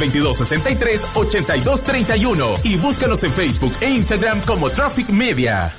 2263-8231 0.00 2.64
y 2.64 2.76
búscanos 2.76 3.22
en 3.24 3.32
Facebook 3.32 3.74
e 3.80 3.90
Instagram 3.90 4.40
como 4.42 4.70
Traffic 4.70 5.08
Media. 5.10 5.74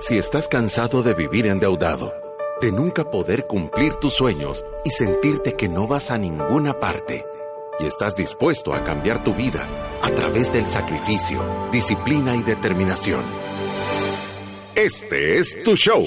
Si 0.00 0.16
estás 0.16 0.46
cansado 0.48 1.02
de 1.02 1.12
vivir 1.12 1.46
endeudado, 1.46 2.14
de 2.62 2.72
nunca 2.72 3.10
poder 3.10 3.46
cumplir 3.46 3.96
tus 3.96 4.14
sueños 4.14 4.64
y 4.84 4.90
sentirte 4.90 5.52
que 5.54 5.68
no 5.68 5.86
vas 5.86 6.10
a 6.10 6.16
ninguna 6.18 6.80
parte, 6.80 7.26
y 7.78 7.84
estás 7.86 8.16
dispuesto 8.16 8.72
a 8.74 8.82
cambiar 8.84 9.22
tu 9.22 9.34
vida 9.34 9.68
a 10.02 10.10
través 10.10 10.50
del 10.50 10.66
sacrificio, 10.66 11.68
disciplina 11.70 12.34
y 12.36 12.42
determinación, 12.42 13.22
este 14.78 15.38
es 15.38 15.60
tu 15.64 15.74
show. 15.74 16.06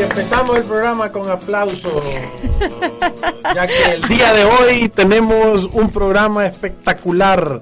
Y 0.00 0.02
empezamos 0.02 0.56
el 0.56 0.64
programa 0.64 1.12
con 1.12 1.28
aplausos, 1.30 2.02
ya 3.54 3.66
que 3.66 3.84
el 3.92 4.08
día 4.08 4.32
de 4.32 4.46
hoy 4.46 4.88
tenemos 4.88 5.64
un 5.74 5.90
programa 5.90 6.46
espectacular 6.46 7.60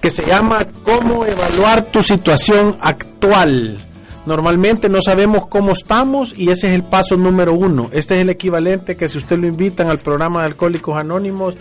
que 0.00 0.08
se 0.08 0.24
llama 0.24 0.66
Cómo 0.82 1.26
evaluar 1.26 1.82
tu 1.82 2.02
situación 2.02 2.78
actual. 2.80 3.84
Normalmente 4.26 4.88
no 4.88 5.02
sabemos 5.02 5.46
cómo 5.48 5.72
estamos 5.72 6.32
y 6.36 6.50
ese 6.50 6.68
es 6.68 6.74
el 6.74 6.82
paso 6.82 7.16
número 7.16 7.52
uno. 7.52 7.90
Este 7.92 8.14
es 8.14 8.22
el 8.22 8.30
equivalente 8.30 8.96
que 8.96 9.08
si 9.08 9.18
usted 9.18 9.38
lo 9.38 9.46
invitan 9.46 9.88
al 9.88 9.98
programa 9.98 10.40
de 10.40 10.46
Alcohólicos 10.46 10.96
Anónimos, 10.96 11.54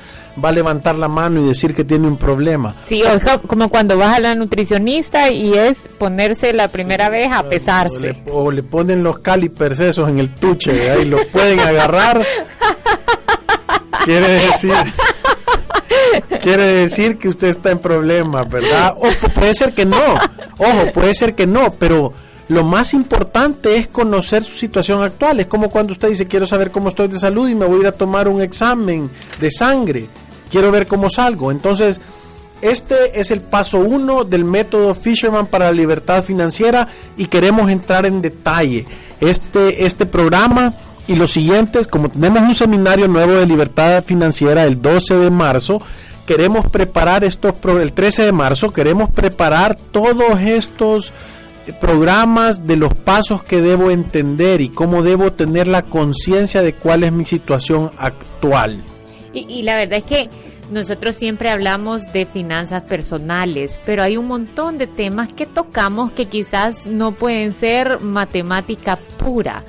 va 0.44 0.50
a 0.50 0.52
levantar 0.54 0.96
la 0.96 1.10
mano 1.10 1.42
y 1.42 1.48
decir 1.48 1.74
que 1.74 1.84
tiene 1.84 2.08
un 2.08 2.18
problema. 2.18 2.76
Sí, 2.82 3.04
o 3.04 3.42
como 3.48 3.70
cuando 3.70 3.98
vas 3.98 4.16
a 4.16 4.20
la 4.20 4.36
nutricionista 4.36 5.30
y 5.30 5.54
es 5.54 5.90
ponerse 5.98 6.54
la 6.54 6.70
primera 6.70 7.10
vez 7.10 7.32
a 7.34 7.44
pesarse. 7.44 8.24
O 8.32 8.50
le, 8.50 8.64
ponen 8.64 9.04
los 9.04 9.20
calipers 9.20 9.80
esos 9.82 10.08
en 10.08 10.20
el 10.20 10.30
tuche 10.30 11.02
y 11.02 11.06
lo 11.06 11.18
pueden 11.28 11.60
agarrar. 11.60 12.26
Quiere 14.06 14.28
decir 14.28 14.74
quiere 16.42 16.64
decir 16.64 17.18
que 17.18 17.30
usted 17.30 17.50
está 17.50 17.72
en 17.72 17.80
problemas, 17.80 18.50
¿verdad? 18.50 18.96
O 18.98 19.10
puede 19.34 19.54
ser 19.54 19.74
que 19.74 19.86
no. 19.86 20.16
Ojo, 20.58 20.92
puede 20.94 21.14
ser 21.14 21.36
que 21.36 21.48
no, 21.48 21.72
pero 21.74 22.14
lo 22.50 22.64
más 22.64 22.94
importante 22.94 23.78
es 23.78 23.88
conocer 23.88 24.44
su 24.44 24.54
situación 24.54 25.02
actual. 25.02 25.40
Es 25.40 25.48
como 25.48 25.70
cuando 25.70 25.94
usted 25.94 26.10
dice, 26.10 26.26
quiero 26.26 26.46
saber 26.46 26.72
cómo 26.72 26.90
estoy 26.90 27.08
de 27.08 27.20
salud 27.20 27.48
y 27.48 27.56
me 27.56 27.66
voy 27.66 27.78
a 27.78 27.82
ir 27.82 27.88
a 27.88 27.92
tomar 27.94 28.28
un 28.28 28.42
examen 28.42 29.10
de 29.40 29.50
sangre. 29.52 30.08
Quiero 30.52 30.72
ver 30.72 30.88
cómo 30.88 31.10
salgo. 31.10 31.52
Entonces, 31.52 32.02
este 32.62 33.20
es 33.20 33.32
el 33.32 33.42
paso 33.42 33.80
uno 33.80 34.24
del 34.24 34.46
método 34.46 34.94
Fisherman 34.94 35.48
para 35.48 35.66
la 35.66 35.74
libertad 35.74 36.24
financiera 36.24 36.88
y 37.18 37.28
queremos 37.28 37.70
entrar 37.70 38.06
en 38.06 38.22
detalle. 38.22 38.86
Este, 39.20 39.86
este 39.86 40.06
programa 40.06 40.74
y 41.08 41.16
los 41.16 41.32
siguientes, 41.32 41.88
como 41.88 42.10
tenemos 42.10 42.42
un 42.42 42.56
seminario 42.56 43.08
nuevo 43.08 43.34
de 43.34 43.46
libertad 43.46 44.04
financiera 44.04 44.64
el 44.64 44.82
12 44.82 45.16
de 45.16 45.32
marzo, 45.32 45.82
queremos 46.26 46.70
preparar 46.70 47.24
estos, 47.24 47.54
el 47.66 47.92
13 47.92 48.26
de 48.26 48.32
marzo, 48.32 48.72
queremos 48.72 49.10
preparar 49.10 49.76
todos 49.76 50.40
estos 50.40 51.12
programas 51.80 52.66
de 52.68 52.76
los 52.76 52.94
pasos 52.94 53.44
que 53.44 53.62
debo 53.62 53.92
entender 53.92 54.62
y 54.62 54.70
cómo 54.70 55.02
debo 55.02 55.32
tener 55.32 55.68
la 55.68 55.84
conciencia 55.84 56.62
de 56.62 56.74
cuál 56.74 57.04
es 57.04 57.12
mi 57.12 57.26
situación 57.26 57.92
actual. 57.98 58.82
Y, 59.34 59.64
la 59.64 59.76
verdad 59.76 59.98
es 60.00 60.04
que 60.04 60.30
nosotros 60.72 61.16
siempre 61.16 61.50
hablamos 61.50 62.12
de 62.14 62.26
finanzas 62.26 62.84
personales, 62.84 63.80
pero 63.86 64.04
hay 64.04 64.18
un 64.18 64.28
montón 64.28 64.78
de 64.78 64.88
temas 64.88 65.32
que 65.34 65.46
tocamos 65.46 66.12
que 66.12 66.26
quizás 66.26 66.86
no 66.86 67.14
pueden 67.14 67.54
ser 67.54 68.00
matemática 68.00 69.00
pura, 69.18 69.64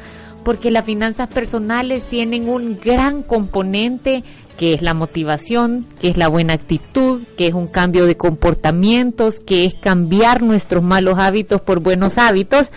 porque 0.44 0.71
las 0.71 0.84
finanzas 0.84 1.28
personales 1.28 2.04
tienen 2.04 2.49
un 2.49 2.78
gran 2.78 3.22
componente 3.22 4.22
que 4.56 4.75
es 4.75 4.82
la 4.82 4.94
motivación, 4.94 5.87
que 6.00 6.09
es 6.09 6.16
la 6.16 6.28
buena 6.28 6.54
actitud, 6.54 7.22
que 7.37 7.47
es 7.48 7.54
un 7.54 7.66
cambio 7.66 8.06
de 8.06 8.16
comportamientos, 8.16 9.41
que 9.41 9.65
es 9.65 9.75
cambiar 9.75 10.42
nuestros 10.42 10.82
malos 10.82 11.19
hábitos 11.19 11.60
por 11.60 11.81
buenos 11.81 12.19
hábitos. 12.19 12.69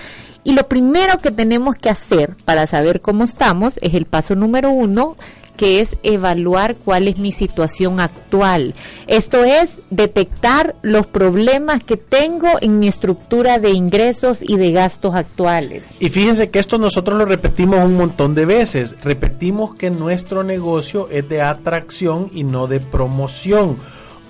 Y 0.43 0.53
lo 0.53 0.67
primero 0.67 1.19
que 1.19 1.31
tenemos 1.31 1.75
que 1.75 1.89
hacer 1.89 2.35
para 2.45 2.67
saber 2.67 3.01
cómo 3.01 3.25
estamos 3.25 3.77
es 3.81 3.93
el 3.93 4.05
paso 4.05 4.35
número 4.35 4.71
uno, 4.71 5.17
que 5.57 5.81
es 5.81 5.97
evaluar 6.03 6.75
cuál 6.75 7.07
es 7.07 7.18
mi 7.18 7.31
situación 7.31 8.00
actual. 8.00 8.75
Esto 9.07 9.44
es 9.44 9.79
detectar 9.90 10.75
los 10.84 11.07
problemas 11.07 11.84
que 11.84 11.97
tengo 11.97 12.47
en 12.62 12.79
mi 12.79 12.88
estructura 12.88 13.59
de 13.59 13.72
ingresos 13.72 14.40
y 14.41 14.56
de 14.56 14.72
gastos 14.72 15.16
actuales. 15.16 15.95
Y 16.00 16.09
fíjense 16.09 16.50
que 16.50 16.59
esto 16.59 16.78
nosotros 16.78 17.18
lo 17.18 17.25
repetimos 17.25 17.84
un 17.84 17.97
montón 17.97 18.35
de 18.35 18.45
veces. 18.45 18.95
Repetimos 19.03 19.75
que 19.75 19.90
nuestro 19.90 20.44
negocio 20.44 21.09
es 21.12 21.28
de 21.28 21.41
atracción 21.41 22.29
y 22.34 22.44
no 22.44 22.68
de 22.68 22.79
promoción. 22.79 23.75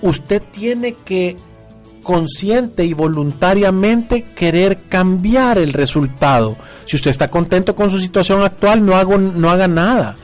Usted 0.02 0.42
tiene 0.52 0.96
que 1.06 1.36
consciente 2.04 2.86
y 2.86 2.94
voluntariamente 2.94 4.24
querer 4.34 4.84
cambiar 4.88 5.58
el 5.58 5.74
resultado. 5.74 6.56
Si 6.86 6.96
usted 6.96 7.12
está 7.12 7.30
contento 7.30 7.76
con 7.76 7.90
su 7.90 8.00
situación 8.00 8.44
actual, 8.44 8.86
no, 8.86 8.96
hago, 8.96 9.18
no 9.18 9.50
haga 9.50 9.68
nada 9.68 10.16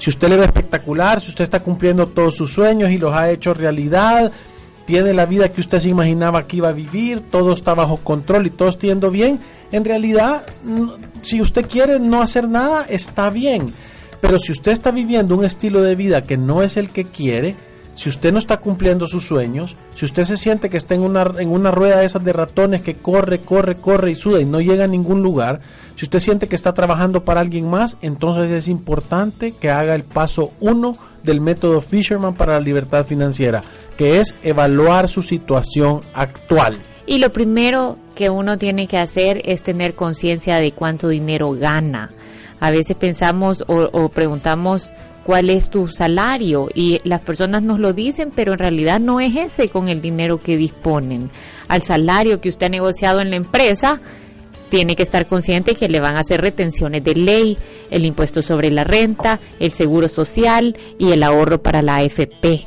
si 0.00 0.08
usted 0.08 0.30
le 0.30 0.38
ve 0.38 0.46
espectacular, 0.46 1.20
si 1.20 1.28
usted 1.28 1.44
está 1.44 1.60
cumpliendo 1.60 2.06
todos 2.06 2.34
sus 2.34 2.50
sueños 2.50 2.90
y 2.90 2.96
los 2.96 3.12
ha 3.12 3.30
hecho 3.30 3.52
realidad, 3.52 4.32
tiene 4.86 5.12
la 5.12 5.26
vida 5.26 5.50
que 5.50 5.60
usted 5.60 5.78
se 5.78 5.90
imaginaba 5.90 6.46
que 6.46 6.56
iba 6.56 6.70
a 6.70 6.72
vivir, 6.72 7.20
todo 7.20 7.52
está 7.52 7.74
bajo 7.74 7.98
control 7.98 8.46
y 8.46 8.50
todo 8.50 8.70
está 8.70 8.86
yendo 8.86 9.10
bien, 9.10 9.40
en 9.70 9.84
realidad, 9.84 10.42
si 11.20 11.42
usted 11.42 11.66
quiere 11.66 12.00
no 12.00 12.22
hacer 12.22 12.48
nada, 12.48 12.86
está 12.88 13.28
bien. 13.28 13.74
Pero 14.22 14.38
si 14.38 14.52
usted 14.52 14.72
está 14.72 14.90
viviendo 14.90 15.36
un 15.36 15.44
estilo 15.44 15.82
de 15.82 15.94
vida 15.94 16.22
que 16.22 16.38
no 16.38 16.62
es 16.62 16.78
el 16.78 16.88
que 16.88 17.04
quiere, 17.04 17.54
si 17.94 18.08
usted 18.08 18.32
no 18.32 18.38
está 18.38 18.58
cumpliendo 18.58 19.06
sus 19.06 19.24
sueños, 19.26 19.76
si 19.94 20.04
usted 20.04 20.24
se 20.24 20.36
siente 20.36 20.70
que 20.70 20.76
está 20.76 20.94
en 20.94 21.02
una, 21.02 21.32
en 21.38 21.50
una 21.50 21.70
rueda 21.70 21.98
de 21.98 22.06
esas 22.06 22.24
de 22.24 22.32
ratones 22.32 22.82
que 22.82 22.94
corre, 22.94 23.40
corre, 23.40 23.76
corre 23.76 24.12
y 24.12 24.14
suda 24.14 24.40
y 24.40 24.44
no 24.44 24.60
llega 24.60 24.84
a 24.84 24.88
ningún 24.88 25.22
lugar, 25.22 25.60
si 25.96 26.06
usted 26.06 26.20
siente 26.20 26.48
que 26.48 26.56
está 26.56 26.72
trabajando 26.72 27.24
para 27.24 27.40
alguien 27.40 27.68
más, 27.68 27.96
entonces 28.00 28.50
es 28.50 28.68
importante 28.68 29.52
que 29.52 29.70
haga 29.70 29.94
el 29.94 30.04
paso 30.04 30.52
uno 30.60 30.96
del 31.22 31.40
método 31.40 31.80
Fisherman 31.80 32.34
para 32.34 32.54
la 32.54 32.60
libertad 32.60 33.04
financiera, 33.04 33.62
que 33.96 34.18
es 34.18 34.34
evaluar 34.42 35.08
su 35.08 35.20
situación 35.20 36.00
actual. 36.14 36.78
Y 37.06 37.18
lo 37.18 37.30
primero 37.30 37.98
que 38.14 38.30
uno 38.30 38.56
tiene 38.56 38.86
que 38.86 38.98
hacer 38.98 39.42
es 39.44 39.62
tener 39.62 39.94
conciencia 39.94 40.56
de 40.56 40.72
cuánto 40.72 41.08
dinero 41.08 41.52
gana. 41.52 42.10
A 42.60 42.70
veces 42.70 42.96
pensamos 42.96 43.64
o, 43.66 43.88
o 43.92 44.08
preguntamos 44.10 44.92
cuál 45.24 45.50
es 45.50 45.70
tu 45.70 45.88
salario 45.88 46.68
y 46.74 47.00
las 47.04 47.20
personas 47.20 47.62
nos 47.62 47.78
lo 47.78 47.92
dicen, 47.92 48.30
pero 48.34 48.52
en 48.52 48.58
realidad 48.58 49.00
no 49.00 49.20
es 49.20 49.36
ese 49.36 49.68
con 49.68 49.88
el 49.88 50.00
dinero 50.00 50.38
que 50.40 50.56
disponen. 50.56 51.30
Al 51.68 51.82
salario 51.82 52.40
que 52.40 52.48
usted 52.48 52.66
ha 52.66 52.70
negociado 52.70 53.20
en 53.20 53.30
la 53.30 53.36
empresa, 53.36 54.00
tiene 54.70 54.96
que 54.96 55.02
estar 55.02 55.26
consciente 55.26 55.74
que 55.74 55.88
le 55.88 56.00
van 56.00 56.16
a 56.16 56.20
hacer 56.20 56.40
retenciones 56.40 57.04
de 57.04 57.14
ley, 57.14 57.58
el 57.90 58.06
impuesto 58.06 58.42
sobre 58.42 58.70
la 58.70 58.84
renta, 58.84 59.40
el 59.58 59.72
seguro 59.72 60.08
social 60.08 60.76
y 60.98 61.12
el 61.12 61.22
ahorro 61.22 61.60
para 61.60 61.82
la 61.82 61.96
AFP. 61.96 62.66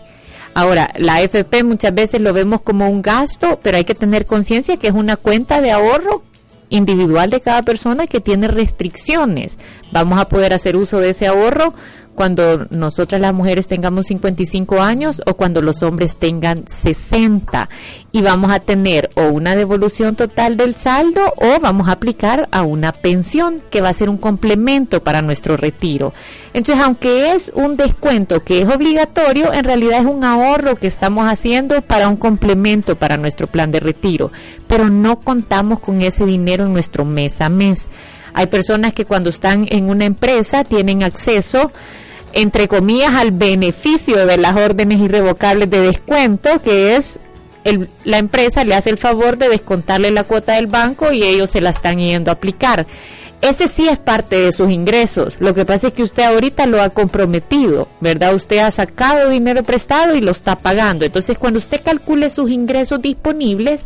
Ahora, 0.53 0.91
la 0.97 1.15
AFP 1.15 1.63
muchas 1.63 1.95
veces 1.95 2.21
lo 2.21 2.31
vemos 2.33 2.61
como 2.61 2.88
un 2.88 3.01
gasto, 3.01 3.59
pero 3.63 3.77
hay 3.77 3.85
que 3.85 3.95
tener 3.95 4.25
conciencia 4.25 4.77
que 4.77 4.88
es 4.88 4.94
una 4.94 5.15
cuenta 5.15 5.61
de 5.61 5.71
ahorro 5.71 6.23
individual 6.69 7.29
de 7.29 7.41
cada 7.41 7.63
persona 7.63 8.05
que 8.07 8.19
tiene 8.19 8.47
restricciones. 8.47 9.57
Vamos 9.91 10.19
a 10.19 10.27
poder 10.27 10.53
hacer 10.53 10.75
uso 10.75 11.00
de 11.00 11.11
ese 11.11 11.27
ahorro 11.27 11.73
cuando 12.15 12.68
nosotras 12.69 13.19
las 13.19 13.33
mujeres 13.33 13.68
tengamos 13.68 14.07
55 14.07 14.81
años 14.81 15.21
o 15.25 15.36
cuando 15.36 15.62
los 15.62 15.81
hombres 15.83 16.18
tengan 16.18 16.68
60 16.68 17.69
y 18.12 18.21
vamos 18.21 18.51
a 18.51 18.60
tener 18.60 19.10
o 19.15 19.24
una 19.24 19.56
devolución 19.56 20.15
total 20.15 20.57
del 20.57 20.75
saldo 20.75 21.21
o 21.38 21.60
vamos 21.60 21.88
a 21.88 21.94
aplicar 21.94 22.48
a 22.51 22.62
una 22.62 22.92
pensión 22.92 23.62
que 23.69 23.81
va 23.81 23.89
a 23.89 23.94
ser 23.94 24.10
un 24.10 24.18
complemento 24.18 25.04
para 25.04 25.21
nuestro 25.21 25.57
retiro. 25.57 26.13
Entonces, 26.54 26.83
aunque 26.83 27.31
es 27.33 27.51
un 27.56 27.77
descuento 27.77 28.44
que 28.44 28.62
es 28.62 28.68
obligatorio, 28.68 29.51
en 29.54 29.63
realidad 29.63 30.00
es 30.00 30.06
un 30.06 30.24
ahorro 30.24 30.75
que 30.75 30.88
estamos 30.88 31.27
haciendo 31.27 31.81
para 31.81 32.07
un 32.07 32.18
complemento 32.18 32.98
para 32.98 33.18
nuestro 33.18 33.48
plan 33.48 33.71
de 33.71 33.80
retiro, 33.80 34.31
pero 34.68 34.89
no 34.89 35.19
contamos 35.19 35.80
con 35.80 36.01
ese 36.01 36.25
dinero 36.25 36.65
en 36.65 36.74
nuestro 36.74 37.06
mes 37.06 37.42
a 37.42 37.50
mes. 37.50 37.88
Hay 38.33 38.48
personas 38.48 38.94
que 38.94 39.06
cuando 39.06 39.30
están 39.30 39.68
en 39.69 39.89
una 39.89 40.06
empresa 40.06 40.63
tienen 40.63 41.04
acceso 41.04 41.71
entre 42.33 42.68
comillas, 42.68 43.13
al 43.13 43.31
beneficio 43.31 44.25
de 44.25 44.38
las 44.38 44.56
órdenes 44.56 45.00
irrevocables 45.00 45.69
de 45.69 45.81
descuento, 45.81 46.62
que 46.62 46.95
es 46.95 47.19
el, 47.63 47.88
la 48.03 48.18
empresa 48.18 48.63
le 48.63 48.75
hace 48.75 48.89
el 48.89 48.97
favor 48.97 49.38
de 49.38 49.50
descontarle 49.50 50.12
la 50.12 50.24
cuota 50.24 50.53
del 50.53 50.68
banco 50.68 51.12
y 51.12 51.24
ellos 51.24 51.51
se 51.51 51.62
la 51.62 51.69
están 51.69 51.97
yendo 51.97 52.31
a 52.31 52.33
aplicar. 52.33 52.85
Ese 53.41 53.68
sí 53.68 53.89
es 53.89 54.00
parte 54.00 54.39
de 54.39 54.53
sus 54.53 54.71
ingresos. 54.71 55.35
Lo 55.39 55.53
que 55.53 55.65
pasa 55.65 55.88
es 55.88 55.94
que 55.94 56.03
usted 56.03 56.24
ahorita 56.24 56.65
lo 56.65 56.81
ha 56.81 56.89
comprometido, 56.89 57.89
¿verdad? 58.00 58.36
Usted 58.36 58.59
ha 58.59 58.71
sacado 58.71 59.29
dinero 59.29 59.63
prestado 59.63 60.15
y 60.15 60.21
lo 60.21 60.31
está 60.31 60.59
pagando. 60.59 61.06
Entonces, 61.06 61.38
cuando 61.38 61.59
usted 61.59 61.81
calcule 61.83 62.29
sus 62.29 62.50
ingresos 62.50 63.01
disponibles, 63.01 63.83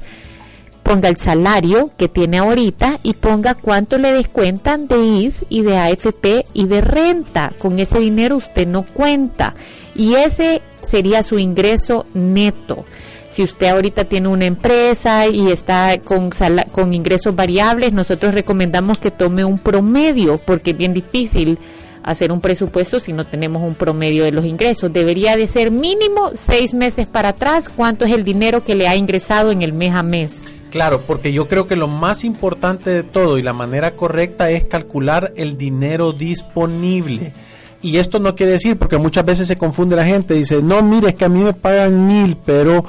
ponga 0.88 1.10
el 1.10 1.18
salario 1.18 1.92
que 1.98 2.08
tiene 2.08 2.38
ahorita 2.38 3.00
y 3.04 3.14
ponga 3.14 3.56
cuánto 3.56 3.98
le 3.98 4.14
descuentan 4.14 4.88
de 4.88 5.04
IS 5.04 5.46
y 5.50 5.62
de 5.62 5.78
AFP 5.78 6.46
y 6.54 6.66
de 6.68 6.80
renta. 6.80 7.52
Con 7.60 7.78
ese 7.80 8.00
dinero 8.00 8.38
usted 8.38 8.66
no 8.66 8.86
cuenta 8.86 9.54
y 9.96 10.14
ese 10.16 10.62
sería 10.84 11.24
su 11.24 11.40
ingreso 11.40 12.06
neto. 12.14 12.86
Si 13.30 13.44
usted 13.44 13.68
ahorita 13.68 14.06
tiene 14.06 14.30
una 14.30 14.46
empresa 14.46 15.28
y 15.28 15.52
está 15.52 16.00
con, 16.00 16.30
con 16.72 16.94
ingresos 16.94 17.36
variables, 17.36 17.92
nosotros 17.92 18.34
recomendamos 18.34 18.98
que 18.98 19.12
tome 19.12 19.44
un 19.44 19.60
promedio 19.60 20.38
porque 20.38 20.72
es 20.72 20.78
bien 20.78 20.94
difícil 20.94 21.60
hacer 22.02 22.32
un 22.32 22.40
presupuesto 22.40 23.02
si 23.02 23.12
no 23.12 23.26
tenemos 23.26 23.62
un 23.62 23.76
promedio 23.76 24.24
de 24.24 24.32
los 24.32 24.46
ingresos. 24.46 24.94
Debería 24.94 25.36
de 25.36 25.48
ser 25.48 25.70
mínimo 25.70 26.32
seis 26.36 26.74
meses 26.74 27.08
para 27.08 27.30
atrás 27.30 27.68
cuánto 27.68 28.06
es 28.06 28.14
el 28.14 28.24
dinero 28.24 28.64
que 28.64 28.76
le 28.76 28.88
ha 28.88 28.96
ingresado 28.96 29.52
en 29.52 29.62
el 29.62 29.74
mes 29.74 29.94
a 29.94 30.02
mes. 30.02 30.40
Claro, 30.72 31.02
porque 31.02 31.32
yo 31.32 31.48
creo 31.48 31.68
que 31.68 31.76
lo 31.76 31.88
más 31.88 32.24
importante 32.24 32.90
de 32.90 33.04
todo 33.04 33.38
y 33.38 33.42
la 33.42 33.54
manera 33.54 33.92
correcta 33.92 34.50
es 34.50 34.66
calcular 34.66 35.34
el 35.38 35.58
dinero 35.58 36.12
disponible. 36.12 37.34
Y 37.82 37.98
esto 37.98 38.20
no 38.20 38.36
quiere 38.36 38.54
decir, 38.54 38.78
porque 38.78 38.98
muchas 38.98 39.24
veces 39.24 39.48
se 39.48 39.56
confunde 39.56 39.96
la 39.96 40.06
gente, 40.06 40.34
dice, 40.34 40.62
no, 40.62 40.82
mire, 40.82 41.10
es 41.10 41.16
que 41.16 41.26
a 41.26 41.30
mí 41.30 41.44
me 41.44 41.54
pagan 41.54 42.08
mil, 42.08 42.38
pero 42.44 42.84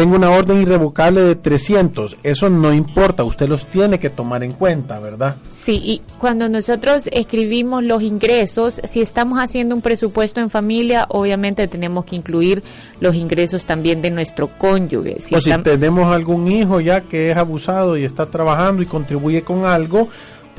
tengo 0.00 0.16
una 0.16 0.30
orden 0.30 0.62
irrevocable 0.62 1.20
de 1.20 1.36
300. 1.36 2.16
Eso 2.22 2.48
no 2.48 2.72
importa, 2.72 3.22
usted 3.22 3.46
los 3.46 3.66
tiene 3.66 4.00
que 4.00 4.08
tomar 4.08 4.42
en 4.42 4.52
cuenta, 4.52 4.98
¿verdad? 4.98 5.36
Sí, 5.52 5.78
y 5.84 6.00
cuando 6.18 6.48
nosotros 6.48 7.06
escribimos 7.12 7.84
los 7.84 8.02
ingresos, 8.02 8.80
si 8.84 9.02
estamos 9.02 9.38
haciendo 9.38 9.74
un 9.74 9.82
presupuesto 9.82 10.40
en 10.40 10.48
familia, 10.48 11.04
obviamente 11.10 11.68
tenemos 11.68 12.06
que 12.06 12.16
incluir 12.16 12.62
los 12.98 13.14
ingresos 13.14 13.66
también 13.66 14.00
de 14.00 14.08
nuestro 14.08 14.48
cónyuge. 14.48 15.20
Si 15.20 15.34
o 15.34 15.40
si 15.42 15.52
tenemos 15.58 16.10
algún 16.10 16.50
hijo 16.50 16.80
ya 16.80 17.02
que 17.02 17.32
es 17.32 17.36
abusado 17.36 17.98
y 17.98 18.04
está 18.04 18.24
trabajando 18.24 18.80
y 18.80 18.86
contribuye 18.86 19.42
con 19.42 19.66
algo, 19.66 20.08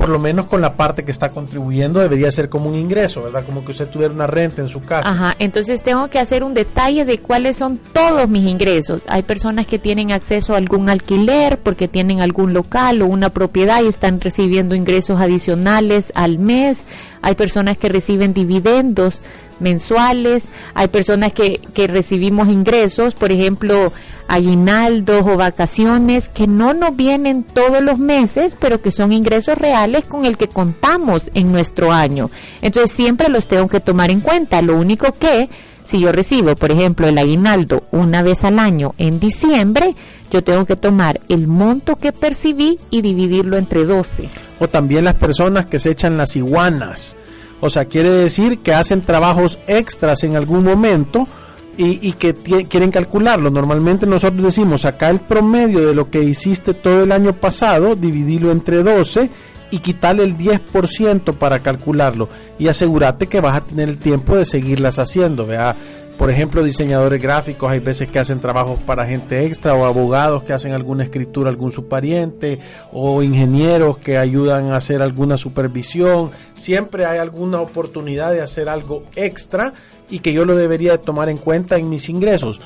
por 0.02 0.10
lo 0.10 0.18
menos 0.18 0.46
con 0.46 0.60
la 0.60 0.74
parte 0.74 1.04
que 1.04 1.12
está 1.12 1.28
contribuyendo 1.28 2.00
debería 2.00 2.32
ser 2.32 2.48
como 2.48 2.68
un 2.68 2.74
ingreso, 2.74 3.22
¿verdad? 3.22 3.44
Como 3.46 3.64
que 3.64 3.70
usted 3.70 3.86
tuviera 3.88 4.12
una 4.12 4.26
renta 4.26 4.60
en 4.60 4.66
su 4.66 4.80
casa. 4.80 5.08
Ajá, 5.08 5.36
entonces 5.38 5.80
tengo 5.80 6.08
que 6.08 6.18
hacer 6.18 6.42
un 6.42 6.54
detalle 6.54 7.04
de 7.04 7.18
cuáles 7.18 7.56
son 7.58 7.78
todos 7.92 8.28
mis 8.28 8.50
ingresos. 8.50 9.04
Hay 9.06 9.22
personas 9.22 9.64
que 9.68 9.78
tienen 9.78 10.10
acceso 10.10 10.54
a 10.54 10.56
algún 10.56 10.90
alquiler 10.90 11.56
porque 11.56 11.86
tienen 11.86 12.20
algún 12.20 12.52
local 12.52 13.00
o 13.00 13.06
una 13.06 13.28
propiedad 13.28 13.80
y 13.80 13.86
están 13.86 14.20
recibiendo 14.20 14.74
ingresos 14.74 15.20
adicionales 15.20 16.10
al 16.16 16.40
mes. 16.40 16.82
Hay 17.22 17.36
personas 17.36 17.78
que 17.78 17.88
reciben 17.88 18.34
dividendos 18.34 19.20
mensuales, 19.60 20.48
hay 20.74 20.88
personas 20.88 21.32
que, 21.32 21.60
que 21.74 21.86
recibimos 21.86 22.48
ingresos, 22.48 23.14
por 23.14 23.32
ejemplo, 23.32 23.92
aguinaldos 24.28 25.26
o 25.26 25.36
vacaciones 25.36 26.28
que 26.28 26.46
no 26.46 26.74
nos 26.74 26.96
vienen 26.96 27.42
todos 27.42 27.82
los 27.82 27.98
meses, 27.98 28.56
pero 28.58 28.80
que 28.80 28.90
son 28.90 29.12
ingresos 29.12 29.58
reales 29.58 30.04
con 30.04 30.24
el 30.24 30.36
que 30.36 30.48
contamos 30.48 31.30
en 31.34 31.52
nuestro 31.52 31.92
año. 31.92 32.30
Entonces 32.62 32.96
siempre 32.96 33.28
los 33.28 33.46
tengo 33.46 33.68
que 33.68 33.80
tomar 33.80 34.10
en 34.10 34.20
cuenta. 34.20 34.62
Lo 34.62 34.76
único 34.76 35.12
que 35.12 35.48
si 35.84 36.00
yo 36.00 36.12
recibo, 36.12 36.54
por 36.56 36.70
ejemplo, 36.70 37.08
el 37.08 37.18
aguinaldo 37.18 37.84
una 37.90 38.22
vez 38.22 38.44
al 38.44 38.58
año 38.58 38.94
en 38.98 39.20
diciembre, 39.20 39.94
yo 40.30 40.42
tengo 40.42 40.64
que 40.64 40.76
tomar 40.76 41.20
el 41.28 41.46
monto 41.46 41.96
que 41.96 42.12
percibí 42.12 42.78
y 42.90 43.02
dividirlo 43.02 43.58
entre 43.58 43.84
12. 43.84 44.28
O 44.60 44.68
también 44.68 45.04
las 45.04 45.14
personas 45.14 45.66
que 45.66 45.80
se 45.80 45.90
echan 45.90 46.16
las 46.16 46.36
iguanas. 46.36 47.16
O 47.64 47.70
sea, 47.70 47.84
quiere 47.84 48.10
decir 48.10 48.58
que 48.58 48.74
hacen 48.74 49.02
trabajos 49.02 49.56
extras 49.68 50.24
en 50.24 50.34
algún 50.34 50.64
momento 50.64 51.28
y, 51.76 52.12
que 52.14 52.34
quieren 52.34 52.90
calcularlo. 52.90 53.50
Normalmente 53.50 54.04
nosotros 54.04 54.42
decimos, 54.42 54.84
acá 54.84 55.10
el 55.10 55.20
promedio 55.20 55.86
de 55.86 55.94
lo 55.94 56.10
que 56.10 56.24
hiciste 56.24 56.74
todo 56.74 57.04
el 57.04 57.12
año 57.12 57.34
pasado, 57.34 57.94
dividirlo 57.94 58.50
entre 58.50 58.82
12 58.82 59.30
y 59.70 59.78
quitarle 59.78 60.24
el 60.24 60.36
10% 60.36 61.34
para 61.34 61.60
calcularlo 61.60 62.28
y 62.58 62.66
asegúrate 62.66 63.28
que 63.28 63.40
vas 63.40 63.56
a 63.56 63.60
tener 63.62 63.88
el 63.88 63.98
tiempo 63.98 64.36
de 64.36 64.44
seguirlas 64.44 64.98
haciendo. 64.98 65.46
Vea, 65.46 65.76
por 66.22 66.30
ejemplo, 66.30 66.62
diseñadores 66.62 67.20
gráficos, 67.20 67.68
hay 67.68 67.80
veces 67.80 68.08
que 68.08 68.20
hacen 68.20 68.38
trabajos 68.38 68.78
para 68.86 69.04
gente 69.04 69.44
extra 69.44 69.74
o 69.74 69.84
abogados 69.84 70.44
que 70.44 70.52
hacen 70.52 70.70
alguna 70.70 71.02
escritura, 71.02 71.50
algún 71.50 71.72
subpariente 71.72 72.60
o 72.92 73.24
ingenieros 73.24 73.98
que 73.98 74.18
ayudan 74.18 74.70
a 74.70 74.76
hacer 74.76 75.02
alguna 75.02 75.36
supervisión. 75.36 76.30
Siempre 76.54 77.06
hay 77.06 77.18
alguna 77.18 77.60
oportunidad 77.60 78.30
de 78.30 78.40
hacer 78.40 78.68
algo 78.68 79.02
extra 79.16 79.74
y 80.10 80.20
que 80.20 80.32
yo 80.32 80.44
lo 80.44 80.54
debería 80.54 80.96
tomar 81.00 81.28
en 81.28 81.38
cuenta 81.38 81.76
en 81.76 81.90
mis 81.90 82.08
ingresos. 82.08 82.60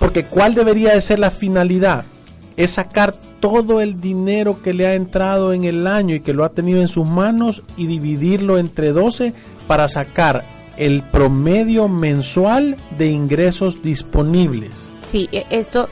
Porque 0.00 0.24
¿cuál 0.24 0.56
debería 0.56 0.92
de 0.92 1.00
ser 1.00 1.20
la 1.20 1.30
finalidad? 1.30 2.04
Es 2.56 2.72
sacar 2.72 3.14
todo 3.38 3.80
el 3.80 4.00
dinero 4.00 4.60
que 4.60 4.72
le 4.72 4.88
ha 4.88 4.94
entrado 4.94 5.52
en 5.52 5.62
el 5.62 5.86
año 5.86 6.16
y 6.16 6.20
que 6.20 6.32
lo 6.32 6.42
ha 6.42 6.48
tenido 6.48 6.80
en 6.80 6.88
sus 6.88 7.08
manos 7.08 7.62
y 7.76 7.86
dividirlo 7.86 8.58
entre 8.58 8.90
12 8.90 9.34
para 9.68 9.86
sacar 9.86 10.57
el 10.78 11.02
promedio 11.02 11.88
mensual 11.88 12.76
de 12.96 13.08
ingresos 13.08 13.82
disponibles. 13.82 14.90
Sí, 15.10 15.28
e, 15.32 15.46
esto 15.50 15.88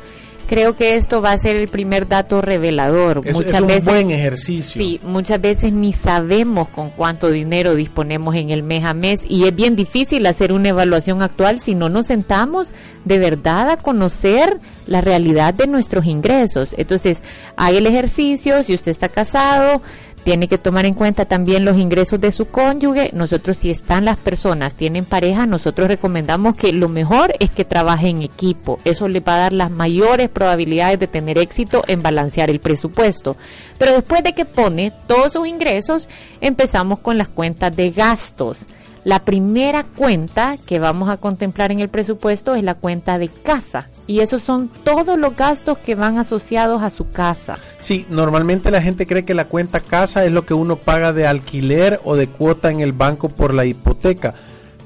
creo 0.47 0.77
que 0.77 0.97
esto 0.97 1.21
va 1.21 1.33
a 1.33 1.39
ser 1.39 1.57
el 1.57 1.69
primer 1.69 2.09
dato 2.09 2.41
revelador. 2.41 3.25
muchas 3.33 3.55
es 3.55 3.61
un 3.61 3.67
veces, 3.67 3.85
buen 3.85 4.11
ejercicio. 4.11 4.81
Sí, 4.81 5.01
muchas 5.03 5.41
veces 5.41 5.73
ni 5.73 5.93
sabemos 5.93 6.69
con 6.69 6.91
cuánto 6.91 7.31
dinero 7.31 7.75
disponemos 7.75 8.35
en 8.37 8.51
el 8.51 8.63
mes 8.63 8.85
a 8.85 8.95
mes 8.95 9.21
y 9.29 9.47
es 9.47 9.55
bien 9.55 9.77
difícil 9.77 10.25
hacer 10.27 10.53
una 10.53 10.69
evaluación 10.69 11.23
actual 11.23 11.61
si 11.61 11.75
no 11.75 11.89
nos 11.89 12.07
sentamos 12.07 12.71
de 13.05 13.19
verdad 13.19 13.71
a 13.71 13.77
conocer 13.77 14.59
la 14.87 15.01
realidad 15.01 15.53
de 15.53 15.67
nuestros 15.67 16.07
ingresos. 16.07 16.75
Entonces, 16.79 17.19
hay 17.57 17.77
el 17.77 17.87
ejercicio, 17.87 18.63
si 18.63 18.75
usted 18.75 18.93
está 18.93 19.09
casado, 19.09 19.83
tiene 20.27 20.49
que 20.49 20.59
tomar 20.59 20.87
en 20.87 20.95
cuenta 20.95 21.25
también 21.27 21.65
los 21.65 21.79
ingresos 21.79 22.21
de 22.21 22.33
su 22.33 22.47
cónyuge. 22.47 23.11
Nosotros, 23.13 23.59
si 23.59 23.71
están 23.71 24.05
las 24.05 24.17
personas, 24.17 24.75
tienen 24.75 25.05
pareja, 25.05 25.47
nosotros 25.47 25.87
recomendamos 25.87 26.57
que 26.57 26.73
lo 26.73 26.89
mejor 26.89 27.33
es 27.39 27.49
que 27.51 27.65
trabaje 27.65 28.09
en 28.09 28.23
equipo. 28.23 28.81
Eso 28.83 29.07
le 29.07 29.21
va 29.21 29.37
a 29.37 29.39
dar 29.39 29.53
las 29.53 29.71
mayores 29.71 30.29
probabilidades 30.29 30.99
de 30.99 31.07
tener 31.07 31.39
éxito 31.39 31.85
en 31.87 32.03
balancear 32.03 32.51
el 32.51 32.59
presupuesto. 32.59 33.37
Pero 33.79 33.93
después 33.93 34.25
de 34.25 34.33
que 34.33 34.45
pone 34.45 34.93
todos 35.07 35.35
sus 35.35 35.47
ingresos, 35.47 36.09
empezamos 36.41 36.99
con 36.99 37.19
las 37.19 37.29
cuentas 37.29 37.77
de 37.77 37.93
gastos. 37.93 38.67
La 39.07 39.21
primera 39.21 39.85
cuenta 39.85 40.57
que 40.67 40.81
vamos 40.81 41.09
a 41.09 41.19
contemplar 41.19 41.71
en 41.71 41.79
el 41.79 41.89
presupuesto 41.89 42.57
es 42.57 42.65
la 42.65 42.75
cuenta 42.75 43.19
de 43.19 43.29
casa. 43.29 43.89
Y 44.09 44.19
esos 44.19 44.43
son 44.43 44.69
todos 44.83 45.17
los 45.17 45.37
gastos 45.37 45.79
que 45.79 45.95
van 45.95 46.19
asociados 46.19 46.83
a 46.83 46.91
su 46.91 47.09
casa. 47.11 47.57
Sí, 47.79 48.05
normalmente 48.11 48.73
la 48.73 48.83
gente 48.83 49.07
cree 49.07 49.25
que 49.25 49.33
la 49.33 49.45
cuenta 49.45 49.79
casa 49.79 50.25
es 50.25 50.33
lo 50.33 50.45
que 50.45 50.55
uno 50.55 50.75
paga 50.75 51.13
de 51.13 51.25
alquiler 51.25 52.01
o 52.03 52.17
de 52.17 52.27
cuota 52.27 52.73
en 52.73 52.81
el 52.81 52.93
banco 52.93 53.29
por 53.29 53.55
la 53.55 53.65
hipoteca. 53.65 54.35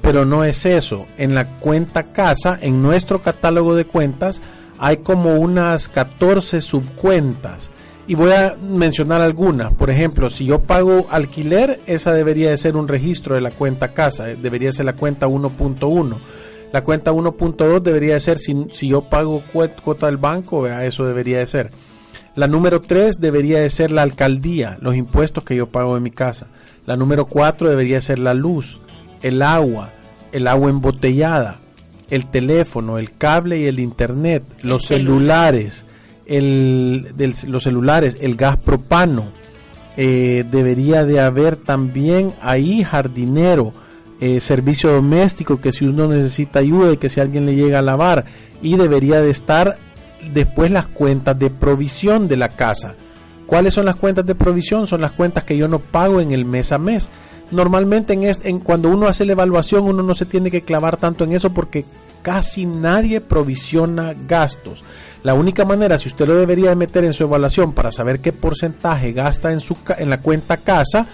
Pero 0.03 0.23
no 0.23 0.43
es 0.43 0.67
eso. 0.67 1.07
En 1.17 1.33
la 1.33 1.45
cuenta 1.57 2.13
casa, 2.13 2.59
en 2.61 2.83
nuestro 2.83 3.23
catálogo 3.23 3.73
de 3.73 3.85
cuentas, 3.85 4.43
hay 4.77 4.97
como 4.97 5.33
unas 5.33 5.89
14 5.89 6.61
subcuentas 6.61 7.71
y 8.07 8.15
voy 8.15 8.31
a 8.31 8.55
mencionar 8.61 9.21
algunas. 9.21 9.73
Por 9.73 9.89
ejemplo, 9.89 10.29
si 10.29 10.45
yo 10.45 10.59
pago 10.59 11.07
alquiler, 11.11 11.79
esa 11.85 12.13
debería 12.13 12.49
de 12.49 12.57
ser 12.57 12.75
un 12.75 12.87
registro 12.87 13.35
de 13.35 13.41
la 13.41 13.51
cuenta 13.51 13.89
casa, 13.89 14.29
eh, 14.29 14.35
debería 14.35 14.71
ser 14.71 14.85
la 14.85 14.93
cuenta 14.93 15.27
1.1. 15.27 16.15
La 16.73 16.83
cuenta 16.83 17.11
1.2 17.11 17.81
debería 17.81 18.13
de 18.13 18.19
ser 18.19 18.37
si, 18.37 18.55
si 18.71 18.87
yo 18.87 19.01
pago 19.01 19.43
cuota 19.51 20.05
del 20.05 20.17
banco, 20.17 20.67
eso 20.67 21.05
debería 21.05 21.39
de 21.39 21.45
ser. 21.45 21.69
La 22.35 22.47
número 22.47 22.79
3 22.79 23.19
debería 23.19 23.59
de 23.59 23.69
ser 23.69 23.91
la 23.91 24.03
alcaldía, 24.03 24.77
los 24.79 24.95
impuestos 24.95 25.43
que 25.43 25.55
yo 25.55 25.67
pago 25.67 25.97
en 25.97 26.03
mi 26.03 26.11
casa. 26.11 26.47
La 26.85 26.95
número 26.95 27.25
4 27.25 27.69
debería 27.69 27.99
ser 27.99 28.19
la 28.19 28.33
luz, 28.33 28.79
el 29.21 29.41
agua, 29.41 29.89
el 30.31 30.47
agua 30.47 30.69
embotellada, 30.69 31.59
el 32.09 32.25
teléfono, 32.27 32.97
el 32.97 33.13
cable 33.13 33.59
y 33.59 33.65
el 33.65 33.79
internet, 33.79 34.43
los 34.63 34.85
celulares, 34.85 35.85
el, 36.31 37.13
los 37.47 37.63
celulares, 37.63 38.17
el 38.21 38.35
gas 38.35 38.57
propano. 38.57 39.31
Eh, 39.97 40.45
debería 40.49 41.03
de 41.03 41.19
haber 41.19 41.57
también 41.57 42.33
ahí 42.41 42.83
jardinero, 42.83 43.73
eh, 44.21 44.39
servicio 44.39 44.91
doméstico, 44.93 45.59
que 45.59 45.71
si 45.71 45.85
uno 45.85 46.07
necesita 46.07 46.59
ayuda, 46.59 46.95
que 46.95 47.09
si 47.09 47.19
alguien 47.19 47.45
le 47.45 47.55
llega 47.55 47.79
a 47.79 47.81
lavar, 47.81 48.25
y 48.61 48.77
debería 48.77 49.21
de 49.21 49.29
estar 49.31 49.77
después 50.33 50.71
las 50.71 50.87
cuentas 50.87 51.37
de 51.37 51.49
provisión 51.49 52.27
de 52.27 52.37
la 52.37 52.49
casa. 52.49 52.95
¿Cuáles 53.47 53.73
son 53.73 53.85
las 53.85 53.95
cuentas 53.97 54.25
de 54.25 54.33
provisión? 54.35 54.87
Son 54.87 55.01
las 55.01 55.11
cuentas 55.11 55.43
que 55.43 55.57
yo 55.57 55.67
no 55.67 55.79
pago 55.79 56.21
en 56.21 56.31
el 56.31 56.45
mes 56.45 56.71
a 56.71 56.77
mes. 56.77 57.11
Normalmente 57.51 58.13
en, 58.13 58.23
es- 58.23 58.39
en 58.45 58.59
cuando 58.59 58.87
uno 58.89 59.07
hace 59.07 59.25
la 59.25 59.33
evaluación 59.33 59.83
uno 59.83 60.03
no 60.03 60.15
se 60.15 60.25
tiene 60.25 60.49
que 60.49 60.61
clavar 60.61 60.95
tanto 60.95 61.25
en 61.25 61.33
eso 61.33 61.51
porque 61.53 61.83
casi 62.21 62.65
nadie 62.65 63.21
provisiona 63.21 64.13
gastos. 64.27 64.83
La 65.23 65.33
única 65.33 65.65
manera, 65.65 65.97
si 65.97 66.09
usted 66.09 66.27
lo 66.27 66.35
debería 66.35 66.69
de 66.69 66.75
meter 66.75 67.03
en 67.03 67.13
su 67.13 67.23
evaluación 67.23 67.73
para 67.73 67.91
saber 67.91 68.19
qué 68.19 68.31
porcentaje 68.31 69.11
gasta 69.11 69.51
en, 69.51 69.59
su, 69.59 69.77
en 69.97 70.09
la 70.09 70.19
cuenta 70.19 70.57
casa, 70.57 71.05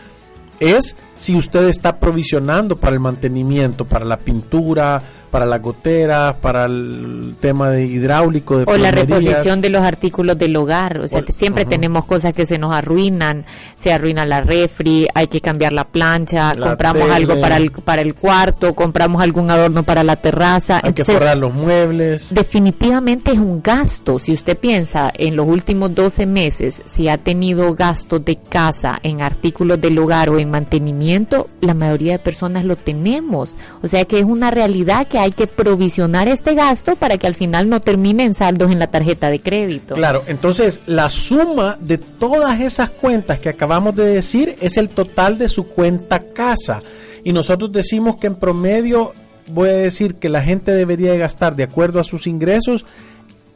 es 0.60 0.96
si 1.16 1.36
usted 1.36 1.68
está 1.68 2.00
provisionando 2.00 2.78
para 2.78 2.94
el 2.94 3.00
mantenimiento, 3.00 3.86
para 3.86 4.06
la 4.06 4.18
pintura, 4.18 5.02
para 5.38 5.46
las 5.46 5.62
goteras, 5.62 6.36
para 6.38 6.66
el 6.66 7.36
tema 7.40 7.70
de 7.70 7.86
hidráulico, 7.86 8.58
de 8.58 8.64
O 8.68 8.76
la 8.76 8.90
reposición 8.90 9.62
de 9.62 9.70
los 9.70 9.84
artículos 9.84 10.36
del 10.36 10.56
hogar. 10.56 11.00
O 11.00 11.08
sea, 11.08 11.20
O- 11.20 11.32
siempre 11.32 11.64
tenemos 11.66 12.06
cosas 12.06 12.34
que 12.34 12.48
se 12.48 12.58
nos 12.58 12.74
arruinan. 12.74 13.46
Se 13.78 13.94
arruina 13.94 14.26
la 14.26 14.42
refri, 14.42 15.08
hay 15.14 15.28
que 15.28 15.40
cambiar 15.40 15.74
la 15.74 15.84
plancha, 15.84 16.56
La 16.56 16.70
compramos 16.70 17.04
tele. 17.04 17.14
algo 17.14 17.40
para 17.40 17.58
el, 17.58 17.70
para 17.70 18.02
el 18.02 18.16
cuarto, 18.16 18.74
compramos 18.74 19.22
algún 19.22 19.52
adorno 19.52 19.84
para 19.84 20.04
la 20.04 20.16
terraza. 20.16 20.78
Hay 20.78 20.94
que 20.94 21.04
Entonces, 21.04 21.16
forrar 21.18 21.38
los 21.38 21.54
muebles. 21.54 22.34
Definitivamente 22.34 23.30
es 23.32 23.38
un 23.38 23.62
gasto. 23.62 24.18
Si 24.18 24.32
usted 24.34 24.58
piensa 24.58 25.12
en 25.14 25.36
los 25.36 25.46
últimos 25.46 25.94
12 25.94 26.26
meses, 26.26 26.82
si 26.86 27.10
ha 27.10 27.20
tenido 27.20 27.76
gastos 27.76 28.26
de 28.26 28.38
casa 28.38 28.98
en 29.04 29.22
artículos 29.22 29.80
del 29.80 30.00
hogar 30.00 30.32
o 30.32 30.40
en 30.40 30.50
mantenimiento, 30.50 31.48
la 31.62 31.76
mayoría 31.76 32.14
de 32.14 32.20
personas 32.20 32.66
lo 32.66 32.76
tenemos. 32.76 33.56
O 33.84 33.88
sea 33.88 34.04
que 34.06 34.18
es 34.18 34.26
una 34.26 34.50
realidad 34.50 35.06
que 35.08 35.20
hay 35.20 35.27
que 35.32 35.48
provisionar 35.48 36.28
este 36.28 36.56
gasto 36.56 36.96
para 36.96 37.18
que 37.18 37.28
al 37.28 37.36
final 37.36 37.70
no 37.70 37.80
termine 37.80 38.26
en 38.26 38.34
saldos 38.34 38.72
en 38.72 38.80
la 38.80 38.88
tarjeta 38.88 39.30
de 39.30 39.40
crédito. 39.40 39.96
Claro, 39.96 40.24
entonces 40.28 40.82
la 40.86 41.10
suma 41.10 41.78
de 41.80 41.98
todas 41.98 42.60
esas 42.60 42.90
cuentas 42.90 43.40
que 43.40 43.50
acabamos 43.50 43.96
de 43.96 44.06
decir 44.06 44.56
es 44.62 44.78
el 44.78 44.90
total 44.90 45.38
de 45.38 45.48
su 45.48 45.68
cuenta 45.68 46.20
casa. 46.34 46.82
Y 47.24 47.34
nosotros 47.34 47.72
decimos 47.72 48.18
que 48.18 48.28
en 48.28 48.36
promedio, 48.36 49.14
voy 49.48 49.70
a 49.70 49.74
decir 49.74 50.16
que 50.16 50.30
la 50.30 50.42
gente 50.42 50.72
debería 50.72 51.12
de 51.12 51.18
gastar 51.18 51.56
de 51.56 51.64
acuerdo 51.64 52.00
a 52.00 52.04
sus 52.04 52.28
ingresos 52.28 52.86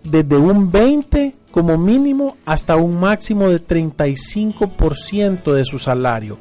desde 0.04 0.38
un 0.38 0.72
20 0.72 1.36
como 1.51 1.78
mínimo 1.78 2.38
hasta 2.46 2.75
un 2.75 3.00
máximo 3.00 3.50
de 3.50 3.63
35% 3.63 5.54
de 5.54 5.66
su 5.66 5.78
salario. 5.80 6.38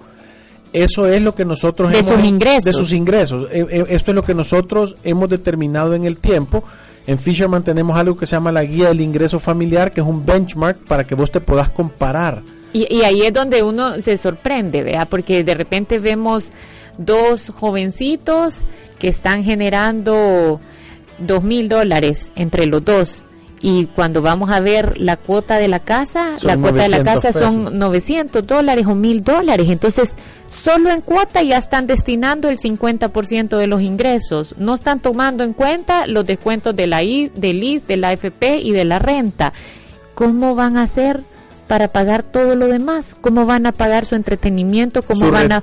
Eso 0.72 1.06
es 1.06 1.20
lo 1.20 1.34
que 1.34 1.44
nosotros 1.44 1.90
De 1.92 2.02
sus 2.02 2.24
ingresos. 2.24 2.64
de 2.64 2.72
sus 2.72 2.92
ingresos. 2.92 3.48
Eh, 3.50 3.66
eh, 3.70 3.84
esto 3.88 4.10
es 4.12 4.14
lo 4.14 4.22
que 4.22 4.34
nosotros 4.34 4.94
hemos 5.02 5.28
determinado 5.28 5.94
en 5.94 6.04
el 6.04 6.18
tiempo. 6.18 6.62
En 7.06 7.18
Fisherman 7.18 7.64
tenemos 7.64 7.96
algo 7.98 8.16
que 8.16 8.26
se 8.26 8.36
llama 8.36 8.52
la 8.52 8.62
guía 8.64 8.88
del 8.88 9.00
ingreso 9.00 9.38
familiar, 9.38 9.90
que 9.90 10.00
es 10.00 10.06
un 10.06 10.24
benchmark 10.24 10.78
para 10.86 11.04
que 11.04 11.14
vos 11.14 11.30
te 11.30 11.40
puedas 11.40 11.70
comparar. 11.70 12.42
Y, 12.72 12.86
y 12.94 13.02
ahí 13.02 13.22
es 13.22 13.32
donde 13.32 13.62
uno 13.62 14.00
se 14.00 14.16
sorprende, 14.16 14.82
¿vea? 14.82 15.06
Porque 15.06 15.42
de 15.42 15.54
repente 15.54 15.98
vemos 15.98 16.50
dos 16.98 17.48
jovencitos 17.50 18.56
que 18.98 19.08
están 19.08 19.42
generando 19.42 20.60
dos 21.18 21.42
mil 21.42 21.68
dólares 21.68 22.30
entre 22.36 22.66
los 22.66 22.84
dos. 22.84 23.24
Y 23.62 23.86
cuando 23.86 24.22
vamos 24.22 24.50
a 24.50 24.60
ver 24.60 24.98
la 24.98 25.16
cuota 25.16 25.56
de 25.56 25.68
la 25.68 25.80
casa, 25.80 26.38
Son 26.38 26.48
la 26.48 26.56
cuota 26.56 26.82
de 26.84 26.88
la 26.88 26.98
900 26.98 27.04
casa 27.22 27.38
pesos. 27.38 27.42
son 27.42 27.78
900 27.78 28.46
dólares 28.46 28.86
o 28.86 28.94
mil 28.94 29.22
dólares. 29.22 29.68
Entonces, 29.68 30.14
solo 30.50 30.90
en 30.90 31.02
cuota 31.02 31.42
ya 31.42 31.58
están 31.58 31.86
destinando 31.86 32.48
el 32.48 32.58
50% 32.58 33.58
de 33.58 33.66
los 33.66 33.82
ingresos. 33.82 34.54
No 34.58 34.74
están 34.74 35.00
tomando 35.00 35.44
en 35.44 35.52
cuenta 35.52 36.06
los 36.06 36.24
descuentos 36.26 36.74
de 36.74 36.86
la 36.86 37.02
I, 37.02 37.30
del 37.34 37.62
IS, 37.62 37.86
de 37.86 37.98
la 37.98 38.08
AFP 38.08 38.60
y 38.62 38.72
de 38.72 38.84
la 38.86 38.98
renta. 38.98 39.52
¿Cómo 40.14 40.54
van 40.54 40.78
a 40.78 40.84
hacer 40.84 41.20
para 41.66 41.88
pagar 41.88 42.22
todo 42.22 42.56
lo 42.56 42.66
demás? 42.66 43.14
¿Cómo 43.20 43.46
van 43.46 43.66
a 43.66 43.72
pagar 43.72 44.04
su 44.04 44.14
entretenimiento? 44.16 45.02
¿Cómo 45.02 45.26
Su 45.26 45.30
van 45.32 45.52
a 45.52 45.60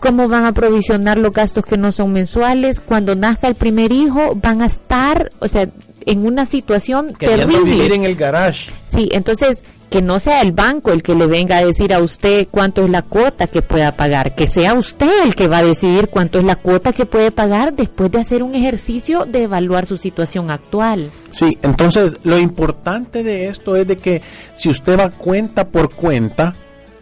cómo 0.00 0.28
van 0.28 0.44
a 0.44 0.52
provisionar 0.52 1.18
los 1.18 1.32
gastos 1.32 1.64
que 1.64 1.76
no 1.76 1.92
son 1.92 2.12
mensuales? 2.12 2.80
Cuando 2.80 3.14
nazca 3.14 3.46
el 3.46 3.54
primer 3.54 3.92
hijo 3.92 4.34
van 4.34 4.60
a 4.62 4.66
estar, 4.66 5.30
o 5.38 5.48
sea, 5.48 5.68
en 6.06 6.24
una 6.24 6.46
situación 6.46 7.12
Queriendo 7.14 7.52
terrible. 7.52 7.74
vivir 7.74 7.92
en 7.92 8.04
el 8.04 8.14
garage. 8.14 8.72
Sí, 8.86 9.08
entonces 9.12 9.64
que 9.90 10.02
no 10.02 10.18
sea 10.18 10.40
el 10.40 10.52
banco 10.52 10.92
el 10.92 11.02
que 11.02 11.14
le 11.14 11.26
venga 11.26 11.58
a 11.58 11.64
decir 11.64 11.92
a 11.92 12.00
usted 12.00 12.48
cuánto 12.50 12.84
es 12.84 12.90
la 12.90 13.02
cuota 13.02 13.46
que 13.46 13.62
pueda 13.62 13.92
pagar, 13.92 14.34
que 14.34 14.48
sea 14.48 14.74
usted 14.74 15.24
el 15.24 15.34
que 15.34 15.48
va 15.48 15.58
a 15.58 15.62
decidir 15.62 16.08
cuánto 16.08 16.38
es 16.38 16.44
la 16.44 16.56
cuota 16.56 16.92
que 16.92 17.06
puede 17.06 17.30
pagar 17.30 17.74
después 17.74 18.10
de 18.10 18.18
hacer 18.18 18.42
un 18.42 18.54
ejercicio 18.54 19.26
de 19.26 19.44
evaluar 19.44 19.86
su 19.86 19.96
situación 19.96 20.50
actual. 20.50 21.10
Sí, 21.30 21.56
entonces 21.62 22.20
lo 22.24 22.38
importante 22.38 23.22
de 23.22 23.46
esto 23.46 23.76
es 23.76 23.86
de 23.86 23.96
que 23.96 24.22
si 24.54 24.68
usted 24.68 24.98
va 24.98 25.10
cuenta 25.10 25.68
por 25.68 25.94
cuenta, 25.94 26.54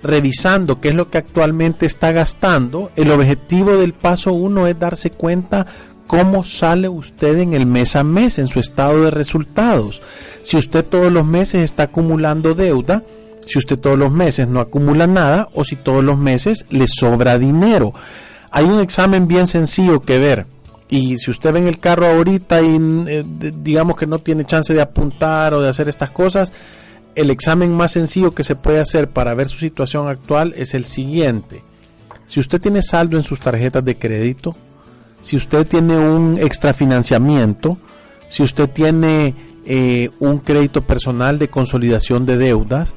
revisando 0.02 0.80
qué 0.80 0.88
es 0.88 0.94
lo 0.94 1.08
que 1.08 1.18
actualmente 1.18 1.86
está 1.86 2.12
gastando, 2.12 2.90
el 2.94 3.10
objetivo 3.10 3.78
del 3.78 3.94
paso 3.94 4.34
uno 4.34 4.66
es 4.66 4.78
darse 4.78 5.10
cuenta 5.10 5.66
cómo 6.06 6.44
sale 6.44 6.88
usted 6.88 7.38
en 7.38 7.54
el 7.54 7.66
mes 7.66 7.96
a 7.96 8.04
mes, 8.04 8.38
en 8.38 8.48
su 8.48 8.60
estado 8.60 9.04
de 9.04 9.10
resultados. 9.10 10.02
Si 10.42 10.56
usted 10.56 10.84
todos 10.84 11.12
los 11.12 11.24
meses 11.24 11.62
está 11.62 11.84
acumulando 11.84 12.54
deuda, 12.54 13.02
si 13.46 13.58
usted 13.58 13.78
todos 13.78 13.98
los 13.98 14.12
meses 14.12 14.48
no 14.48 14.60
acumula 14.60 15.06
nada 15.06 15.48
o 15.54 15.64
si 15.64 15.76
todos 15.76 16.02
los 16.02 16.18
meses 16.18 16.64
le 16.70 16.86
sobra 16.88 17.38
dinero. 17.38 17.92
Hay 18.50 18.64
un 18.64 18.80
examen 18.80 19.26
bien 19.26 19.46
sencillo 19.46 20.00
que 20.00 20.18
ver. 20.18 20.46
Y 20.88 21.16
si 21.18 21.30
usted 21.30 21.52
ve 21.52 21.58
en 21.58 21.66
el 21.66 21.80
carro 21.80 22.06
ahorita 22.06 22.60
y 22.60 22.78
eh, 23.08 23.24
digamos 23.62 23.96
que 23.96 24.06
no 24.06 24.18
tiene 24.18 24.44
chance 24.44 24.72
de 24.72 24.82
apuntar 24.82 25.54
o 25.54 25.60
de 25.60 25.68
hacer 25.68 25.88
estas 25.88 26.10
cosas, 26.10 26.52
el 27.14 27.30
examen 27.30 27.72
más 27.72 27.92
sencillo 27.92 28.34
que 28.34 28.44
se 28.44 28.54
puede 28.54 28.80
hacer 28.80 29.08
para 29.08 29.34
ver 29.34 29.48
su 29.48 29.58
situación 29.58 30.08
actual 30.08 30.54
es 30.56 30.74
el 30.74 30.84
siguiente. 30.84 31.62
Si 32.26 32.40
usted 32.40 32.60
tiene 32.60 32.82
saldo 32.82 33.16
en 33.16 33.22
sus 33.22 33.40
tarjetas 33.40 33.84
de 33.84 33.96
crédito, 33.96 34.56
si 35.24 35.38
usted 35.38 35.66
tiene 35.66 35.98
un 35.98 36.38
extrafinanciamiento, 36.38 37.78
si 38.28 38.42
usted 38.42 38.68
tiene 38.68 39.34
eh, 39.64 40.10
un 40.20 40.38
crédito 40.38 40.82
personal 40.82 41.38
de 41.38 41.48
consolidación 41.48 42.26
de 42.26 42.36
deudas, 42.36 42.94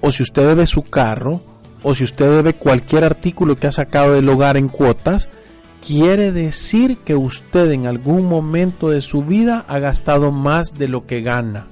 o 0.00 0.12
si 0.12 0.22
usted 0.22 0.46
debe 0.46 0.64
su 0.64 0.84
carro, 0.84 1.42
o 1.82 1.92
si 1.96 2.04
usted 2.04 2.30
debe 2.30 2.54
cualquier 2.54 3.02
artículo 3.02 3.56
que 3.56 3.66
ha 3.66 3.72
sacado 3.72 4.14
del 4.14 4.28
hogar 4.28 4.56
en 4.56 4.68
cuotas, 4.68 5.28
quiere 5.84 6.30
decir 6.30 6.98
que 6.98 7.16
usted 7.16 7.72
en 7.72 7.86
algún 7.86 8.26
momento 8.26 8.90
de 8.90 9.00
su 9.00 9.24
vida 9.24 9.64
ha 9.66 9.80
gastado 9.80 10.30
más 10.30 10.74
de 10.74 10.86
lo 10.86 11.04
que 11.04 11.20
gana. 11.20 11.66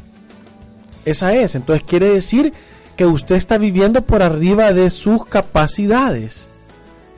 Esa 1.05 1.35
es, 1.35 1.55
entonces 1.55 1.85
quiere 1.87 2.13
decir 2.13 2.53
que 2.97 3.07
usted 3.07 3.37
está 3.37 3.59
viviendo 3.59 4.03
por 4.03 4.23
arriba 4.23 4.73
de 4.73 4.91
sus 4.91 5.25
capacidades, 5.25 6.48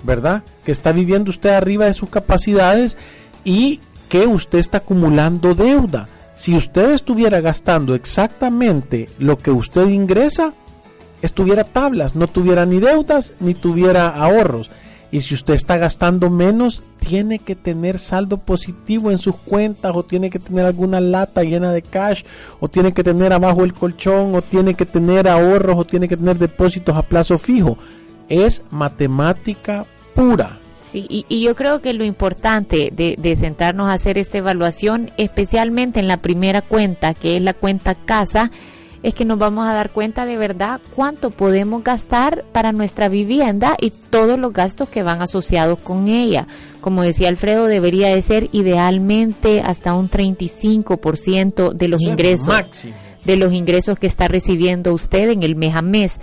¿verdad? 0.03 0.43
Que 0.65 0.73
está 0.73 0.93
viviendo 0.93 1.31
usted 1.31 1.51
arriba 1.51 1.87
de 1.87 1.95
sus 1.95 2.11
capacidades 2.11 2.97
y 3.45 3.81
que 4.09 4.27
usted 4.27 4.59
está 4.59 4.79
acumulando 4.79 5.55
deuda. 5.55 6.09
Si 6.35 6.55
usted 6.55 6.93
estuviera 6.93 7.41
gastando 7.41 7.95
exactamente 7.95 9.09
lo 9.19 9.39
que 9.39 9.51
usted 9.51 9.89
ingresa, 9.89 10.55
estuviera 11.23 11.65
tablas, 11.65 12.17
no 12.17 12.27
tuviera 12.27 12.65
ni 12.67 12.81
deudas 12.81 13.33
ni 13.41 13.55
tuviera 13.55 14.09
ahorros. 14.09 14.71
Y 15.13 15.23
si 15.23 15.35
usted 15.35 15.55
está 15.55 15.77
gastando 15.77 16.31
menos, 16.31 16.85
tiene 17.01 17.41
que 17.41 17.57
tener 17.57 17.99
saldo 17.99 18.39
positivo 18.39 19.11
en 19.11 19.19
sus 19.19 19.35
cuentas 19.35 19.93
o 19.97 20.05
tiene 20.05 20.31
que 20.31 20.39
tener 20.39 20.65
alguna 20.65 21.01
lata 21.01 21.43
llena 21.43 21.73
de 21.73 21.83
cash 21.83 22.23
o 22.61 22.69
tiene 22.69 22.93
que 22.93 23.03
tener 23.03 23.33
abajo 23.33 23.65
el 23.65 23.75
colchón 23.75 24.35
o 24.37 24.43
tiene 24.43 24.75
que 24.75 24.87
tener 24.87 25.29
ahorros 25.29 25.77
o 25.79 25.85
tiene 25.85 26.07
que 26.07 26.17
tener 26.17 26.39
depósitos 26.39 26.97
a 26.97 27.03
plazo 27.03 27.39
fijo. 27.39 27.77
Es 28.31 28.63
matemática 28.71 29.85
pura. 30.15 30.59
Sí, 30.91 31.05
y, 31.09 31.27
y 31.29 31.43
yo 31.43 31.55
creo 31.55 31.83
que 31.83 31.93
lo 31.93 32.05
importante 32.05 32.91
de, 32.93 33.17
de 33.19 33.37
sentarnos 33.37 33.91
a 33.91 33.93
hacer 33.93 34.17
esta 34.17 34.39
evaluación, 34.39 35.11
especialmente 35.19 36.01
en 36.01 36.09
la 36.09 36.17
primera 36.17 36.63
cuenta, 36.63 37.13
que 37.13 37.37
es 37.37 37.43
la 37.43 37.53
cuenta 37.53 37.95
casa, 37.95 38.51
es 39.03 39.15
que 39.15 39.25
nos 39.25 39.39
vamos 39.39 39.67
a 39.67 39.73
dar 39.73 39.91
cuenta 39.91 40.27
de 40.27 40.37
verdad 40.37 40.81
cuánto 40.95 41.31
podemos 41.31 41.83
gastar 41.83 42.45
para 42.53 42.73
nuestra 42.73 43.09
vivienda 43.09 43.77
y 43.81 43.91
todos 43.91 44.39
los 44.39 44.53
gastos 44.53 44.89
que 44.89 45.03
van 45.03 45.23
asociados 45.23 45.79
con 45.79 46.09
ella. 46.09 46.47
Como 46.81 47.03
decía 47.03 47.29
Alfredo, 47.29 47.67
debería 47.67 48.09
de 48.09 48.23
ser 48.23 48.49
idealmente 48.53 49.63
hasta 49.65 49.95
un 49.95 50.11
35% 50.11 51.73
de 51.73 51.89
los 51.89 52.01
Eso 52.01 52.11
es 52.11 52.13
ingresos 52.13 52.87
de 53.25 53.37
los 53.37 53.53
ingresos 53.53 53.99
que 53.99 54.07
está 54.07 54.29
recibiendo 54.29 54.95
usted 54.95 55.31
en 55.31 55.43
el 55.43 55.57
mes 55.57 55.75
a 55.75 55.83
mes. 55.83 56.19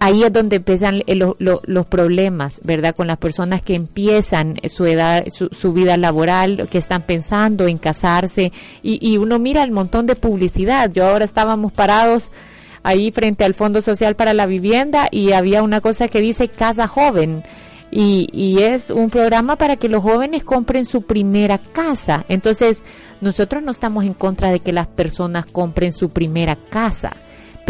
Ahí 0.00 0.24
es 0.24 0.32
donde 0.32 0.56
empiezan 0.56 1.02
los 1.06 1.86
problemas, 1.86 2.60
¿verdad? 2.64 2.96
Con 2.96 3.06
las 3.06 3.18
personas 3.18 3.62
que 3.62 3.74
empiezan 3.74 4.56
su 4.68 4.86
edad, 4.86 5.24
su, 5.30 5.72
vida 5.72 5.96
laboral, 5.96 6.68
que 6.68 6.78
están 6.78 7.02
pensando 7.02 7.68
en 7.68 7.78
casarse 7.78 8.50
y, 8.82 8.98
y 9.00 9.18
uno 9.18 9.38
mira 9.38 9.62
el 9.62 9.70
montón 9.70 10.06
de 10.06 10.16
publicidad. 10.16 10.90
Yo 10.90 11.06
ahora 11.06 11.24
estábamos 11.24 11.70
parados 11.72 12.30
ahí 12.82 13.12
frente 13.12 13.44
al 13.44 13.54
Fondo 13.54 13.82
Social 13.82 14.16
para 14.16 14.34
la 14.34 14.46
Vivienda 14.46 15.08
y 15.10 15.32
había 15.32 15.62
una 15.62 15.80
cosa 15.80 16.08
que 16.08 16.20
dice 16.20 16.48
Casa 16.48 16.88
Joven. 16.88 17.44
Y, 17.92 18.28
y, 18.32 18.62
es 18.62 18.90
un 18.90 19.10
programa 19.10 19.56
para 19.56 19.74
que 19.74 19.88
los 19.88 20.04
jóvenes 20.04 20.44
compren 20.44 20.84
su 20.84 21.02
primera 21.02 21.58
casa. 21.58 22.24
Entonces, 22.28 22.84
nosotros 23.20 23.64
no 23.64 23.72
estamos 23.72 24.04
en 24.04 24.14
contra 24.14 24.52
de 24.52 24.60
que 24.60 24.72
las 24.72 24.86
personas 24.86 25.44
compren 25.44 25.92
su 25.92 26.10
primera 26.10 26.54
casa, 26.54 27.16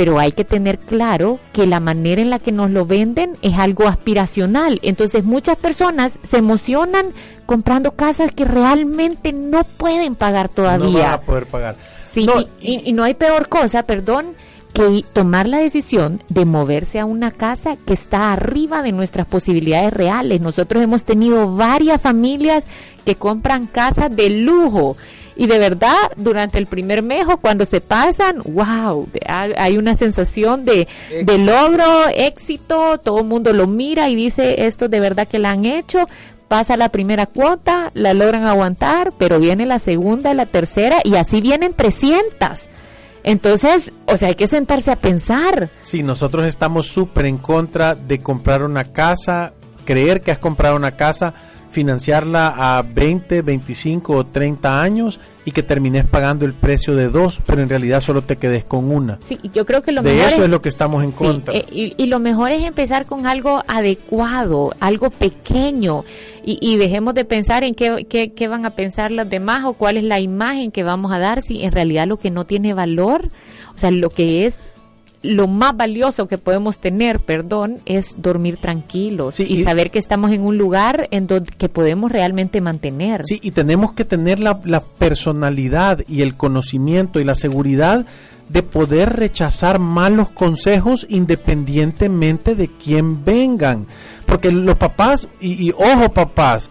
pero 0.01 0.19
hay 0.19 0.33
que 0.33 0.47
tener 0.47 0.79
claro 0.79 1.39
que 1.53 1.67
la 1.67 1.79
manera 1.79 2.23
en 2.23 2.31
la 2.31 2.39
que 2.39 2.53
nos 2.53 2.71
lo 2.71 2.87
venden 2.87 3.37
es 3.43 3.59
algo 3.59 3.87
aspiracional. 3.87 4.81
Entonces, 4.83 5.25
muchas 5.25 5.59
personas 5.59 6.19
se 6.23 6.39
emocionan 6.39 7.13
comprando 7.45 7.91
casas 7.91 8.33
que 8.33 8.47
realmente 8.47 9.35
no 9.35 9.63
pueden 9.63 10.15
pagar 10.15 10.49
todavía. 10.49 10.91
No 10.91 10.99
van 11.01 11.13
a 11.13 11.21
poder 11.21 11.45
pagar. 11.45 11.77
Sí, 12.11 12.27
y, 12.63 12.89
y 12.89 12.93
no 12.95 13.05
hay 13.05 13.13
peor 13.13 13.51
cosa, 13.51 13.83
perdón, 13.83 14.29
que 14.73 15.05
tomar 15.13 15.47
la 15.47 15.59
decisión 15.59 16.23
de 16.31 16.47
moverse 16.47 16.99
a 16.99 17.05
una 17.05 17.31
casa 17.31 17.77
que 17.77 17.93
está 17.93 18.33
arriba 18.33 18.81
de 18.81 18.93
nuestras 18.93 19.27
posibilidades 19.27 19.93
reales. 19.93 20.41
Nosotros 20.41 20.83
hemos 20.83 21.05
tenido 21.05 21.55
varias 21.55 22.01
familias 22.01 22.65
que 23.05 23.17
compran 23.17 23.67
casas 23.67 24.17
de 24.17 24.31
lujo 24.31 24.97
y 25.37 25.47
de 25.47 25.59
verdad 25.59 25.97
durante 26.17 26.59
el 26.59 26.67
primer 26.67 27.03
mes 27.03 27.25
o 27.29 27.39
cuando 27.39 27.65
se 27.65 27.81
pasan, 27.81 28.43
wow, 28.45 29.09
hay 29.57 29.79
una 29.79 29.97
sensación 29.97 30.65
de, 30.65 30.89
de 31.25 31.39
logro, 31.39 32.09
éxito, 32.15 32.99
todo 32.99 33.21
el 33.21 33.27
mundo 33.27 33.53
lo 33.53 33.67
mira 33.67 34.09
y 34.09 34.17
dice 34.17 34.67
esto 34.67 34.89
de 34.89 35.01
verdad 35.01 35.29
que 35.29 35.39
la 35.39 35.51
han 35.51 35.65
hecho, 35.65 36.07
pasa 36.49 36.77
la 36.77 36.89
primera 36.89 37.27
cuota, 37.27 37.93
la 37.95 38.13
logran 38.13 38.45
aguantar, 38.45 39.13
pero 39.19 39.39
viene 39.39 39.67
la 39.67 39.79
segunda, 39.79 40.35
la 40.35 40.47
tercera 40.47 40.99
y 41.05 41.15
así 41.15 41.41
vienen 41.41 41.75
300. 41.75 42.69
Entonces, 43.23 43.93
o 44.07 44.17
sea, 44.17 44.29
hay 44.29 44.35
que 44.35 44.49
sentarse 44.49 44.91
a 44.91 44.97
pensar. 44.97 45.69
Sí, 45.83 46.03
nosotros 46.03 46.47
estamos 46.47 46.89
súper 46.89 47.27
en 47.27 47.39
contra 47.39 47.95
de 47.95 48.19
comprar 48.19 48.63
una 48.63 48.85
casa, 48.85 49.53
creer 49.85 50.23
que 50.23 50.33
has 50.33 50.39
comprado 50.39 50.77
una 50.77 50.97
casa 50.97 51.35
financiarla 51.71 52.79
a 52.79 52.83
20, 52.83 53.43
25 53.43 54.13
o 54.13 54.25
30 54.25 54.83
años 54.83 55.21
y 55.45 55.53
que 55.53 55.63
termines 55.63 56.05
pagando 56.05 56.45
el 56.45 56.53
precio 56.53 56.95
de 56.95 57.09
dos, 57.09 57.41
pero 57.47 57.63
en 57.63 57.69
realidad 57.69 58.01
solo 58.01 58.23
te 58.23 58.37
quedes 58.37 58.65
con 58.65 58.91
una. 58.91 59.19
Sí, 59.27 59.39
yo 59.53 59.65
creo 59.65 59.83
que 59.83 59.93
lo 59.93 60.03
de 60.03 60.27
eso 60.27 60.45
es, 60.45 60.51
lo 60.51 60.61
que 60.61 60.69
estamos 60.69 61.03
en 61.03 61.13
contra. 61.13 61.55
Eh, 61.55 61.95
y, 61.97 62.07
lo 62.07 62.19
mejor 62.19 62.51
es 62.51 62.65
empezar 62.65 63.07
con 63.07 63.27
algo 63.27 63.63
adecuado, 63.67 64.75
algo 64.81 65.11
pequeño 65.11 66.05
y, 66.45 66.59
y 66.61 66.77
dejemos 66.77 67.15
de 67.15 67.25
pensar 67.25 67.65
en 67.65 67.75
qué, 67.75 68.07
qué, 68.09 68.33
qué, 68.33 68.49
van 68.49 68.67
a 68.67 68.71
pensar 68.71 69.11
los 69.11 69.31
demás 69.31 69.65
o 69.65 69.73
cuál 69.73 69.97
es 69.97 70.05
la 70.05 70.21
imagen 70.21 70.73
que 70.73 70.83
vamos 70.83 71.13
a 71.13 71.19
dar 71.19 71.41
si 71.41 71.63
en 71.63 71.73
realidad 71.73 72.07
lo 72.07 72.19
que 72.19 72.31
no 72.31 72.45
tiene 72.45 72.75
valor, 72.75 73.29
o 73.75 73.79
sea, 73.79 73.91
lo 73.91 74.11
que 74.11 74.47
es 74.47 74.59
lo 75.23 75.47
más 75.47 75.77
valioso 75.77 76.27
que 76.27 76.39
podemos 76.39 76.79
tener, 76.79 77.21
perdón, 77.21 77.77
es 77.85 78.17
dormir 78.19 78.57
tranquilos 78.57 79.39
y, 79.39 79.63
saber 79.65 79.91
que 79.91 79.99
estamos 79.99 80.33
en 80.33 80.43
un 80.43 80.57
lugar 80.57 81.09
en 81.11 81.27
donde 81.27 81.53
que 81.53 81.69
podemos 81.69 82.11
realmente 82.11 82.61
mantener. 82.61 83.23
Sí, 83.27 83.39
y 83.43 83.51
tenemos 83.51 83.93
que 83.93 84.07
tener 84.07 84.41
la, 84.41 84.61
la 84.65 84.81
personalidad 84.81 86.01
y 86.09 86.23
el 86.23 86.37
conocimiento 86.37 87.21
y 87.21 87.25
la 87.25 87.35
seguridad 87.35 88.07
de 88.49 88.63
poder 88.63 89.11
rechazar 89.11 89.79
malos 89.79 90.31
consejos 90.31 91.07
independientemente 91.11 92.55
de 92.55 92.69
quién 92.69 93.23
vengan. 93.23 93.87
Porque 94.25 94.51
los 94.51 94.77
papás, 94.77 95.29
y, 95.39 95.69
y, 95.69 95.71
ojo 95.73 96.15
papás, 96.15 96.71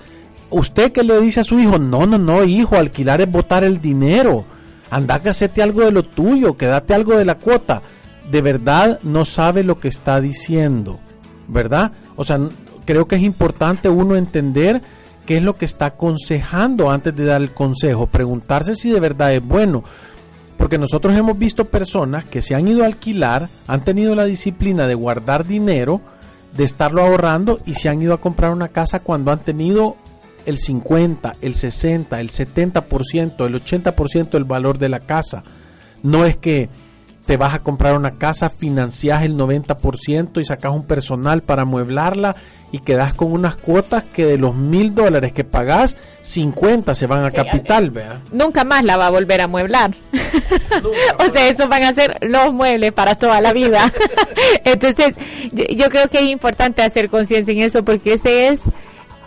usted 0.49 0.91
que 0.91 1.03
le 1.03 1.21
dice 1.21 1.41
a 1.41 1.43
su 1.43 1.59
hijo, 1.59 1.77
no, 1.77 2.07
no, 2.07 2.17
no, 2.17 2.43
hijo, 2.43 2.77
alquilar 2.77 3.21
es 3.21 3.31
botar 3.31 3.63
el 3.63 3.79
dinero, 3.79 4.43
anda 4.89 5.21
que 5.21 5.61
algo 5.61 5.81
de 5.81 5.91
lo 5.91 6.01
tuyo, 6.01 6.57
quédate 6.57 6.95
algo 6.95 7.15
de 7.15 7.25
la 7.25 7.35
cuota 7.35 7.83
de 8.29 8.41
verdad 8.41 8.99
no 9.03 9.25
sabe 9.25 9.63
lo 9.63 9.79
que 9.79 9.87
está 9.87 10.21
diciendo, 10.21 10.99
¿verdad? 11.47 11.91
O 12.15 12.23
sea, 12.23 12.39
creo 12.85 13.07
que 13.07 13.15
es 13.15 13.23
importante 13.23 13.89
uno 13.89 14.15
entender 14.15 14.81
qué 15.25 15.37
es 15.37 15.43
lo 15.43 15.55
que 15.55 15.65
está 15.65 15.87
aconsejando 15.87 16.89
antes 16.89 17.15
de 17.15 17.25
dar 17.25 17.41
el 17.41 17.51
consejo, 17.51 18.07
preguntarse 18.07 18.75
si 18.75 18.91
de 18.91 18.99
verdad 18.99 19.33
es 19.33 19.43
bueno. 19.43 19.83
Porque 20.57 20.77
nosotros 20.77 21.15
hemos 21.15 21.37
visto 21.37 21.65
personas 21.65 22.25
que 22.25 22.41
se 22.41 22.53
han 22.53 22.67
ido 22.67 22.83
a 22.83 22.87
alquilar, 22.87 23.47
han 23.67 23.83
tenido 23.83 24.13
la 24.13 24.25
disciplina 24.25 24.87
de 24.87 24.95
guardar 24.95 25.45
dinero, 25.45 26.01
de 26.55 26.63
estarlo 26.65 27.01
ahorrando 27.01 27.59
y 27.65 27.75
se 27.75 27.89
han 27.89 28.01
ido 28.01 28.13
a 28.13 28.21
comprar 28.21 28.51
una 28.51 28.67
casa 28.67 28.99
cuando 28.99 29.31
han 29.31 29.39
tenido 29.39 29.95
el 30.45 30.57
50, 30.57 31.35
el 31.41 31.55
60, 31.55 32.19
el 32.19 32.29
70%, 32.29 33.45
el 33.45 33.63
80% 33.63 34.29
del 34.31 34.43
valor 34.43 34.79
de 34.79 34.89
la 34.89 34.99
casa. 34.99 35.43
No 36.03 36.25
es 36.25 36.37
que 36.37 36.69
te 37.29 37.37
vas 37.37 37.53
a 37.53 37.59
comprar 37.59 37.95
una 37.95 38.17
casa, 38.17 38.49
financias 38.49 39.21
el 39.21 39.37
90% 39.37 40.41
y 40.41 40.45
sacas 40.45 40.71
un 40.71 40.87
personal 40.87 41.43
para 41.43 41.61
amueblarla 41.61 42.35
y 42.71 42.79
quedas 42.79 43.13
con 43.13 43.31
unas 43.31 43.55
cuotas 43.55 44.03
que 44.03 44.25
de 44.25 44.39
los 44.39 44.55
mil 44.55 44.95
dólares 44.95 45.31
que 45.31 45.43
pagás, 45.43 45.95
50 46.23 46.95
se 46.95 47.05
van 47.05 47.23
a 47.25 47.29
capital, 47.29 47.91
vea. 47.91 48.19
Nunca 48.31 48.63
más 48.63 48.83
la 48.83 48.97
va 48.97 49.05
a 49.05 49.09
volver 49.11 49.41
a 49.41 49.43
amueblar. 49.43 49.93
o 51.19 51.31
sea, 51.31 51.47
esos 51.47 51.69
van 51.69 51.83
a 51.83 51.93
ser 51.93 52.17
los 52.21 52.51
muebles 52.51 52.93
para 52.93 53.13
toda 53.13 53.39
la 53.41 53.53
vida. 53.53 53.93
Entonces, 54.63 55.13
yo 55.51 55.87
creo 55.91 56.07
que 56.09 56.17
es 56.17 56.29
importante 56.29 56.81
hacer 56.81 57.11
conciencia 57.11 57.51
en 57.51 57.59
eso 57.59 57.85
porque 57.85 58.13
ese 58.13 58.47
es 58.47 58.61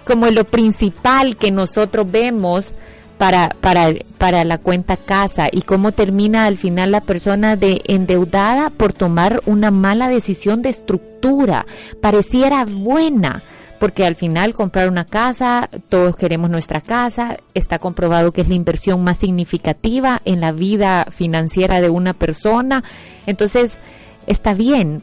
como 0.05 0.27
lo 0.27 0.43
principal 0.43 1.37
que 1.37 1.53
nosotros 1.53 2.11
vemos 2.11 2.75
para, 3.23 3.51
para, 3.61 3.95
para 4.19 4.43
la 4.43 4.59
cuenta 4.59 4.97
casa 4.97 5.47
y 5.53 5.63
cómo 5.63 5.93
termina 5.93 6.47
al 6.47 6.57
final 6.57 6.91
la 6.91 7.01
persona 7.01 7.55
de 7.55 7.81
endeudada 7.85 8.69
por 8.71 8.93
tomar 8.93 9.43
una 9.47 9.71
mala 9.71 10.09
decisión 10.09 10.61
de 10.61 10.71
estructura. 10.71 11.65
Pareciera 12.01 12.65
buena, 12.65 13.45
porque 13.79 14.05
al 14.05 14.17
final 14.17 14.55
comprar 14.55 14.89
una 14.89 15.05
casa, 15.05 15.71
todos 15.89 16.17
queremos 16.17 16.51
nuestra 16.51 16.81
casa, 16.81 17.37
está 17.55 17.79
comprobado 17.79 18.33
que 18.33 18.41
es 18.41 18.49
la 18.49 18.57
inversión 18.57 19.05
más 19.05 19.19
significativa 19.19 20.21
en 20.25 20.41
la 20.41 20.51
vida 20.51 21.07
financiera 21.13 21.81
de 21.81 21.91
una 21.91 22.15
persona, 22.15 22.83
entonces 23.27 23.79
está 24.27 24.53
bien, 24.53 25.01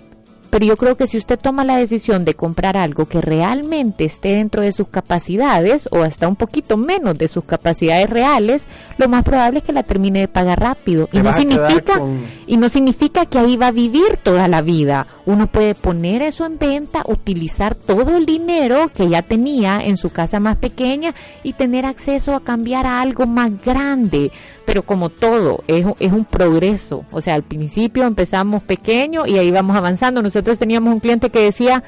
pero 0.49 0.65
yo 0.65 0.77
creo 0.77 0.97
que 0.97 1.07
si 1.07 1.17
usted 1.17 1.39
toma 1.39 1.63
la 1.63 1.77
decisión 1.77 2.25
de 2.25 2.33
comprar 2.33 2.77
algo 2.77 3.05
que 3.05 3.21
realmente 3.21 4.05
esté 4.05 4.35
dentro 4.35 4.61
de 4.61 4.71
sus 4.71 4.87
capacidades 4.87 5.87
o 5.91 6.03
hasta 6.03 6.27
un 6.27 6.35
poquito 6.35 6.77
menos 6.77 7.17
de 7.17 7.27
sus 7.27 7.45
capacidades 7.45 8.09
reales, 8.09 8.67
lo 8.97 9.07
más 9.07 9.23
probable 9.23 9.59
es 9.59 9.63
que 9.63 9.73
la 9.73 9.83
termine 9.83 10.21
de 10.21 10.27
pagar 10.27 10.59
rápido. 10.59 11.09
Y 11.11 11.19
no 11.19 11.33
significa 11.33 12.01
y 12.47 12.57
no 12.57 12.69
significa 12.69 13.25
que 13.25 13.39
ahí 13.39 13.57
va 13.57 13.67
a 13.67 13.71
vivir 13.71 14.17
toda 14.21 14.47
la 14.47 14.61
vida. 14.61 15.07
Uno 15.25 15.47
puede 15.47 15.75
poner 15.75 16.21
eso 16.21 16.45
en 16.45 16.57
venta, 16.57 17.03
utilizar 17.05 17.75
todo 17.75 18.17
el 18.17 18.25
dinero 18.25 18.89
que 18.93 19.07
ya 19.07 19.21
tenía 19.21 19.79
en 19.79 19.97
su 19.97 20.09
casa 20.09 20.39
más 20.39 20.57
pequeña 20.57 21.13
y 21.43 21.53
tener 21.53 21.85
acceso 21.85 22.35
a 22.35 22.43
cambiar 22.43 22.85
a 22.85 23.01
algo 23.01 23.25
más 23.27 23.51
grande 23.61 24.31
pero 24.69 24.83
como 24.83 25.09
todo, 25.09 25.63
es, 25.65 25.83
es 25.99 26.11
un 26.11 26.25
progreso. 26.25 27.03
O 27.09 27.21
sea, 27.21 27.33
al 27.33 27.41
principio 27.41 28.05
empezamos 28.05 28.61
pequeño 28.61 29.25
y 29.25 29.39
ahí 29.39 29.49
vamos 29.49 29.75
avanzando. 29.75 30.21
Nosotros 30.39 30.59
teníamos 30.59 30.93
un 30.93 31.01
cliente 31.01 31.29
que 31.29 31.41
decía 31.41 31.83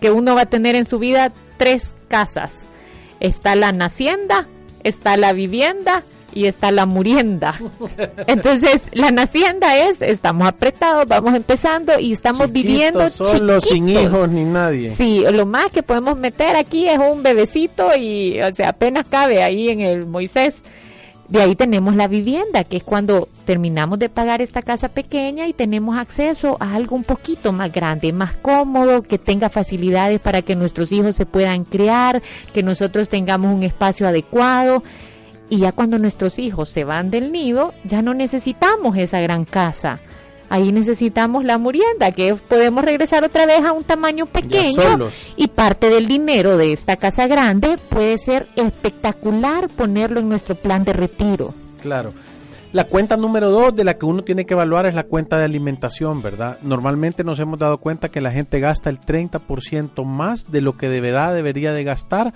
que 0.00 0.10
uno 0.10 0.34
va 0.34 0.42
a 0.42 0.46
tener 0.46 0.74
en 0.74 0.84
su 0.84 0.98
vida 0.98 1.32
tres 1.58 1.94
casas. 2.08 2.64
Está 3.20 3.54
la 3.54 3.70
nacienda, 3.70 4.48
está 4.82 5.16
la 5.16 5.32
vivienda 5.32 6.02
y 6.32 6.46
está 6.46 6.72
la 6.72 6.86
murienda. 6.86 7.54
Entonces, 8.26 8.88
la 8.90 9.12
nacienda 9.12 9.76
es, 9.76 10.02
estamos 10.02 10.48
apretados, 10.48 11.06
vamos 11.06 11.36
empezando 11.36 12.00
y 12.00 12.10
estamos 12.10 12.50
viviendo 12.50 13.08
solo 13.10 13.60
sin 13.60 13.88
hijos 13.88 14.28
ni 14.28 14.42
nadie. 14.42 14.90
Sí, 14.90 15.22
lo 15.30 15.46
más 15.46 15.70
que 15.70 15.84
podemos 15.84 16.18
meter 16.18 16.56
aquí 16.56 16.88
es 16.88 16.98
un 16.98 17.22
bebecito 17.22 17.94
y, 17.96 18.40
o 18.40 18.52
sea, 18.52 18.70
apenas 18.70 19.06
cabe 19.06 19.40
ahí 19.40 19.68
en 19.68 19.82
el 19.82 20.04
Moisés. 20.04 20.62
De 21.28 21.40
ahí 21.40 21.54
tenemos 21.54 21.94
la 21.94 22.08
vivienda, 22.08 22.64
que 22.64 22.78
es 22.78 22.82
cuando 22.82 23.28
terminamos 23.44 23.98
de 23.98 24.08
pagar 24.08 24.42
esta 24.42 24.62
casa 24.62 24.88
pequeña 24.88 25.46
y 25.46 25.52
tenemos 25.52 25.96
acceso 25.96 26.56
a 26.60 26.74
algo 26.74 26.96
un 26.96 27.04
poquito 27.04 27.52
más 27.52 27.70
grande, 27.72 28.12
más 28.12 28.34
cómodo, 28.36 29.02
que 29.02 29.18
tenga 29.18 29.50
facilidades 29.50 30.20
para 30.20 30.42
que 30.42 30.56
nuestros 30.56 30.92
hijos 30.92 31.16
se 31.16 31.26
puedan 31.26 31.64
criar, 31.64 32.22
que 32.52 32.62
nosotros 32.62 33.08
tengamos 33.08 33.54
un 33.54 33.62
espacio 33.62 34.06
adecuado. 34.06 34.82
Y 35.50 35.58
ya 35.58 35.72
cuando 35.72 35.98
nuestros 35.98 36.38
hijos 36.38 36.70
se 36.70 36.84
van 36.84 37.10
del 37.10 37.30
nido, 37.30 37.74
ya 37.84 38.02
no 38.02 38.14
necesitamos 38.14 38.96
esa 38.96 39.20
gran 39.20 39.44
casa 39.44 40.00
ahí 40.48 40.72
necesitamos 40.72 41.44
la 41.44 41.58
murienda, 41.58 42.12
que 42.12 42.34
podemos 42.34 42.84
regresar 42.84 43.24
otra 43.24 43.46
vez 43.46 43.64
a 43.64 43.72
un 43.72 43.82
tamaño 43.82 44.26
pequeño 44.26 45.10
y 45.36 45.48
parte 45.48 45.88
del 45.88 46.06
dinero 46.06 46.56
de 46.56 46.72
esta 46.72 46.96
casa 46.96 47.26
grande 47.26 47.78
puede 47.88 48.18
ser 48.18 48.46
espectacular 48.56 49.68
ponerlo 49.68 50.20
en 50.20 50.28
nuestro 50.28 50.54
plan 50.54 50.84
de 50.84 50.92
retiro. 50.92 51.54
Claro. 51.82 52.12
La 52.74 52.88
cuenta 52.88 53.16
número 53.16 53.50
dos 53.50 53.76
de 53.76 53.84
la 53.84 53.98
que 53.98 54.04
uno 54.04 54.24
tiene 54.24 54.46
que 54.46 54.54
evaluar 54.54 54.84
es 54.84 54.96
la 54.96 55.04
cuenta 55.04 55.38
de 55.38 55.44
alimentación, 55.44 56.22
¿verdad? 56.22 56.58
Normalmente 56.62 57.22
nos 57.22 57.38
hemos 57.38 57.60
dado 57.60 57.78
cuenta 57.78 58.08
que 58.08 58.20
la 58.20 58.32
gente 58.32 58.58
gasta 58.58 58.90
el 58.90 59.00
30% 59.00 60.04
más 60.04 60.50
de 60.50 60.60
lo 60.60 60.76
que 60.76 60.88
de 60.88 61.00
verdad 61.00 61.36
debería 61.36 61.72
de 61.72 61.84
gastar 61.84 62.34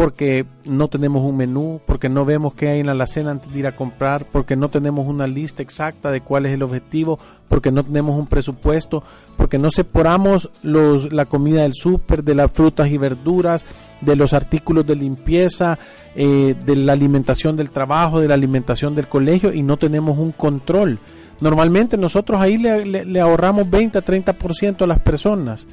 porque 0.00 0.46
no 0.64 0.88
tenemos 0.88 1.22
un 1.22 1.36
menú, 1.36 1.78
porque 1.84 2.08
no 2.08 2.24
vemos 2.24 2.54
qué 2.54 2.70
hay 2.70 2.80
en 2.80 2.86
la 2.86 2.92
alacena 2.92 3.32
antes 3.32 3.52
de 3.52 3.58
ir 3.58 3.66
a 3.66 3.76
comprar, 3.76 4.24
porque 4.24 4.56
no 4.56 4.70
tenemos 4.70 5.06
una 5.06 5.26
lista 5.26 5.60
exacta 5.62 6.10
de 6.10 6.22
cuál 6.22 6.46
es 6.46 6.54
el 6.54 6.62
objetivo, 6.62 7.18
porque 7.48 7.70
no 7.70 7.82
tenemos 7.82 8.18
un 8.18 8.26
presupuesto, 8.26 9.02
porque 9.36 9.58
no 9.58 9.70
separamos 9.70 10.48
la 10.62 11.26
comida 11.26 11.64
del 11.64 11.74
súper, 11.74 12.24
de 12.24 12.34
las 12.34 12.50
frutas 12.50 12.88
y 12.88 12.96
verduras, 12.96 13.66
de 14.00 14.16
los 14.16 14.32
artículos 14.32 14.86
de 14.86 14.96
limpieza, 14.96 15.78
eh, 16.14 16.54
de 16.64 16.76
la 16.76 16.94
alimentación 16.94 17.54
del 17.54 17.68
trabajo, 17.68 18.20
de 18.20 18.28
la 18.28 18.34
alimentación 18.34 18.94
del 18.94 19.06
colegio 19.06 19.52
y 19.52 19.62
no 19.62 19.76
tenemos 19.76 20.16
un 20.16 20.32
control. 20.32 20.98
Normalmente 21.42 21.98
nosotros 21.98 22.40
ahí 22.40 22.56
le, 22.56 23.20
ahorramos 23.20 23.68
20 23.68 23.98
a 23.98 24.02
30% 24.02 24.80
a 24.80 24.86
las 24.86 25.00
personas, 25.00 25.66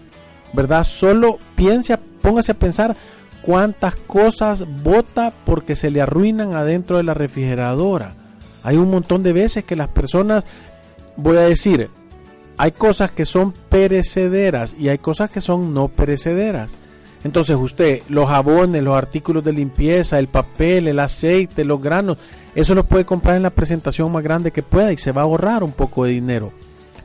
¿verdad? 0.51 0.83
Solo 0.83 1.37
piense, 1.55 1.97
póngase 2.21 2.51
a 2.51 2.55
pensar 2.55 2.97
cuántas 3.47 3.95
cosas 3.95 4.65
bota 4.83 5.31
porque 5.45 5.77
se 5.77 5.89
le 5.89 6.01
arruinan 6.01 6.53
adentro 6.53 6.97
de 6.97 7.03
la 7.03 7.13
refrigeradora. 7.13 8.13
Hay 8.61 8.75
un 8.75 8.91
montón 8.91 9.23
de 9.23 9.31
veces 9.31 9.63
que 9.63 9.77
las 9.77 9.87
personas, 9.87 10.43
voy 11.15 11.37
a 11.37 11.41
decir, 11.43 11.89
hay 12.57 12.73
cosas 12.73 13.09
que 13.11 13.23
son 13.23 13.53
perecederas 13.53 14.75
y 14.77 14.89
hay 14.89 14.97
cosas 14.97 15.31
que 15.31 15.39
son 15.39 15.73
no 15.73 15.87
perecederas. 15.87 16.75
Entonces 17.23 17.55
usted, 17.55 18.01
los 18.09 18.27
jabones, 18.27 18.83
los 18.83 18.97
artículos 18.97 19.45
de 19.45 19.53
limpieza, 19.53 20.19
el 20.19 20.27
papel, 20.27 20.89
el 20.89 20.99
aceite, 20.99 21.63
los 21.63 21.81
granos, 21.81 22.17
eso 22.53 22.75
lo 22.75 22.83
puede 22.83 23.05
comprar 23.05 23.37
en 23.37 23.43
la 23.43 23.51
presentación 23.51 24.11
más 24.11 24.25
grande 24.25 24.51
que 24.51 24.61
pueda 24.61 24.91
y 24.91 24.97
se 24.97 25.13
va 25.13 25.21
a 25.21 25.23
ahorrar 25.23 25.63
un 25.63 25.71
poco 25.71 26.03
de 26.03 26.11
dinero. 26.11 26.51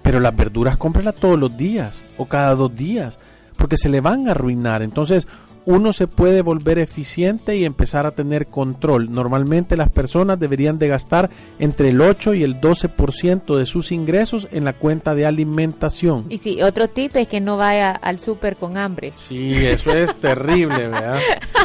Pero 0.03 0.19
las 0.19 0.35
verduras 0.35 0.77
cómprelas 0.77 1.15
todos 1.15 1.39
los 1.39 1.57
días 1.57 2.03
o 2.19 2.27
cada 2.27 2.57
dos 2.57 2.75
días 2.75 3.21
porque 3.57 3.77
se 3.77 3.89
le 3.89 4.01
van 4.01 4.27
a 4.27 4.33
arruinar. 4.33 4.83
Entonces 4.83 5.29
uno 5.65 5.93
se 5.93 6.07
puede 6.07 6.43
volver 6.43 6.79
eficiente 6.79 7.57
y 7.57 7.65
empezar 7.65 8.07
a 8.07 8.13
tener 8.13 8.47
control. 8.47 9.13
Normalmente 9.13 9.77
las 9.77 9.91
personas 9.91 10.41
deberían 10.41 10.79
de 10.79 10.89
gastar 10.89 11.31
entre 11.59 11.91
el 11.91 12.01
8 12.01 12.35
y 12.35 12.43
el 12.43 12.61
12% 12.61 13.57
de 13.57 13.67
sus 13.67 13.93
ingresos 13.93 14.49
en 14.51 14.65
la 14.65 14.73
cuenta 14.73 15.15
de 15.15 15.27
alimentación. 15.27 16.27
Y 16.29 16.39
sí, 16.39 16.63
otro 16.63 16.89
tip 16.89 17.17
es 17.17 17.29
que 17.29 17.41
no 17.41 17.57
vaya 17.57 17.93
al 17.93 18.19
súper 18.19 18.57
con 18.57 18.77
hambre. 18.77 19.13
Sí, 19.17 19.53
eso 19.55 19.93
es 19.93 20.15
terrible, 20.21 20.89
¿verdad? 20.89 21.19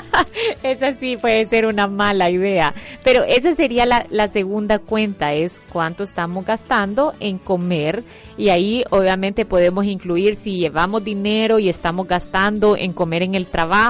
esa 0.63 0.93
sí 0.93 1.17
puede 1.17 1.47
ser 1.47 1.65
una 1.65 1.87
mala 1.87 2.29
idea. 2.29 2.73
Pero 3.03 3.23
esa 3.23 3.55
sería 3.55 3.85
la, 3.85 4.05
la 4.09 4.27
segunda 4.27 4.79
cuenta, 4.79 5.33
es 5.33 5.61
cuánto 5.71 6.03
estamos 6.03 6.45
gastando 6.45 7.13
en 7.19 7.37
comer. 7.37 8.03
Y 8.37 8.49
ahí 8.49 8.83
obviamente 8.91 9.45
podemos 9.45 9.85
incluir 9.85 10.35
si 10.35 10.57
llevamos 10.57 11.03
dinero 11.03 11.57
y 11.57 11.69
estamos 11.69 12.07
gastando 12.07 12.77
en 12.77 12.93
comer 12.93 13.23
en 13.23 13.33
el 13.33 13.47
trabajo 13.47 13.86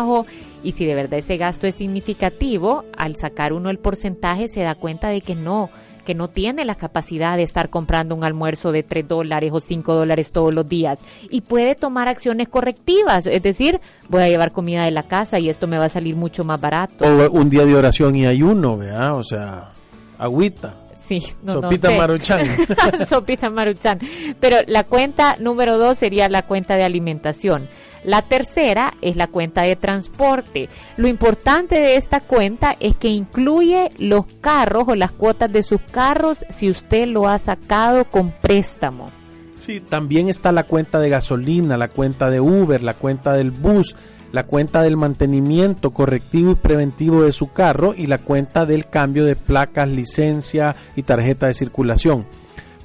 y 0.64 0.74
si 0.74 0.86
de 0.86 0.96
verdad 0.96 1.20
ese 1.20 1.38
gasto 1.38 1.68
es 1.68 1.76
significativo, 1.76 2.84
al 2.98 3.16
sacar 3.16 3.54
uno 3.54 3.70
el 3.70 3.80
porcentaje 3.80 4.48
se 4.48 4.62
da 4.62 4.76
cuenta 4.76 5.10
de 5.10 5.22
que 5.22 5.36
no, 5.36 5.70
que 6.06 6.14
no 6.14 6.30
tiene 6.30 6.66
la 6.66 6.76
capacidad 6.76 7.38
de 7.38 7.44
estar 7.44 7.70
comprando 7.70 8.16
un 8.16 8.24
almuerzo 8.24 8.72
de 8.72 8.84
3 8.84 9.08
dólares 9.08 9.52
o 9.54 9.60
5 9.60 9.94
dólares 9.94 10.32
todos 10.32 10.54
los 10.54 10.68
días 10.68 11.00
y 11.30 11.42
puede 11.42 11.76
tomar 11.76 12.08
acciones 12.08 12.48
correctivas, 12.48 13.28
es 13.28 13.42
decir, 13.42 13.80
voy 14.10 14.24
a 14.24 14.30
llevar 14.30 14.52
comida 14.52 14.86
de 14.86 14.92
la 14.92 15.04
casa 15.04 15.40
y 15.40 15.50
esto 15.50 15.68
me 15.68 15.78
va 15.78 15.86
a 15.86 15.90
salir 15.90 16.16
mucho 16.16 16.44
más 16.44 16.60
barato. 16.62 17.06
O 17.06 17.32
un 17.32 17.50
día 17.50 17.66
de 17.66 17.76
oración 17.76 18.16
y 18.16 18.26
ayuno, 18.26 18.78
¿verdad? 18.78 19.16
O 19.16 19.24
sea, 19.24 19.72
agüita. 20.18 20.87
Sí, 21.08 21.24
no, 21.42 21.54
Sopita 21.54 21.92
Maruchan. 21.92 22.46
Sopita 23.08 23.50
Maruchan. 23.50 24.00
Pero 24.40 24.58
la 24.68 24.84
cuenta 24.84 25.38
número 25.40 25.78
dos 25.78 25.98
sería 25.98 26.28
la 26.28 26.42
cuenta 26.42 26.76
de 26.76 26.84
alimentación. 26.84 27.68
La 28.04 28.22
tercera 28.22 28.94
es 29.02 29.16
la 29.16 29.28
cuenta 29.28 29.64
de 29.64 29.76
transporte. 29.76 30.70
Lo 30.98 31.08
importante 31.08 31.76
de 31.76 31.96
esta 31.96 32.20
cuenta 32.20 32.76
es 32.80 32.96
que 32.96 33.10
incluye 33.10 33.92
los 33.98 34.26
carros 34.42 34.88
o 34.88 34.96
las 34.96 35.12
cuotas 35.12 35.52
de 35.52 35.64
sus 35.64 35.82
carros 35.92 36.46
si 36.50 36.70
usted 36.70 37.08
lo 37.08 37.28
ha 37.28 37.38
sacado 37.38 38.06
con 38.06 38.32
préstamo. 38.32 39.12
Sí, 39.58 39.82
también 39.82 40.30
está 40.30 40.52
la 40.52 40.64
cuenta 40.64 41.00
de 41.00 41.10
gasolina, 41.10 41.78
la 41.78 41.88
cuenta 41.88 42.30
de 42.30 42.40
Uber, 42.40 42.84
la 42.84 42.94
cuenta 42.94 43.34
del 43.34 43.52
bus, 43.52 43.96
la 44.32 44.44
cuenta 44.44 44.82
del 44.82 44.98
mantenimiento 44.98 45.92
correctivo 45.92 46.52
y 46.52 46.56
preventivo 46.56 47.24
de 47.24 47.32
su 47.32 47.52
carro 47.52 47.94
y 47.96 48.08
la 48.08 48.18
cuenta 48.18 48.66
del 48.66 48.88
cambio 48.88 49.26
de 49.26 49.36
placas, 49.36 49.90
licencia 49.90 50.76
y 50.96 51.04
tarjeta 51.04 51.48
de 51.48 51.54
circulación. 51.54 52.26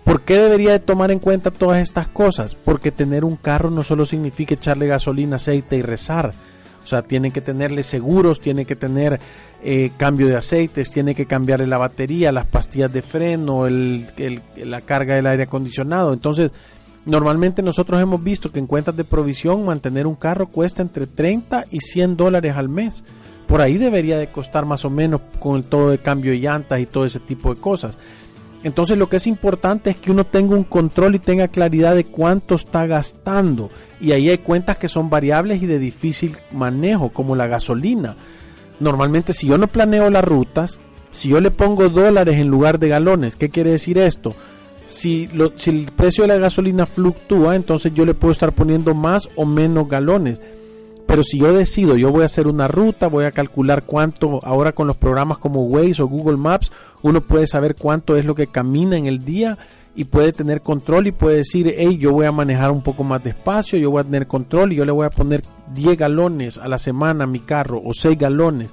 ¿Por 0.05 0.23
qué 0.23 0.37
debería 0.37 0.73
de 0.73 0.81
tomar 0.81 1.11
en 1.11 1.21
cuenta 1.21 1.51
todas 1.51 1.81
estas 1.81 2.09
cosas? 2.09 2.55
Porque 2.55 2.91
tener 2.91 3.25
un 3.25 3.37
carro 3.37 3.71
no 3.71 3.85
solo 3.85 4.05
significa 4.05 4.55
echarle 4.55 4.87
gasolina, 4.87 5.37
aceite 5.37 5.77
y 5.77 5.83
rezar. 5.83 6.33
O 6.83 6.87
sea, 6.87 7.03
tiene 7.03 7.31
que 7.31 7.41
tenerle 7.41 7.85
seguros, 7.85 8.41
tiene 8.41 8.65
que 8.65 8.75
tener 8.75 9.21
eh, 9.63 9.93
cambio 9.97 10.27
de 10.27 10.37
aceites, 10.37 10.91
tiene 10.91 11.15
que 11.15 11.27
cambiarle 11.27 11.69
la 11.69 11.79
batería, 11.79 12.33
las 12.33 12.47
pastillas 12.47 12.93
de 12.93 13.03
freno, 13.03 13.69
la 13.69 14.81
carga 14.81 15.15
del 15.15 15.29
aire 15.29 15.45
acondicionado. 15.45 16.13
Entonces, 16.13 16.51
normalmente 17.05 17.63
nosotros 17.63 18.01
hemos 18.01 18.23
visto 18.23 18.51
que 18.51 18.59
en 18.59 18.67
cuentas 18.67 18.97
de 18.97 19.05
provisión 19.05 19.65
mantener 19.65 20.07
un 20.07 20.15
carro 20.15 20.47
cuesta 20.47 20.83
entre 20.83 21.07
30 21.07 21.67
y 21.71 21.81
100 21.81 22.17
dólares 22.17 22.57
al 22.57 22.69
mes. 22.69 23.05
Por 23.47 23.61
ahí 23.61 23.77
debería 23.77 24.19
de 24.19 24.29
costar 24.29 24.65
más 24.65 24.85
o 24.85 24.91
menos 24.91 25.21
con 25.39 25.57
el 25.57 25.65
todo 25.65 25.91
de 25.91 25.99
cambio 25.99 26.33
de 26.33 26.39
llantas 26.39 26.81
y 26.81 26.87
todo 26.87 27.05
ese 27.05 27.21
tipo 27.21 27.55
de 27.55 27.61
cosas. 27.61 27.99
Entonces 28.65 28.97
lo 28.97 29.09
que 29.09 29.17
es 29.17 29.27
importante 29.27 29.91
es 29.91 29.97
que 29.97 30.11
uno 30.11 30.25
tenga 30.25 30.55
un 30.55 30.65
control 30.65 31.17
y 31.17 31.19
tenga 31.19 31.49
claridad 31.49 31.95
de 31.97 32.05
cuánto 32.05 32.55
está 32.55 32.87
gastando. 32.87 33.71
Y 34.01 34.13
ahí 34.13 34.31
hay 34.31 34.39
cuentas 34.39 34.79
que 34.79 34.89
son 34.89 35.11
variables 35.11 35.63
y 35.63 35.67
de 35.67 35.79
difícil 35.79 36.37
manejo, 36.53 37.11
como 37.11 37.35
la 37.35 37.49
gasolina. 37.49 38.17
Normalmente 38.79 39.33
si 39.33 39.49
yo 39.49 39.59
no 39.59 39.67
planeo 39.67 40.11
las 40.11 40.25
rutas, 40.25 40.79
si 41.11 41.29
yo 41.29 41.41
le 41.41 41.51
pongo 41.51 41.89
dólares 41.89 42.39
en 42.39 42.49
lugar 42.49 42.79
de 42.79 42.89
galones, 42.89 43.37
¿qué 43.37 43.49
quiere 43.49 43.71
decir 43.71 43.99
esto? 43.99 44.35
Si, 44.93 45.29
si 45.57 45.71
el 45.71 45.91
precio 45.91 46.23
de 46.23 46.29
la 46.29 46.37
gasolina 46.37 46.85
fluctúa, 46.85 47.57
entonces 47.57 47.95
yo 47.95 48.05
le 48.05 48.13
puedo 48.13 48.31
estar 48.31 48.53
poniendo 48.53 48.95
más 48.95 49.29
o 49.37 49.47
menos 49.47 49.89
galones. 49.89 50.39
Pero 51.07 51.23
si 51.23 51.39
yo 51.39 51.53
decido, 51.53 51.97
yo 51.97 52.11
voy 52.11 52.23
a 52.23 52.27
hacer 52.27 52.47
una 52.47 52.69
ruta, 52.69 53.09
voy 53.09 53.25
a 53.25 53.33
calcular 53.33 53.85
cuánto, 53.85 54.41
ahora 54.45 54.73
con 54.73 54.87
los 54.87 54.97
programas 54.97 55.39
como 55.39 55.65
Waze 55.65 56.03
o 56.03 56.07
Google 56.07 56.37
Maps, 56.37 56.71
uno 57.03 57.23
puede 57.23 57.47
saber 57.47 57.75
cuánto 57.75 58.17
es 58.17 58.25
lo 58.25 58.35
que 58.35 58.47
camina 58.47 58.97
en 58.97 59.07
el 59.07 59.25
día 59.25 59.59
y 59.95 60.05
puede 60.05 60.33
tener 60.33 60.61
control 60.61 61.07
y 61.07 61.13
puede 61.13 61.39
decir, 61.39 61.75
hey, 61.77 61.99
yo 61.99 62.13
voy 62.13 62.27
a 62.27 62.33
manejar 62.33 62.71
un 62.71 62.83
poco 62.83 63.03
más 63.03 63.25
despacio, 63.25 63.79
yo 63.79 63.91
voy 63.91 64.01
a 64.01 64.05
tener 64.05 64.27
control 64.27 64.73
y 64.73 64.77
yo 64.77 64.85
le 64.85 64.93
voy 64.93 65.07
a 65.07 65.11
poner 65.11 65.43
10 65.75 65.99
galones 65.99 66.59
a 66.59 66.69
la 66.69 66.79
semana 66.79 67.25
a 67.25 67.27
mi 67.27 67.41
carro 67.41 67.81
o 67.83 67.93
6 67.93 68.19
galones 68.19 68.73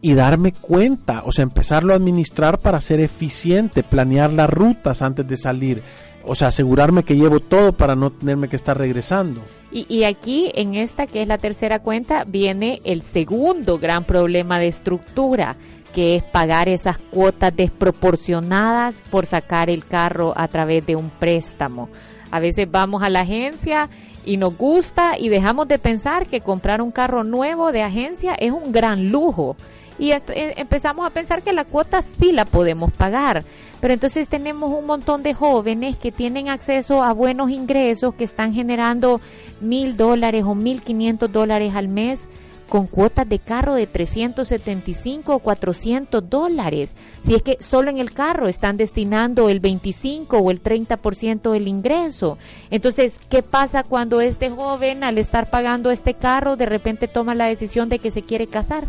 y 0.00 0.14
darme 0.14 0.52
cuenta, 0.52 1.22
o 1.24 1.32
sea, 1.32 1.42
empezarlo 1.42 1.92
a 1.92 1.96
administrar 1.96 2.58
para 2.58 2.80
ser 2.80 3.00
eficiente, 3.00 3.82
planear 3.82 4.32
las 4.32 4.50
rutas 4.50 5.02
antes 5.02 5.26
de 5.26 5.36
salir 5.36 5.82
o 6.26 6.34
sea, 6.34 6.48
asegurarme 6.48 7.04
que 7.04 7.16
llevo 7.16 7.38
todo 7.38 7.72
para 7.72 7.94
no 7.94 8.10
tenerme 8.10 8.48
que 8.48 8.56
estar 8.56 8.76
regresando. 8.76 9.40
Y, 9.70 9.86
y, 9.88 10.04
aquí, 10.04 10.50
en 10.54 10.74
esta 10.74 11.06
que 11.06 11.22
es 11.22 11.28
la 11.28 11.38
tercera 11.38 11.78
cuenta, 11.78 12.24
viene 12.24 12.80
el 12.84 13.02
segundo 13.02 13.78
gran 13.78 14.04
problema 14.04 14.58
de 14.58 14.66
estructura, 14.66 15.56
que 15.94 16.16
es 16.16 16.22
pagar 16.24 16.68
esas 16.68 16.98
cuotas 16.98 17.54
desproporcionadas 17.54 19.02
por 19.10 19.24
sacar 19.24 19.70
el 19.70 19.86
carro 19.86 20.34
a 20.36 20.48
través 20.48 20.84
de 20.84 20.96
un 20.96 21.10
préstamo. 21.10 21.88
A 22.32 22.40
veces 22.40 22.68
vamos 22.70 23.02
a 23.02 23.08
la 23.08 23.20
agencia 23.20 23.88
y 24.24 24.36
nos 24.36 24.56
gusta 24.56 25.16
y 25.18 25.28
dejamos 25.28 25.68
de 25.68 25.78
pensar 25.78 26.26
que 26.26 26.40
comprar 26.40 26.82
un 26.82 26.90
carro 26.90 27.22
nuevo 27.22 27.70
de 27.70 27.82
agencia 27.82 28.34
es 28.34 28.50
un 28.50 28.72
gran 28.72 29.10
lujo. 29.10 29.56
Y 29.98 30.12
eh, 30.12 30.20
empezamos 30.56 31.06
a 31.06 31.10
pensar 31.10 31.42
que 31.42 31.52
la 31.52 31.64
cuota 31.64 32.02
sí 32.02 32.32
la 32.32 32.44
podemos 32.44 32.92
pagar 32.92 33.44
pero 33.80 33.94
entonces 33.94 34.28
tenemos 34.28 34.72
un 34.72 34.86
montón 34.86 35.22
de 35.22 35.34
jóvenes 35.34 35.96
que 35.96 36.12
tienen 36.12 36.48
acceso 36.48 37.02
a 37.02 37.12
buenos 37.12 37.50
ingresos, 37.50 38.14
que 38.14 38.24
están 38.24 38.54
generando 38.54 39.20
mil 39.60 39.96
dólares 39.96 40.44
o 40.44 40.54
mil 40.54 40.82
quinientos 40.82 41.30
dólares 41.30 41.74
al 41.74 41.88
mes 41.88 42.26
con 42.68 42.88
cuotas 42.88 43.28
de 43.28 43.38
carro 43.38 43.74
de 43.74 43.86
375 43.86 45.36
o 45.36 45.38
400 45.38 46.28
dólares. 46.28 46.96
Si 47.22 47.34
es 47.34 47.42
que 47.42 47.58
solo 47.60 47.90
en 47.90 47.98
el 47.98 48.12
carro 48.12 48.48
están 48.48 48.76
destinando 48.76 49.48
el 49.48 49.60
25 49.60 50.38
o 50.38 50.50
el 50.50 50.60
30% 50.60 51.52
del 51.52 51.68
ingreso. 51.68 52.38
Entonces, 52.70 53.20
¿qué 53.28 53.44
pasa 53.44 53.84
cuando 53.84 54.20
este 54.20 54.50
joven, 54.50 55.04
al 55.04 55.18
estar 55.18 55.48
pagando 55.48 55.92
este 55.92 56.14
carro, 56.14 56.56
de 56.56 56.66
repente 56.66 57.06
toma 57.06 57.36
la 57.36 57.46
decisión 57.46 57.88
de 57.88 58.00
que 58.00 58.10
se 58.10 58.22
quiere 58.22 58.48
casar? 58.48 58.88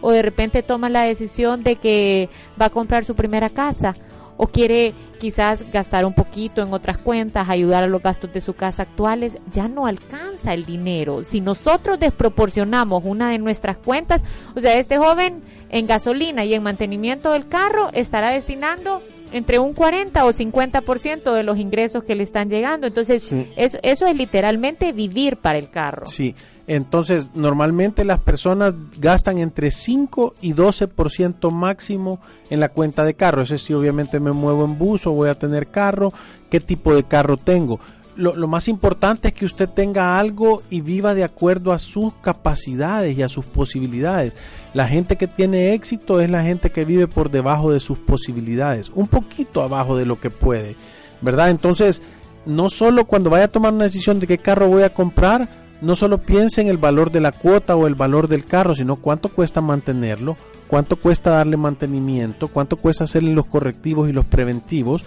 O 0.00 0.10
de 0.10 0.22
repente 0.22 0.62
toma 0.62 0.88
la 0.88 1.02
decisión 1.02 1.62
de 1.62 1.76
que 1.76 2.28
va 2.60 2.66
a 2.66 2.70
comprar 2.70 3.04
su 3.04 3.14
primera 3.14 3.50
casa 3.50 3.94
o 4.38 4.46
quiere 4.46 4.94
quizás 5.18 5.70
gastar 5.72 6.06
un 6.06 6.14
poquito 6.14 6.62
en 6.62 6.72
otras 6.72 6.96
cuentas, 6.96 7.48
ayudar 7.48 7.82
a 7.82 7.88
los 7.88 8.00
gastos 8.00 8.32
de 8.32 8.40
su 8.40 8.54
casa 8.54 8.84
actuales, 8.84 9.36
ya 9.52 9.66
no 9.66 9.86
alcanza 9.86 10.54
el 10.54 10.64
dinero. 10.64 11.24
Si 11.24 11.40
nosotros 11.40 11.98
desproporcionamos 11.98 13.02
una 13.04 13.28
de 13.30 13.38
nuestras 13.38 13.76
cuentas, 13.76 14.22
o 14.54 14.60
sea, 14.60 14.78
este 14.78 14.96
joven 14.96 15.42
en 15.70 15.86
gasolina 15.88 16.44
y 16.44 16.54
en 16.54 16.62
mantenimiento 16.62 17.32
del 17.32 17.48
carro 17.48 17.90
estará 17.92 18.30
destinando 18.30 19.02
entre 19.32 19.58
un 19.58 19.74
40 19.74 20.24
o 20.24 20.32
50% 20.32 21.34
de 21.34 21.42
los 21.42 21.58
ingresos 21.58 22.04
que 22.04 22.14
le 22.14 22.22
están 22.22 22.48
llegando. 22.48 22.86
Entonces, 22.86 23.32
eso, 23.56 23.78
eso 23.82 24.06
es 24.06 24.16
literalmente 24.16 24.92
vivir 24.92 25.36
para 25.36 25.58
el 25.58 25.68
carro. 25.68 26.06
Sí, 26.06 26.34
entonces 26.68 27.28
normalmente 27.34 28.04
las 28.04 28.18
personas 28.18 28.74
gastan 28.98 29.38
entre 29.38 29.70
5 29.70 30.34
y 30.42 30.52
12% 30.52 31.50
máximo 31.50 32.20
en 32.50 32.60
la 32.60 32.68
cuenta 32.68 33.06
de 33.06 33.14
carro. 33.14 33.40
Eso 33.40 33.56
si 33.56 33.72
obviamente 33.72 34.20
me 34.20 34.32
muevo 34.32 34.66
en 34.66 34.76
bus 34.76 35.06
o 35.06 35.12
voy 35.12 35.30
a 35.30 35.38
tener 35.38 35.68
carro, 35.68 36.12
qué 36.50 36.60
tipo 36.60 36.94
de 36.94 37.04
carro 37.04 37.38
tengo. 37.38 37.80
Lo, 38.16 38.36
lo, 38.36 38.48
más 38.48 38.68
importante 38.68 39.28
es 39.28 39.34
que 39.34 39.46
usted 39.46 39.68
tenga 39.70 40.18
algo 40.18 40.62
y 40.68 40.82
viva 40.82 41.14
de 41.14 41.24
acuerdo 41.24 41.72
a 41.72 41.78
sus 41.78 42.12
capacidades 42.16 43.16
y 43.16 43.22
a 43.22 43.30
sus 43.30 43.46
posibilidades. 43.46 44.34
La 44.74 44.88
gente 44.88 45.16
que 45.16 45.26
tiene 45.26 45.72
éxito 45.72 46.20
es 46.20 46.28
la 46.28 46.42
gente 46.42 46.68
que 46.68 46.84
vive 46.84 47.06
por 47.06 47.30
debajo 47.30 47.72
de 47.72 47.80
sus 47.80 47.96
posibilidades, 47.96 48.90
un 48.94 49.06
poquito 49.06 49.62
abajo 49.62 49.96
de 49.96 50.04
lo 50.04 50.20
que 50.20 50.28
puede, 50.30 50.76
¿verdad? 51.22 51.48
Entonces, 51.48 52.02
no 52.44 52.68
solo 52.68 53.06
cuando 53.06 53.30
vaya 53.30 53.44
a 53.44 53.48
tomar 53.48 53.72
una 53.72 53.84
decisión 53.84 54.20
de 54.20 54.26
qué 54.26 54.36
carro 54.36 54.68
voy 54.68 54.82
a 54.82 54.92
comprar, 54.92 55.48
no 55.80 55.96
solo 55.96 56.18
piense 56.18 56.60
en 56.60 56.68
el 56.68 56.78
valor 56.78 57.12
de 57.12 57.20
la 57.20 57.32
cuota 57.32 57.76
o 57.76 57.86
el 57.86 57.94
valor 57.94 58.28
del 58.28 58.44
carro, 58.44 58.74
sino 58.74 58.96
cuánto 58.96 59.28
cuesta 59.28 59.60
mantenerlo, 59.60 60.36
cuánto 60.66 60.96
cuesta 60.96 61.30
darle 61.30 61.56
mantenimiento, 61.56 62.48
cuánto 62.48 62.76
cuesta 62.76 63.04
hacerle 63.04 63.32
los 63.32 63.46
correctivos 63.46 64.08
y 64.08 64.12
los 64.12 64.24
preventivos 64.24 65.04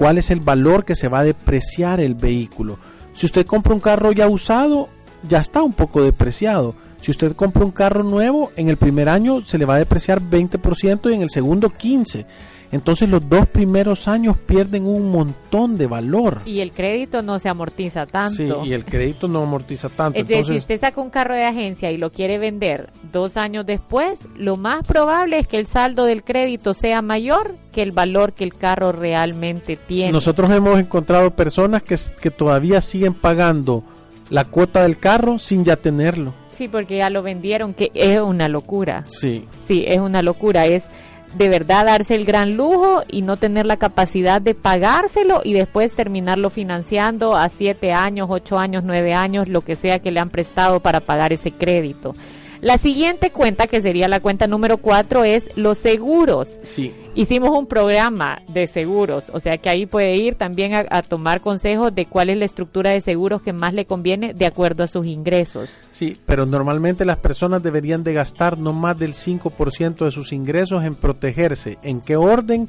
cuál 0.00 0.16
es 0.16 0.30
el 0.30 0.40
valor 0.40 0.86
que 0.86 0.94
se 0.94 1.08
va 1.08 1.18
a 1.18 1.24
depreciar 1.24 2.00
el 2.00 2.14
vehículo. 2.14 2.78
Si 3.12 3.26
usted 3.26 3.44
compra 3.44 3.74
un 3.74 3.80
carro 3.80 4.12
ya 4.12 4.28
usado, 4.28 4.88
ya 5.28 5.40
está 5.40 5.62
un 5.62 5.74
poco 5.74 6.02
depreciado. 6.02 6.74
Si 7.02 7.10
usted 7.10 7.34
compra 7.36 7.66
un 7.66 7.70
carro 7.70 8.02
nuevo, 8.02 8.50
en 8.56 8.70
el 8.70 8.78
primer 8.78 9.10
año 9.10 9.42
se 9.42 9.58
le 9.58 9.66
va 9.66 9.74
a 9.74 9.78
depreciar 9.78 10.22
20% 10.22 11.10
y 11.10 11.14
en 11.14 11.20
el 11.20 11.28
segundo 11.28 11.68
15% 11.68 12.24
entonces 12.72 13.08
los 13.08 13.28
dos 13.28 13.46
primeros 13.46 14.06
años 14.06 14.36
pierden 14.36 14.86
un 14.86 15.10
montón 15.10 15.76
de 15.76 15.86
valor. 15.86 16.42
Y 16.44 16.60
el 16.60 16.72
crédito 16.72 17.20
no 17.22 17.38
se 17.38 17.48
amortiza 17.48 18.06
tanto. 18.06 18.62
Sí, 18.62 18.68
y 18.68 18.72
el 18.72 18.84
crédito 18.84 19.26
no 19.26 19.42
amortiza 19.42 19.88
tanto. 19.88 20.18
Es 20.18 20.28
decir, 20.28 20.46
si 20.46 20.56
usted 20.56 20.80
saca 20.80 21.00
un 21.00 21.10
carro 21.10 21.34
de 21.34 21.44
agencia 21.44 21.90
y 21.90 21.98
lo 21.98 22.12
quiere 22.12 22.38
vender 22.38 22.90
dos 23.12 23.36
años 23.36 23.66
después, 23.66 24.28
lo 24.36 24.56
más 24.56 24.86
probable 24.86 25.38
es 25.38 25.46
que 25.48 25.58
el 25.58 25.66
saldo 25.66 26.04
del 26.04 26.22
crédito 26.22 26.74
sea 26.74 27.02
mayor 27.02 27.56
que 27.72 27.82
el 27.82 27.92
valor 27.92 28.34
que 28.34 28.44
el 28.44 28.54
carro 28.54 28.92
realmente 28.92 29.76
tiene. 29.76 30.12
Nosotros 30.12 30.50
hemos 30.52 30.78
encontrado 30.78 31.30
personas 31.32 31.82
que, 31.82 31.96
que 32.20 32.30
todavía 32.30 32.80
siguen 32.80 33.14
pagando 33.14 33.82
la 34.28 34.44
cuota 34.44 34.82
del 34.84 34.98
carro 34.98 35.38
sin 35.38 35.64
ya 35.64 35.76
tenerlo. 35.76 36.34
Sí, 36.50 36.68
porque 36.68 36.98
ya 36.98 37.10
lo 37.10 37.22
vendieron, 37.22 37.74
que 37.74 37.90
es 37.94 38.20
una 38.20 38.48
locura. 38.48 39.04
Sí. 39.06 39.46
Sí, 39.60 39.84
es 39.86 39.98
una 39.98 40.22
locura. 40.22 40.66
Es 40.66 40.84
de 41.34 41.48
verdad 41.48 41.86
darse 41.86 42.14
el 42.14 42.24
gran 42.24 42.56
lujo 42.56 43.02
y 43.08 43.22
no 43.22 43.36
tener 43.36 43.66
la 43.66 43.76
capacidad 43.76 44.40
de 44.40 44.54
pagárselo 44.54 45.42
y 45.44 45.52
después 45.52 45.94
terminarlo 45.94 46.50
financiando 46.50 47.36
a 47.36 47.48
siete 47.48 47.92
años, 47.92 48.28
ocho 48.30 48.58
años, 48.58 48.84
nueve 48.84 49.14
años, 49.14 49.48
lo 49.48 49.60
que 49.62 49.76
sea 49.76 50.00
que 50.00 50.10
le 50.10 50.20
han 50.20 50.30
prestado 50.30 50.80
para 50.80 51.00
pagar 51.00 51.32
ese 51.32 51.52
crédito. 51.52 52.14
La 52.60 52.76
siguiente 52.76 53.30
cuenta, 53.30 53.66
que 53.66 53.80
sería 53.80 54.06
la 54.06 54.20
cuenta 54.20 54.46
número 54.46 54.76
cuatro, 54.76 55.24
es 55.24 55.50
los 55.56 55.78
seguros. 55.78 56.58
Sí. 56.62 56.92
Hicimos 57.14 57.58
un 57.58 57.66
programa 57.66 58.42
de 58.48 58.66
seguros, 58.66 59.30
o 59.32 59.40
sea 59.40 59.56
que 59.58 59.70
ahí 59.70 59.86
puede 59.86 60.16
ir 60.16 60.34
también 60.34 60.74
a, 60.74 61.02
tomar 61.02 61.40
consejos 61.40 61.94
de 61.94 62.06
cuál 62.06 62.30
es 62.30 62.36
la 62.36 62.44
estructura 62.44 62.90
de 62.90 63.00
seguros 63.00 63.42
que 63.42 63.52
más 63.52 63.72
le 63.72 63.86
conviene 63.86 64.34
de 64.34 64.46
acuerdo 64.46 64.84
a 64.84 64.86
sus 64.86 65.06
ingresos. 65.06 65.74
Sí, 65.90 66.18
pero 66.26 66.46
normalmente 66.46 67.04
las 67.04 67.16
personas 67.16 67.62
deberían 67.62 68.04
de 68.04 68.12
gastar 68.12 68.58
no 68.58 68.72
más 68.72 68.98
del 68.98 69.14
5% 69.14 70.04
de 70.04 70.10
sus 70.10 70.32
ingresos 70.32 70.84
en 70.84 70.94
protegerse. 70.94 71.78
¿En 71.82 72.00
qué 72.00 72.16
orden? 72.16 72.68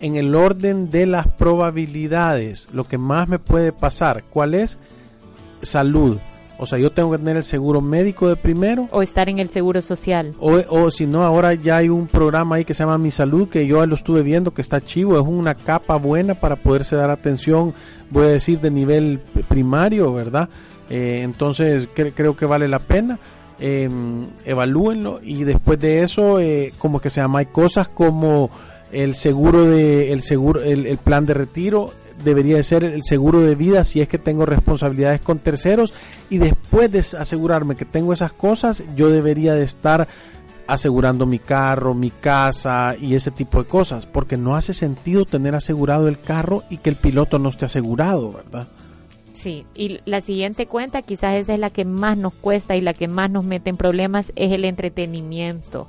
En 0.00 0.16
el 0.16 0.34
orden 0.34 0.90
de 0.90 1.06
las 1.06 1.26
probabilidades. 1.26 2.68
Lo 2.72 2.84
que 2.84 2.98
más 2.98 3.26
me 3.26 3.38
puede 3.38 3.72
pasar, 3.72 4.22
¿cuál 4.30 4.54
es? 4.54 4.78
Salud 5.62 6.18
o 6.60 6.66
sea, 6.66 6.78
yo 6.78 6.92
tengo 6.92 7.10
que 7.10 7.16
tener 7.16 7.38
el 7.38 7.44
seguro 7.44 7.80
médico 7.80 8.28
de 8.28 8.36
primero. 8.36 8.86
O 8.92 9.00
estar 9.00 9.30
en 9.30 9.38
el 9.38 9.48
seguro 9.48 9.80
social. 9.80 10.32
O, 10.38 10.90
si 10.90 11.06
no, 11.06 11.24
ahora 11.24 11.54
ya 11.54 11.78
hay 11.78 11.88
un 11.88 12.06
programa 12.06 12.56
ahí 12.56 12.66
que 12.66 12.74
se 12.74 12.82
llama 12.82 12.98
Mi 12.98 13.10
Salud, 13.10 13.48
que 13.48 13.66
yo 13.66 13.84
lo 13.86 13.94
estuve 13.94 14.20
viendo, 14.20 14.52
que 14.52 14.60
está 14.60 14.78
chivo. 14.82 15.18
Es 15.18 15.26
una 15.26 15.54
capa 15.54 15.96
buena 15.96 16.34
para 16.34 16.56
poderse 16.56 16.96
dar 16.96 17.08
atención, 17.08 17.72
voy 18.10 18.24
a 18.24 18.28
decir, 18.28 18.60
de 18.60 18.70
nivel 18.70 19.20
primario, 19.48 20.12
¿verdad? 20.12 20.50
Eh, 20.90 21.22
entonces, 21.24 21.88
creo 21.94 22.36
que 22.36 22.44
vale 22.44 22.68
la 22.68 22.78
pena. 22.78 23.18
Eh, 23.58 23.88
evalúenlo 24.44 25.18
y 25.22 25.44
después 25.44 25.80
de 25.80 26.02
eso, 26.02 26.40
eh, 26.40 26.74
como 26.78 27.00
que 27.00 27.08
se 27.08 27.22
llama, 27.22 27.38
hay 27.38 27.46
cosas 27.46 27.88
como 27.88 28.50
el 28.92 29.14
seguro 29.14 29.64
de 29.64 30.12
el 30.12 30.22
seguro 30.22 30.62
el 30.62 30.98
plan 30.98 31.24
de 31.24 31.34
retiro 31.34 31.92
debería 32.24 32.56
de 32.56 32.62
ser 32.62 32.84
el 32.84 33.02
seguro 33.02 33.40
de 33.40 33.54
vida 33.54 33.84
si 33.84 34.00
es 34.00 34.08
que 34.08 34.18
tengo 34.18 34.46
responsabilidades 34.46 35.20
con 35.20 35.38
terceros 35.38 35.94
y 36.28 36.38
después 36.38 36.90
de 36.90 37.00
asegurarme 37.18 37.76
que 37.76 37.84
tengo 37.84 38.12
esas 38.12 38.32
cosas, 38.32 38.82
yo 38.96 39.10
debería 39.10 39.54
de 39.54 39.64
estar 39.64 40.08
asegurando 40.66 41.26
mi 41.26 41.40
carro, 41.40 41.94
mi 41.94 42.10
casa 42.10 42.94
y 42.98 43.14
ese 43.14 43.30
tipo 43.30 43.62
de 43.62 43.68
cosas, 43.68 44.06
porque 44.06 44.36
no 44.36 44.54
hace 44.54 44.72
sentido 44.72 45.24
tener 45.24 45.54
asegurado 45.54 46.06
el 46.06 46.20
carro 46.20 46.62
y 46.70 46.76
que 46.76 46.90
el 46.90 46.96
piloto 46.96 47.38
no 47.38 47.48
esté 47.48 47.64
asegurado, 47.64 48.30
¿verdad? 48.32 48.68
Sí, 49.32 49.64
y 49.74 50.00
la 50.04 50.20
siguiente 50.20 50.66
cuenta, 50.66 51.02
quizás 51.02 51.36
esa 51.36 51.54
es 51.54 51.58
la 51.58 51.70
que 51.70 51.84
más 51.84 52.16
nos 52.16 52.34
cuesta 52.34 52.76
y 52.76 52.82
la 52.82 52.94
que 52.94 53.08
más 53.08 53.30
nos 53.30 53.44
mete 53.44 53.70
en 53.70 53.76
problemas, 53.76 54.32
es 54.36 54.52
el 54.52 54.64
entretenimiento. 54.64 55.88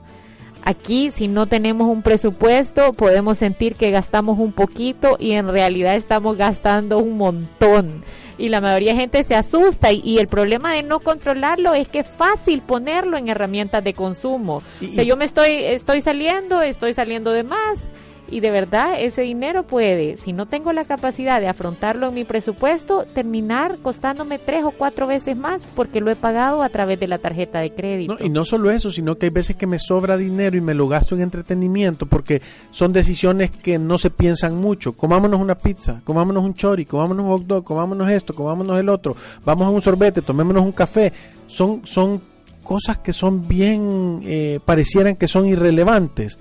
Aquí, 0.63 1.12
si 1.12 1.28
no 1.28 1.47
tenemos 1.47 1.89
un 1.89 2.02
presupuesto, 2.02 2.93
podemos 2.93 3.38
sentir 3.38 3.76
que 3.76 3.91
gastamos 3.91 4.39
un 4.39 4.52
poquito 4.52 5.17
y 5.19 5.32
en 5.32 5.47
realidad 5.47 5.95
estamos 5.95 6.38
gastando 6.38 7.00
un 7.00 7.17
montón. 7.17 8.04
Y 8.38 8.50
la 8.50 8.62
mayoría 8.62 8.93
de 8.93 9.00
gente 9.00 9.24
se 9.24 9.36
asusta 9.36 9.91
y, 9.91 10.17
el 10.17 10.28
problema 10.28 10.74
de 10.74 10.84
no 10.84 11.00
controlarlo 11.00 11.74
es 11.74 11.88
que 11.88 12.00
es 12.00 12.08
fácil 12.08 12.62
ponerlo 12.62 13.17
en 13.17 13.30
herramientas 13.30 13.84
de 13.84 13.93
consumo. 13.93 14.62
o 14.82 14.93
sea, 14.93 15.04
yo 15.04 15.17
me 15.17 15.26
estoy, 15.26 15.52
estoy 15.52 16.02
saliendo, 16.02 16.62
estoy 16.62 16.93
saliendo 16.93 17.32
de 17.32 17.43
más 17.43 17.89
y 18.31 18.39
de 18.39 18.49
verdad 18.49 18.95
ese 18.97 19.21
dinero 19.21 19.63
puede, 19.63 20.17
si 20.17 20.31
no 20.33 20.47
tengo 20.47 20.71
la 20.71 20.85
capacidad 20.85 21.41
de 21.41 21.47
afrontarlo 21.47 22.07
en 22.07 22.13
mi 22.13 22.23
presupuesto, 22.23 23.05
terminar 23.13 23.77
costándome 23.83 24.39
tres 24.39 24.63
o 24.63 24.71
cuatro 24.71 25.05
veces 25.05 25.37
más 25.37 25.65
porque 25.75 25.99
lo 25.99 26.09
he 26.09 26.15
pagado 26.15 26.63
a 26.63 26.69
través 26.69 26.99
de 26.99 27.07
la 27.07 27.17
tarjeta 27.17 27.59
de 27.59 27.71
crédito. 27.71 28.17
y 28.19 28.29
no 28.29 28.45
solo 28.45 28.71
eso, 28.71 28.89
sino 28.89 29.17
que 29.17 29.27
hay 29.27 29.31
veces 29.31 29.57
que 29.57 29.67
me 29.67 29.77
sobra 29.77 30.15
dinero 30.15 30.57
y 30.57 30.61
me 30.61 30.73
lo 30.73 30.87
gasto 30.87 31.13
en 31.13 31.21
entretenimiento 31.21 32.05
porque 32.05 32.41
son 32.71 32.93
decisiones 32.93 33.51
que 33.51 33.77
no 33.77 33.97
se 33.97 34.09
piensan 34.09 34.55
mucho. 34.55 34.93
Comámonos 34.93 35.39
una 35.39 35.55
pizza, 35.55 36.01
comámonos 36.05 36.43
un 36.43 36.53
chori, 36.53 36.85
comámonos 36.85 37.25
un 37.25 37.31
hot 37.31 37.43
dog, 37.45 37.63
comámonos 37.65 38.09
esto, 38.09 38.33
comámonos 38.33 38.79
el 38.79 38.87
otro, 38.87 39.15
vamos 39.43 39.67
a 39.67 39.69
un 39.69 39.81
sorbete, 39.81 40.21
tomémonos 40.21 40.63
un 40.63 40.71
café. 40.71 41.11
Son, 41.47 41.81
son 41.85 42.21
cosas 42.63 42.97
que 42.99 43.11
son 43.11 43.45
bien, 43.47 44.21
eh, 44.23 44.59
parecieran 44.63 45.17
que 45.17 45.27
son 45.27 45.45
irrelevantes 45.47 46.39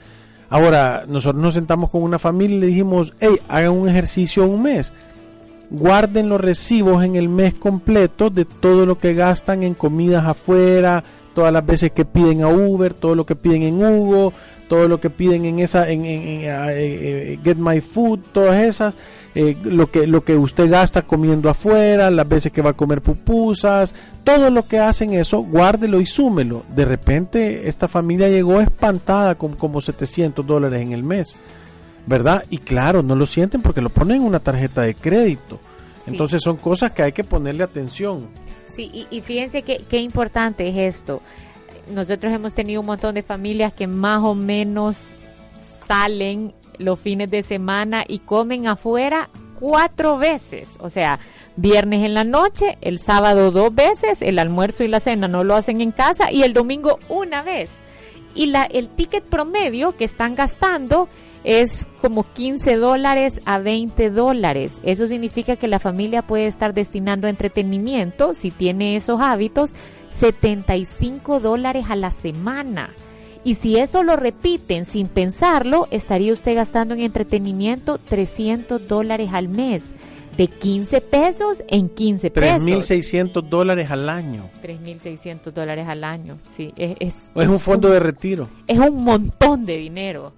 Ahora, 0.51 1.05
nosotros 1.07 1.41
nos 1.41 1.55
sentamos 1.55 1.91
con 1.91 2.03
una 2.03 2.19
familia 2.19 2.57
y 2.57 2.61
le 2.61 2.67
dijimos, 2.67 3.15
hey, 3.21 3.37
hagan 3.49 3.71
un 3.71 3.89
ejercicio 3.89 4.45
un 4.45 4.63
mes. 4.63 4.93
Guarden 5.71 6.29
los 6.29 6.41
recibos 6.41 7.05
en 7.05 7.15
el 7.15 7.29
mes 7.29 7.55
completo 7.55 8.31
de 8.31 8.45
todo 8.45 8.85
lo 8.85 8.99
que 8.99 9.15
gastan 9.15 9.63
en 9.63 9.75
comidas 9.75 10.27
afuera, 10.27 11.05
todas 11.37 11.53
las 11.53 11.65
veces 11.65 11.93
que 11.93 12.05
piden 12.05 12.43
a 12.43 12.49
Uber, 12.49 12.93
todo 12.93 13.15
lo 13.15 13.25
que 13.25 13.37
piden 13.37 13.63
en 13.63 13.85
Hugo, 13.85 14.33
todo 14.71 14.87
lo 14.87 15.01
que 15.01 15.11
piden 15.11 15.47
en 15.47 15.59
esa, 15.59 15.91
en, 15.91 16.05
en, 16.05 16.43
eh, 16.43 16.49
eh, 16.49 17.39
Get 17.43 17.57
My 17.57 17.81
Food, 17.81 18.21
todas 18.33 18.63
esas 18.63 18.95
eh, 19.35 19.57
lo, 19.65 19.91
que, 19.91 20.07
lo 20.07 20.23
que 20.23 20.37
usted 20.37 20.71
gasta 20.71 21.03
comiendo 21.03 21.51
afuera, 21.51 22.09
las 22.09 22.29
veces 22.29 22.53
que 22.53 22.63
va 22.63 22.71
a 22.71 22.77
comer 22.77 23.03
pupusas, 23.03 23.97
todo 24.23 24.49
lo 24.49 24.69
que 24.69 24.79
hacen 24.79 25.13
eso, 25.13 25.41
guárdelo 25.41 26.01
y 26.01 26.07
súmelo. 26.07 26.63
De 26.69 26.85
repente 26.85 27.69
esta 27.69 27.89
familia 27.89 28.29
llegó 28.29 28.61
espantada 28.61 29.35
con 29.35 29.57
como 29.57 29.81
700 29.81 30.47
dólares 30.47 30.81
en 30.81 30.93
el 30.93 31.03
mes, 31.03 31.35
¿verdad? 32.07 32.45
Y 32.49 32.59
claro, 32.59 33.03
no 33.03 33.17
lo 33.17 33.27
sienten 33.27 33.63
porque 33.63 33.81
lo 33.81 33.91
ponen 33.91 34.19
en 34.19 34.23
una 34.23 34.39
tarjeta 34.39 34.83
de 34.83 34.95
crédito. 34.95 35.59
Entonces 36.07 36.41
son 36.45 36.57
cosas 36.59 36.93
que 36.93 37.03
hay 37.03 37.13
que 37.13 37.25
ponerle 37.25 37.65
atención. 37.65 38.29
Sí, 38.69 39.09
y, 39.11 39.21
fíjense 39.21 39.63
que, 39.63 39.79
qué 39.89 39.99
importante 39.99 40.69
es 40.69 40.97
esto. 40.97 41.23
Nosotros 41.93 42.33
hemos 42.33 42.55
tenido 42.55 42.81
un 42.81 42.87
montón 42.87 43.15
de 43.15 43.23
familias 43.23 43.73
que 43.73 43.87
más 43.87 44.21
o 44.23 44.35
menos 44.35 44.97
salen 45.87 46.55
los 46.79 46.99
fines 46.99 47.31
de 47.31 47.43
semana 47.43 48.05
y 48.07 48.21
comen 48.21 48.67
afuera 48.67 49.29
cuatro 49.59 50.19
veces. 50.19 50.77
O 50.81 50.91
sea, 50.91 51.19
viernes 51.57 52.05
en 52.05 52.15
la 52.15 52.25
noche, 52.25 52.79
el 52.81 52.99
sábado 52.99 53.51
dos 53.51 53.75
veces, 53.75 54.23
el 54.23 54.39
almuerzo 54.39 54.85
y 54.85 54.89
la 54.89 55.01
cena 55.01 55.29
no 55.29 55.45
lo 55.45 55.55
hacen 55.55 55.81
en 55.81 55.93
casa 55.93 56.33
y 56.33 56.43
el 56.43 56.53
domingo 56.53 56.99
una 57.09 57.43
vez. 57.43 57.71
Y 58.35 58.47
la, 58.47 58.65
el 58.65 58.89
ticket 58.89 59.25
promedio 59.25 59.97
que 59.97 60.05
están 60.05 60.35
gastando 60.35 61.09
es 61.43 61.87
como 62.01 62.25
15 62.35 62.77
dólares 62.77 63.41
a 63.45 63.59
20 63.59 64.11
dólares. 64.11 64.81
Eso 64.83 65.07
significa 65.07 65.57
que 65.57 65.69
la 65.69 65.79
familia 65.79 66.23
puede 66.23 66.47
estar 66.47 66.75
destinando 66.75 67.29
entretenimiento, 67.29 68.35
si 68.35 68.51
tiene 68.51 68.97
esos 68.97 69.21
hábitos, 69.21 69.73
75 70.11 71.41
dólares 71.41 71.87
a 71.89 71.97
la 71.97 72.11
semana 72.11 72.91
Y 73.43 73.55
si 73.55 73.79
eso 73.79 74.03
lo 74.03 74.17
repiten 74.17 74.85
sin 74.85 75.07
pensarlo, 75.07 75.89
estaría 75.91 76.33
usted 76.33 76.55
gastando 76.55 76.95
en 76.95 77.01
entretenimiento 77.01 77.99
300 77.99 78.87
dólares 78.87 79.31
al 79.33 79.49
mes. 79.49 79.85
De 80.37 80.47
15 80.47 81.01
pesos 81.01 81.63
en 81.69 81.89
15 81.89 82.31
pesos. 82.31 82.63
3.600 82.63 83.49
dólares 83.49 83.91
al 83.91 84.09
año. 84.09 84.49
3.600 84.63 85.53
dólares 85.53 85.87
al 85.89 86.05
año, 86.05 86.39
sí. 86.45 86.73
Es, 86.77 86.97
es, 87.01 87.31
es 87.35 87.49
un 87.49 87.59
fondo 87.59 87.89
de 87.89 87.99
retiro. 87.99 88.49
Es 88.67 88.79
un 88.79 89.05
montón 89.05 89.65
de 89.65 89.77
dinero. 89.77 90.33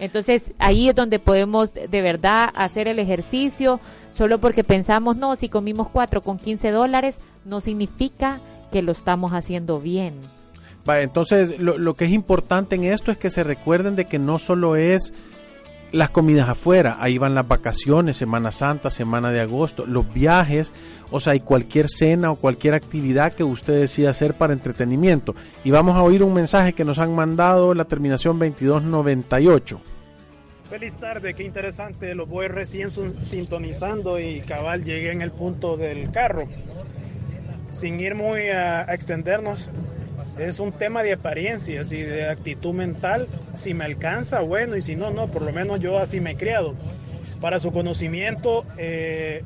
Entonces 0.00 0.52
ahí 0.58 0.88
es 0.88 0.94
donde 0.94 1.18
podemos 1.18 1.74
de 1.74 2.02
verdad 2.02 2.48
hacer 2.54 2.88
el 2.88 2.98
ejercicio, 2.98 3.80
solo 4.16 4.38
porque 4.38 4.64
pensamos, 4.64 5.16
no, 5.16 5.36
si 5.36 5.48
comimos 5.48 5.88
cuatro 5.88 6.22
con 6.22 6.38
15 6.38 6.70
dólares, 6.70 7.18
no 7.44 7.60
significa 7.60 8.40
que 8.70 8.82
lo 8.82 8.92
estamos 8.92 9.32
haciendo 9.32 9.80
bien. 9.80 10.14
Entonces 10.86 11.60
lo, 11.60 11.78
lo 11.78 11.94
que 11.94 12.06
es 12.06 12.10
importante 12.10 12.74
en 12.74 12.84
esto 12.84 13.12
es 13.12 13.18
que 13.18 13.30
se 13.30 13.44
recuerden 13.44 13.96
de 13.96 14.06
que 14.06 14.18
no 14.18 14.38
solo 14.38 14.76
es 14.76 15.12
las 15.92 16.10
comidas 16.10 16.48
afuera, 16.48 16.96
ahí 17.00 17.18
van 17.18 17.34
las 17.34 17.48
vacaciones, 17.48 18.16
Semana 18.16 18.52
Santa, 18.52 18.90
Semana 18.90 19.30
de 19.30 19.40
Agosto, 19.40 19.86
los 19.86 20.12
viajes, 20.12 20.72
o 21.10 21.20
sea, 21.20 21.32
hay 21.32 21.40
cualquier 21.40 21.88
cena 21.88 22.30
o 22.30 22.36
cualquier 22.36 22.74
actividad 22.74 23.32
que 23.32 23.44
usted 23.44 23.80
decida 23.80 24.10
hacer 24.10 24.34
para 24.34 24.52
entretenimiento. 24.52 25.34
Y 25.64 25.70
vamos 25.70 25.96
a 25.96 26.02
oír 26.02 26.22
un 26.22 26.32
mensaje 26.32 26.72
que 26.72 26.84
nos 26.84 26.98
han 26.98 27.14
mandado 27.14 27.74
la 27.74 27.84
terminación 27.84 28.38
2298. 28.38 29.80
Feliz 30.68 30.96
tarde, 30.98 31.34
qué 31.34 31.42
interesante, 31.42 32.14
los 32.14 32.28
voy 32.28 32.46
recién 32.46 32.90
sintonizando 32.90 34.20
y 34.20 34.40
cabal 34.42 34.84
llegué 34.84 35.10
en 35.10 35.22
el 35.22 35.32
punto 35.32 35.76
del 35.76 36.12
carro. 36.12 36.46
Sin 37.70 38.00
ir 38.00 38.14
muy 38.14 38.48
a, 38.48 38.80
a 38.80 38.94
extendernos, 38.94 39.68
es 40.38 40.60
un 40.60 40.72
tema 40.72 41.02
de 41.02 41.12
apariencias 41.12 41.92
y 41.92 42.02
de 42.02 42.28
actitud 42.28 42.74
mental. 42.74 43.26
Si 43.54 43.74
me 43.74 43.84
alcanza, 43.84 44.40
bueno, 44.40 44.76
y 44.76 44.82
si 44.82 44.96
no, 44.96 45.10
no, 45.10 45.28
por 45.28 45.42
lo 45.42 45.52
menos 45.52 45.80
yo 45.80 45.98
así 45.98 46.20
me 46.20 46.32
he 46.32 46.36
criado. 46.36 46.74
Para 47.40 47.58
su 47.58 47.72
conocimiento, 47.72 48.64
eh, 48.76 49.42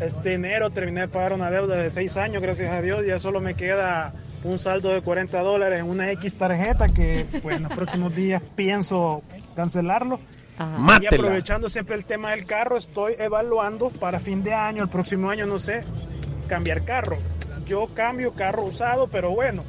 este 0.00 0.34
enero 0.34 0.70
terminé 0.70 1.02
de 1.02 1.08
pagar 1.08 1.32
una 1.32 1.50
deuda 1.50 1.76
de 1.76 1.90
6 1.90 2.16
años, 2.16 2.42
gracias 2.42 2.70
a 2.70 2.80
Dios, 2.80 3.04
ya 3.06 3.18
solo 3.18 3.40
me 3.40 3.54
queda 3.54 4.12
un 4.44 4.58
saldo 4.58 4.92
de 4.92 5.00
40 5.00 5.40
dólares 5.40 5.80
en 5.80 5.88
una 5.88 6.10
X 6.12 6.36
tarjeta 6.36 6.88
que 6.88 7.26
pues, 7.42 7.56
en 7.56 7.62
los 7.64 7.72
próximos 7.72 8.14
días 8.14 8.42
pienso 8.54 9.22
cancelarlo. 9.56 10.20
Y 11.00 11.06
aprovechando 11.06 11.68
siempre 11.68 11.96
el 11.96 12.04
tema 12.04 12.30
del 12.30 12.44
carro, 12.44 12.76
estoy 12.76 13.14
evaluando 13.18 13.90
para 13.90 14.20
fin 14.20 14.44
de 14.44 14.54
año, 14.54 14.84
el 14.84 14.88
próximo 14.88 15.28
año, 15.28 15.46
no 15.46 15.58
sé, 15.58 15.82
cambiar 16.48 16.84
carro. 16.84 17.18
Yo 17.66 17.88
cambio 17.94 18.32
carro 18.32 18.64
usado, 18.64 19.08
pero 19.10 19.30
bueno, 19.30 19.62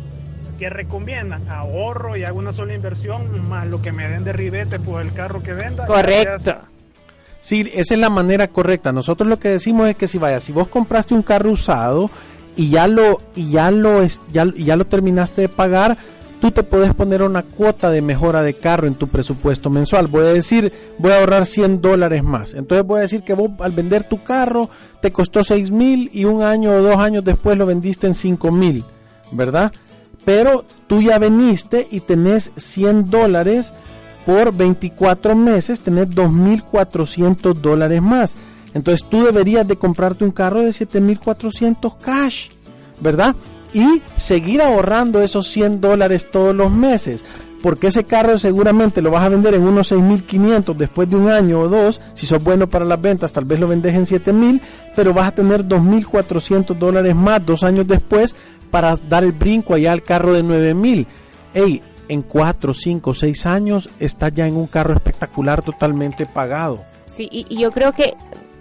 ¿qué 0.60 0.70
recomiendan? 0.70 1.50
Ahorro 1.50 2.18
y 2.18 2.24
hago 2.24 2.40
una 2.40 2.52
sola 2.52 2.74
inversión, 2.74 3.48
más 3.48 3.68
lo 3.68 3.82
que 3.82 3.92
me 3.92 4.08
den 4.08 4.24
de 4.24 4.34
ribete 4.34 4.80
por 4.80 5.02
el 5.02 5.14
carro 5.14 5.42
que 5.42 5.54
venda. 5.54 5.86
Correcto. 5.86 6.58
Sí, 7.42 7.70
esa 7.76 7.94
es 7.94 8.00
la 8.00 8.10
manera 8.10 8.48
correcta. 8.48 8.92
Nosotros 8.92 9.30
lo 9.30 9.38
que 9.38 9.50
decimos 9.50 9.88
es 9.88 9.96
que 9.96 10.08
si 10.08 10.18
vaya, 10.18 10.40
si 10.40 10.52
vos 10.52 10.68
compraste 10.68 11.14
un 11.14 11.22
carro 11.22 11.52
usado 11.52 12.10
y 12.56 12.70
ya 12.70 12.88
lo 12.88 13.22
y 13.36 13.52
ya 13.52 13.70
lo 13.70 14.02
ya, 14.32 14.46
ya 14.56 14.76
lo 14.76 14.86
terminaste 14.86 15.42
de 15.42 15.50
pagar, 15.50 15.98
tú 16.40 16.52
te 16.52 16.64
puedes 16.64 16.94
poner 16.94 17.22
una 17.24 17.44
cuota 17.44 17.90
de 17.90 18.02
mejora 18.02 18.44
de 18.44 18.56
carro 18.56 18.88
en 18.88 18.96
tu 18.96 19.08
presupuesto 19.08 19.70
mensual. 19.70 20.08
Voy 20.08 20.26
a 20.26 20.34
decir, 20.34 20.72
voy 20.98 21.12
a 21.12 21.20
ahorrar 21.20 21.46
100 21.46 21.82
dólares 21.82 22.24
más. 22.24 22.54
Entonces 22.54 22.86
voy 22.86 23.00
a 23.00 23.02
decir 23.02 23.24
que 23.24 23.34
vos 23.34 23.52
al 23.60 23.72
vender 23.72 24.04
tu 24.04 24.24
carro 24.24 24.70
te 25.02 25.12
costó 25.12 25.44
6 25.44 25.72
mil 25.72 26.10
y 26.14 26.26
un 26.26 26.44
año 26.44 26.72
o 26.72 26.82
dos 26.82 26.98
años 26.98 27.24
después 27.24 27.58
lo 27.58 27.66
vendiste 27.66 28.08
en 28.08 28.16
5 28.16 28.52
mil, 28.52 28.84
¿verdad? 29.32 29.72
Pero 30.24 30.66
tú 30.88 31.02
ya 31.02 31.20
veniste 31.20 31.88
y 31.92 32.00
tenés 32.00 32.52
100 32.56 33.10
dólares 33.10 33.74
por 34.26 34.54
24 34.54 35.36
meses, 35.36 35.82
tenés 35.82 36.10
2.400 36.10 37.54
dólares 37.54 38.02
más. 38.02 38.36
Entonces 38.74 39.08
tú 39.08 39.24
deberías 39.24 39.68
de 39.68 39.78
comprarte 39.78 40.24
un 40.24 40.32
carro 40.32 40.62
de 40.62 40.70
7.400 40.70 41.98
cash, 41.98 42.50
¿verdad? 43.00 43.36
Y 43.76 44.02
seguir 44.16 44.62
ahorrando 44.62 45.22
esos 45.22 45.48
100 45.50 45.82
dólares 45.82 46.32
todos 46.32 46.56
los 46.56 46.72
meses. 46.72 47.26
Porque 47.62 47.88
ese 47.88 48.06
carro 48.06 48.40
seguramente 48.40 49.02
lo 49.02 49.12
vas 49.12 49.24
a 49.24 49.30
vender 49.30 49.54
en 49.54 49.64
unos 49.64 49.92
6.500 49.92 50.78
después 50.78 51.10
de 51.10 51.18
un 51.18 51.30
año 51.30 51.60
o 51.60 51.68
dos. 51.68 52.00
Si 52.14 52.26
sos 52.26 52.42
bueno 52.42 52.70
para 52.70 52.86
las 52.86 53.02
ventas, 53.02 53.34
tal 53.34 53.44
vez 53.44 53.60
lo 53.60 53.68
vendes 53.68 53.94
en 53.94 54.06
7.000, 54.06 54.62
pero 54.96 55.14
vas 55.14 55.28
a 55.28 55.36
tener 55.36 55.66
2.400 55.66 56.74
dólares 56.78 57.14
más 57.16 57.46
dos 57.46 57.64
años 57.64 57.86
después 57.86 58.34
para 58.72 58.96
dar 58.96 59.26
el 59.26 59.34
brinco 59.34 59.74
allá 59.74 59.92
al 59.92 60.04
carro 60.04 60.34
de 60.34 60.44
9000. 60.44 61.06
Ey, 61.54 61.82
en 62.08 62.22
4, 62.22 62.74
5, 62.74 63.14
6 63.14 63.46
años 63.46 63.90
está 64.00 64.30
ya 64.30 64.48
en 64.48 64.56
un 64.56 64.68
carro 64.68 64.94
espectacular 64.94 65.62
totalmente 65.62 66.26
pagado. 66.26 66.86
Sí, 67.16 67.28
y, 67.30 67.60
yo 67.60 67.72
creo 67.72 67.92
que 67.92 68.14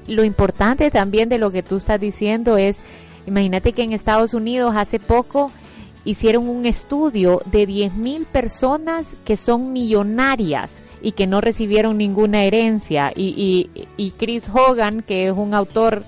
lo 0.06 0.24
importante 0.24 0.90
también 0.90 1.28
de 1.28 1.38
lo 1.38 1.50
que 1.50 1.62
tú 1.62 1.76
estás 1.76 2.00
diciendo 2.00 2.56
es, 2.56 2.80
imagínate 3.26 3.72
que 3.72 3.82
en 3.82 3.92
Estados 3.92 4.34
Unidos 4.34 4.74
hace 4.76 4.98
poco 4.98 5.50
hicieron 6.04 6.48
un 6.48 6.66
estudio 6.66 7.42
de 7.46 7.66
10.000 7.66 8.26
personas 8.26 9.06
que 9.24 9.36
son 9.36 9.72
millonarias 9.72 10.72
y 11.00 11.12
que 11.12 11.26
no 11.26 11.40
recibieron 11.40 11.98
ninguna 11.98 12.44
herencia. 12.44 13.12
Y, 13.14 13.70
y, 13.76 13.86
y 13.96 14.10
Chris 14.12 14.48
Hogan, 14.52 15.02
que 15.02 15.26
es 15.26 15.32
un 15.32 15.54
autor 15.54 16.04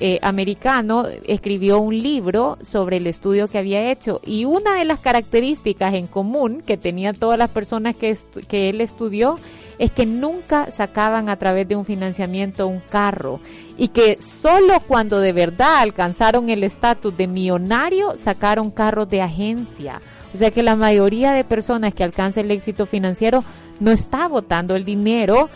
eh, 0.00 0.18
americano 0.22 1.04
escribió 1.26 1.78
un 1.78 1.98
libro 1.98 2.56
sobre 2.62 2.96
el 2.96 3.06
estudio 3.06 3.48
que 3.48 3.58
había 3.58 3.90
hecho 3.90 4.20
y 4.24 4.46
una 4.46 4.74
de 4.76 4.86
las 4.86 4.98
características 4.98 5.92
en 5.92 6.06
común 6.06 6.62
que 6.66 6.78
tenían 6.78 7.16
todas 7.16 7.38
las 7.38 7.50
personas 7.50 7.96
que, 7.96 8.16
que 8.48 8.70
él 8.70 8.80
estudió 8.80 9.36
es 9.78 9.90
que 9.90 10.06
nunca 10.06 10.70
sacaban 10.72 11.28
a 11.28 11.36
través 11.36 11.68
de 11.68 11.76
un 11.76 11.84
financiamiento 11.84 12.66
un 12.66 12.80
carro 12.80 13.40
y 13.76 13.88
que 13.88 14.18
solo 14.42 14.80
cuando 14.86 15.20
de 15.20 15.32
verdad 15.32 15.78
alcanzaron 15.78 16.48
el 16.48 16.64
estatus 16.64 17.16
de 17.16 17.26
millonario 17.26 18.14
sacaron 18.16 18.70
carros 18.70 19.08
de 19.08 19.22
agencia. 19.22 20.00
O 20.34 20.38
sea 20.38 20.50
que 20.50 20.62
la 20.62 20.76
mayoría 20.76 21.32
de 21.32 21.44
personas 21.44 21.94
que 21.94 22.04
alcanzan 22.04 22.44
el 22.44 22.52
éxito 22.52 22.86
financiero 22.86 23.42
no 23.80 23.90
está 23.90 24.28
votando 24.28 24.76
el 24.76 24.84
dinero 24.84 25.48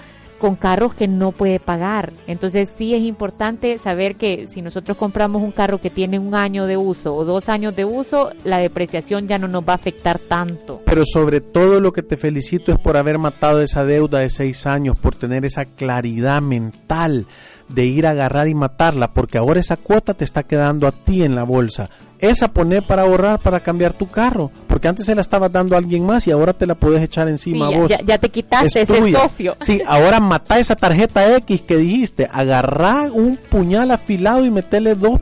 con 0.45 0.57
carros 0.57 0.93
que 0.93 1.09
no 1.09 1.33
puede 1.33 1.59
pagar. 1.59 2.13
Entonces 2.27 2.69
sí 2.69 2.93
es 2.93 3.01
importante 3.01 3.79
saber 3.79 4.17
que 4.17 4.47
si 4.47 4.61
nosotros 4.61 4.99
compramos 4.99 5.43
un 5.43 5.53
carro 5.53 5.81
que 5.81 5.89
tiene 5.89 6.19
un 6.19 6.35
año 6.35 6.67
de 6.67 6.77
uso 6.77 7.15
o 7.15 7.25
dos 7.25 7.49
años 7.49 7.75
de 7.75 7.87
uso, 7.87 8.31
la 8.45 8.59
depreciación 8.59 9.27
ya 9.27 9.39
no 9.39 9.49
nos 9.49 9.67
va 9.67 9.73
a 9.73 9.77
afectar 9.77 10.19
tanto. 10.19 10.83
Pero 10.85 11.05
sobre 11.07 11.41
todo 11.41 11.81
lo 11.81 11.95
que 11.95 12.03
te 12.03 12.19
felicito 12.19 12.73
es 12.73 12.79
por 12.79 12.99
haber 12.99 13.17
matado 13.17 13.63
esa 13.63 13.87
deuda 13.87 14.19
de 14.19 14.29
seis 14.29 14.67
años, 14.67 15.01
por 15.01 15.17
tener 15.17 15.47
esa 15.47 15.65
claridad 15.65 16.43
mental 16.43 17.27
de 17.69 17.85
ir 17.85 18.07
a 18.07 18.11
agarrar 18.11 18.49
y 18.49 18.55
matarla, 18.55 19.13
porque 19.13 19.39
ahora 19.39 19.61
esa 19.61 19.77
cuota 19.77 20.15
te 20.15 20.25
está 20.25 20.43
quedando 20.43 20.87
a 20.87 20.93
ti 20.93 21.23
en 21.23 21.35
la 21.35 21.45
bolsa. 21.45 21.89
Esa 22.19 22.49
poner 22.49 22.83
para 22.83 23.03
ahorrar 23.03 23.41
para 23.41 23.61
cambiar 23.61 23.93
tu 23.93 24.07
carro, 24.07 24.51
porque 24.67 24.89
antes 24.89 25.07
se 25.07 25.15
la 25.15 25.21
estaba 25.21 25.49
dando 25.49 25.75
a 25.75 25.79
alguien 25.79 26.07
más 26.07 26.27
y 26.27 26.31
ahora 26.31 26.53
te 26.53 26.67
la 26.67 26.75
puedes 26.75 27.03
echar 27.03 27.29
encima 27.29 27.67
a 27.67 27.71
vos. 27.71 27.93
Ya, 28.05 28.19
te 28.19 28.29
quitaste 28.29 28.83
ese 28.83 29.13
socio. 29.13 29.57
Sí, 29.65 29.81
ahora 29.87 30.21
mata 30.21 30.59
esa 30.59 30.77
tarjeta 30.77 31.37
X 31.37 31.63
que 31.63 31.77
dijiste, 31.77 32.29
agarrá 32.31 33.03
un 33.13 33.37
puñal 33.37 33.91
afilado 33.91 34.45
y 34.45 34.51
metele 34.51 34.95
dos 34.95 35.21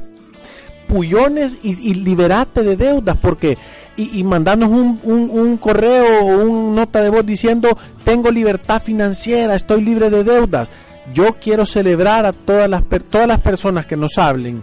pullones 0.87 1.55
y, 1.63 1.95
liberate 1.95 2.63
de 2.63 2.77
deudas, 2.77 3.17
porque 3.17 3.57
y, 3.97 4.19
y 4.19 4.25
mandarnos 4.25 4.71
un, 4.71 5.01
un, 5.05 5.31
un, 5.31 5.57
correo 5.57 6.25
o 6.25 6.45
una 6.45 6.83
nota 6.83 7.01
de 7.01 7.09
voz 7.09 7.25
diciendo 7.25 7.77
tengo 8.05 8.31
libertad 8.31 8.83
financiera, 8.83 9.55
estoy 9.55 9.83
libre 9.83 10.11
de 10.11 10.25
deudas. 10.25 10.71
Yo 11.13 11.35
quiero 11.35 11.67
celebrar 11.67 12.27
a 12.27 12.33
todas 12.33 12.69
las, 12.69 12.83
todas 13.11 13.27
las 13.27 13.41
personas 13.41 13.87
que 13.87 13.97
nos 13.97 14.19
hablen 14.19 14.63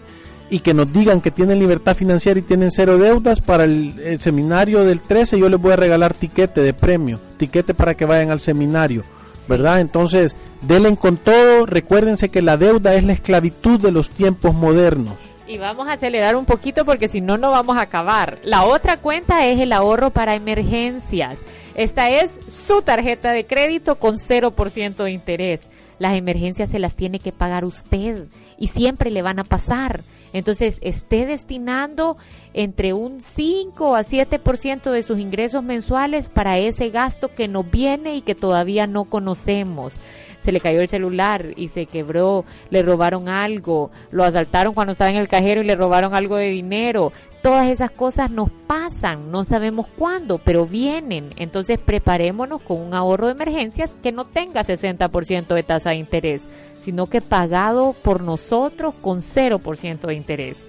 y 0.49 0.60
que 0.60 0.73
nos 0.73 0.91
digan 0.91 1.21
que 1.21 1.32
tienen 1.32 1.60
libertad 1.60 1.95
financiera 1.95 2.39
y 2.39 2.43
tienen 2.43 2.71
cero 2.71 2.97
deudas 2.97 3.41
para 3.41 3.65
el, 3.65 4.17
seminario 4.19 4.84
del 4.84 5.02
13 5.02 5.38
yo 5.38 5.49
les 5.49 5.60
voy 5.60 5.73
a 5.73 5.75
regalar 5.75 6.13
tiquete 6.13 6.62
de 6.62 6.73
premio, 6.73 7.19
tiquete 7.38 7.73
para 7.73 7.95
que 7.95 8.06
vayan 8.06 8.32
al 8.32 8.39
seminario, 8.39 9.04
¿verdad? 9.47 9.80
Entonces, 9.80 10.36
denle 10.62 10.95
con 10.95 11.17
todo, 11.17 11.65
recuérdense 11.65 12.30
que 12.30 12.41
la 12.41 12.58
deuda 12.58 12.95
es 12.95 13.04
la 13.04 13.13
esclavitud 13.13 13.80
de 13.80 13.91
los 13.91 14.10
tiempos 14.10 14.56
modernos. 14.56 15.15
Y 15.49 15.57
vamos 15.57 15.88
a 15.88 15.93
acelerar 15.93 16.35
un 16.35 16.45
poquito 16.45 16.85
porque 16.85 17.09
si 17.09 17.21
no, 17.21 17.39
no 17.39 17.49
vamos 17.49 17.75
a 17.75 17.81
acabar. 17.81 18.38
La 18.43 18.65
otra 18.65 18.97
cuenta 18.97 19.47
es 19.47 19.59
el 19.59 19.74
ahorro 19.74 20.11
para 20.11 20.36
emergencias. 20.36 21.39
Esta 21.74 22.07
es 22.07 22.39
su 22.51 22.84
tarjeta 22.84 23.34
de 23.34 23.45
crédito 23.45 23.95
con 23.95 24.17
0% 24.17 25.03
de 25.03 25.11
interés. 25.11 25.67
Las 25.97 26.13
emergencias 26.13 26.69
se 26.69 26.78
las 26.78 26.95
tiene 26.95 27.17
que 27.17 27.32
pagar 27.32 27.65
usted 27.65 28.28
y 28.59 28.67
siempre 28.67 29.09
le 29.09 29.24
van 29.24 29.39
a 29.39 29.43
pasar. 29.43 30.01
Entonces, 30.34 30.78
esté 30.84 31.26
destinando 31.26 32.17
entre 32.53 32.93
un 32.93 33.19
5 33.19 33.95
a 33.95 34.03
7% 34.03 34.91
de 34.91 35.01
sus 35.01 35.17
ingresos 35.17 35.63
mensuales 35.63 36.28
para 36.28 36.59
ese 36.59 36.91
gasto 36.91 37.34
que 37.34 37.47
no 37.47 37.63
viene 37.63 38.15
y 38.15 38.21
que 38.21 38.36
todavía 38.36 38.86
no 38.86 39.05
conocemos. 39.05 39.93
Se 40.39 40.51
le 40.51 40.59
cayó 40.59 40.81
el 40.81 40.87
celular 40.87 41.47
y 41.55 41.67
se 41.67 41.85
quebró, 41.85 42.45
le 42.69 42.81
robaron 42.81 43.27
algo, 43.29 43.91
lo 44.11 44.23
asaltaron 44.23 44.73
cuando 44.73 44.93
estaba 44.93 45.11
en 45.11 45.17
el 45.17 45.27
cajero 45.27 45.61
y 45.61 45.65
le 45.65 45.75
robaron 45.75 46.13
algo 46.13 46.37
de 46.37 46.49
dinero. 46.49 47.11
todas 47.41 47.67
esas 47.67 47.91
cosas 47.91 48.31
nos 48.31 48.49
pasan, 48.67 49.31
no 49.31 49.45
sabemos 49.45 49.87
cuándo, 49.97 50.39
pero 50.39 50.65
vienen. 50.65 51.29
Entonces 51.37 51.79
preparémonos 51.79 52.61
con 52.61 52.79
un 52.81 52.93
ahorro 52.93 53.27
de 53.27 53.33
emergencias 53.33 53.95
que 54.01 54.11
no 54.11 54.25
tenga 54.25 54.63
60% 54.63 55.47
de 55.47 55.63
tasa 55.63 55.91
de 55.91 55.97
interés, 55.97 56.47
sino 56.79 57.07
que 57.07 57.21
pagado 57.21 57.93
por 58.01 58.21
nosotros 58.21 58.93
con 59.01 59.19
0% 59.19 59.99
de 60.01 60.13
interés. 60.15 60.65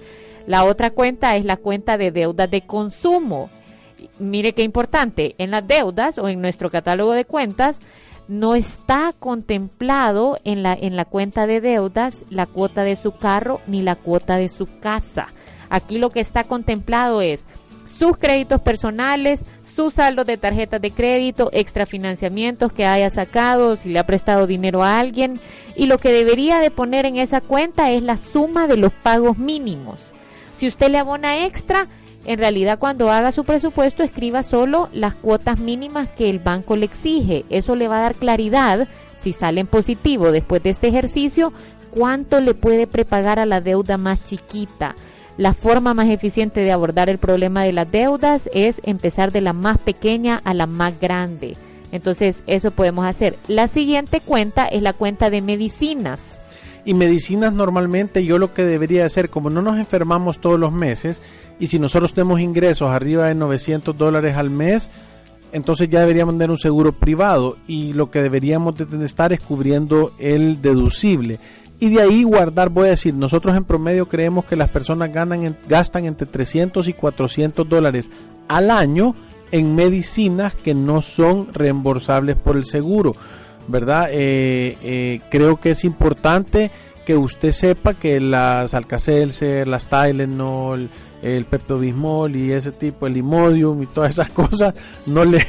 La 0.47 0.65
otra 0.65 0.91
cuenta 0.91 1.35
es 1.35 1.45
la 1.45 1.57
cuenta 1.57 1.97
de 1.97 2.11
deudas 2.11 2.49
de 2.49 2.61
consumo. 2.61 3.49
Mire 4.19 4.53
qué 4.53 4.63
importante, 4.63 5.35
en 5.37 5.51
las 5.51 5.67
deudas 5.67 6.17
o 6.17 6.27
en 6.27 6.41
nuestro 6.41 6.69
catálogo 6.69 7.13
de 7.13 7.25
cuentas 7.25 7.79
no 8.31 8.55
está 8.55 9.13
contemplado 9.19 10.39
en 10.45 10.63
la, 10.63 10.71
en 10.71 10.95
la 10.95 11.03
cuenta 11.03 11.47
de 11.47 11.59
deudas 11.59 12.23
la 12.29 12.45
cuota 12.45 12.85
de 12.85 12.95
su 12.95 13.11
carro 13.11 13.59
ni 13.67 13.81
la 13.81 13.95
cuota 13.95 14.37
de 14.37 14.47
su 14.47 14.67
casa. 14.79 15.27
Aquí 15.69 15.97
lo 15.97 16.11
que 16.11 16.21
está 16.21 16.45
contemplado 16.45 17.21
es 17.21 17.45
sus 17.99 18.15
créditos 18.15 18.61
personales, 18.61 19.43
sus 19.61 19.95
saldos 19.95 20.25
de 20.27 20.37
tarjetas 20.37 20.81
de 20.81 20.91
crédito, 20.91 21.49
extrafinanciamientos 21.51 22.71
que 22.71 22.85
haya 22.85 23.09
sacado, 23.09 23.75
si 23.75 23.89
le 23.89 23.99
ha 23.99 24.05
prestado 24.05 24.47
dinero 24.47 24.81
a 24.81 24.97
alguien. 24.97 25.37
Y 25.75 25.87
lo 25.87 25.97
que 25.97 26.13
debería 26.13 26.59
de 26.61 26.71
poner 26.71 27.05
en 27.05 27.17
esa 27.17 27.41
cuenta 27.41 27.91
es 27.91 28.01
la 28.01 28.15
suma 28.15 28.65
de 28.65 28.77
los 28.77 28.93
pagos 28.93 29.37
mínimos. 29.37 30.01
Si 30.55 30.69
usted 30.69 30.89
le 30.89 30.99
abona 30.99 31.43
extra, 31.43 31.87
en 32.25 32.39
realidad 32.39 32.77
cuando 32.79 33.09
haga 33.09 33.31
su 33.31 33.43
presupuesto 33.43 34.03
escriba 34.03 34.43
solo 34.43 34.89
las 34.93 35.15
cuotas 35.15 35.59
mínimas 35.59 36.09
que 36.09 36.29
el 36.29 36.39
banco 36.39 36.75
le 36.75 36.85
exige. 36.85 37.45
Eso 37.49 37.75
le 37.75 37.87
va 37.87 37.97
a 37.97 38.01
dar 38.01 38.15
claridad, 38.15 38.87
si 39.17 39.33
sale 39.33 39.61
en 39.61 39.67
positivo 39.67 40.31
después 40.31 40.61
de 40.61 40.69
este 40.69 40.87
ejercicio, 40.87 41.51
cuánto 41.89 42.39
le 42.39 42.53
puede 42.53 42.87
prepagar 42.87 43.39
a 43.39 43.45
la 43.45 43.61
deuda 43.61 43.97
más 43.97 44.23
chiquita. 44.23 44.95
La 45.37 45.53
forma 45.53 45.93
más 45.93 46.09
eficiente 46.09 46.63
de 46.63 46.71
abordar 46.71 47.09
el 47.09 47.17
problema 47.17 47.63
de 47.63 47.73
las 47.73 47.91
deudas 47.91 48.49
es 48.53 48.81
empezar 48.83 49.31
de 49.31 49.41
la 49.41 49.53
más 49.53 49.79
pequeña 49.79 50.41
a 50.43 50.53
la 50.53 50.67
más 50.67 50.99
grande. 50.99 51.55
Entonces, 51.91 52.43
eso 52.47 52.71
podemos 52.71 53.05
hacer. 53.05 53.37
La 53.47 53.67
siguiente 53.67 54.21
cuenta 54.21 54.65
es 54.65 54.81
la 54.81 54.93
cuenta 54.93 55.29
de 55.29 55.41
medicinas. 55.41 56.37
Y 56.83 56.93
medicinas 56.93 57.53
normalmente 57.53 58.25
yo 58.25 58.37
lo 58.37 58.53
que 58.53 58.63
debería 58.63 59.05
hacer, 59.05 59.29
como 59.29 59.49
no 59.49 59.61
nos 59.61 59.77
enfermamos 59.77 60.39
todos 60.39 60.59
los 60.59 60.71
meses, 60.71 61.21
y 61.59 61.67
si 61.67 61.77
nosotros 61.77 62.13
tenemos 62.13 62.39
ingresos 62.39 62.89
arriba 62.89 63.27
de 63.27 63.35
900 63.35 63.95
dólares 63.95 64.35
al 64.35 64.49
mes, 64.49 64.89
entonces 65.51 65.89
ya 65.89 65.99
deberíamos 65.99 66.35
tener 66.35 66.49
un 66.49 66.57
seguro 66.57 66.91
privado 66.93 67.57
y 67.67 67.93
lo 67.93 68.09
que 68.09 68.21
deberíamos 68.21 68.75
de 68.77 69.05
estar 69.05 69.33
es 69.33 69.41
cubriendo 69.41 70.13
el 70.17 70.61
deducible. 70.61 71.39
Y 71.79 71.89
de 71.89 72.01
ahí 72.01 72.23
guardar, 72.23 72.69
voy 72.69 72.87
a 72.87 72.91
decir, 72.91 73.13
nosotros 73.13 73.57
en 73.57 73.63
promedio 73.63 74.07
creemos 74.07 74.45
que 74.45 74.55
las 74.55 74.69
personas 74.69 75.11
ganan, 75.11 75.57
gastan 75.67 76.05
entre 76.05 76.27
300 76.27 76.87
y 76.87 76.93
400 76.93 77.67
dólares 77.67 78.11
al 78.47 78.69
año 78.69 79.15
en 79.51 79.75
medicinas 79.75 80.53
que 80.55 80.73
no 80.73 81.01
son 81.01 81.53
reembolsables 81.53 82.35
por 82.35 82.55
el 82.55 82.65
seguro. 82.65 83.15
¿Verdad? 83.71 84.09
Eh, 84.11 84.77
eh, 84.83 85.21
creo 85.29 85.59
que 85.59 85.71
es 85.71 85.83
importante 85.83 86.71
que 87.05 87.17
usted 87.17 87.51
sepa 87.51 87.93
que 87.93 88.19
las 88.19 88.73
Alcacelser, 88.73 89.67
las 89.67 89.87
Tylenol, 89.87 90.89
el 91.21 91.45
Pepto-Bismol 91.45 92.35
y 92.35 92.51
ese 92.51 92.71
tipo, 92.71 93.07
el 93.07 93.17
Imodium 93.17 93.81
y 93.81 93.87
todas 93.87 94.11
esas 94.11 94.29
cosas, 94.31 94.73
no 95.05 95.25
le, 95.25 95.39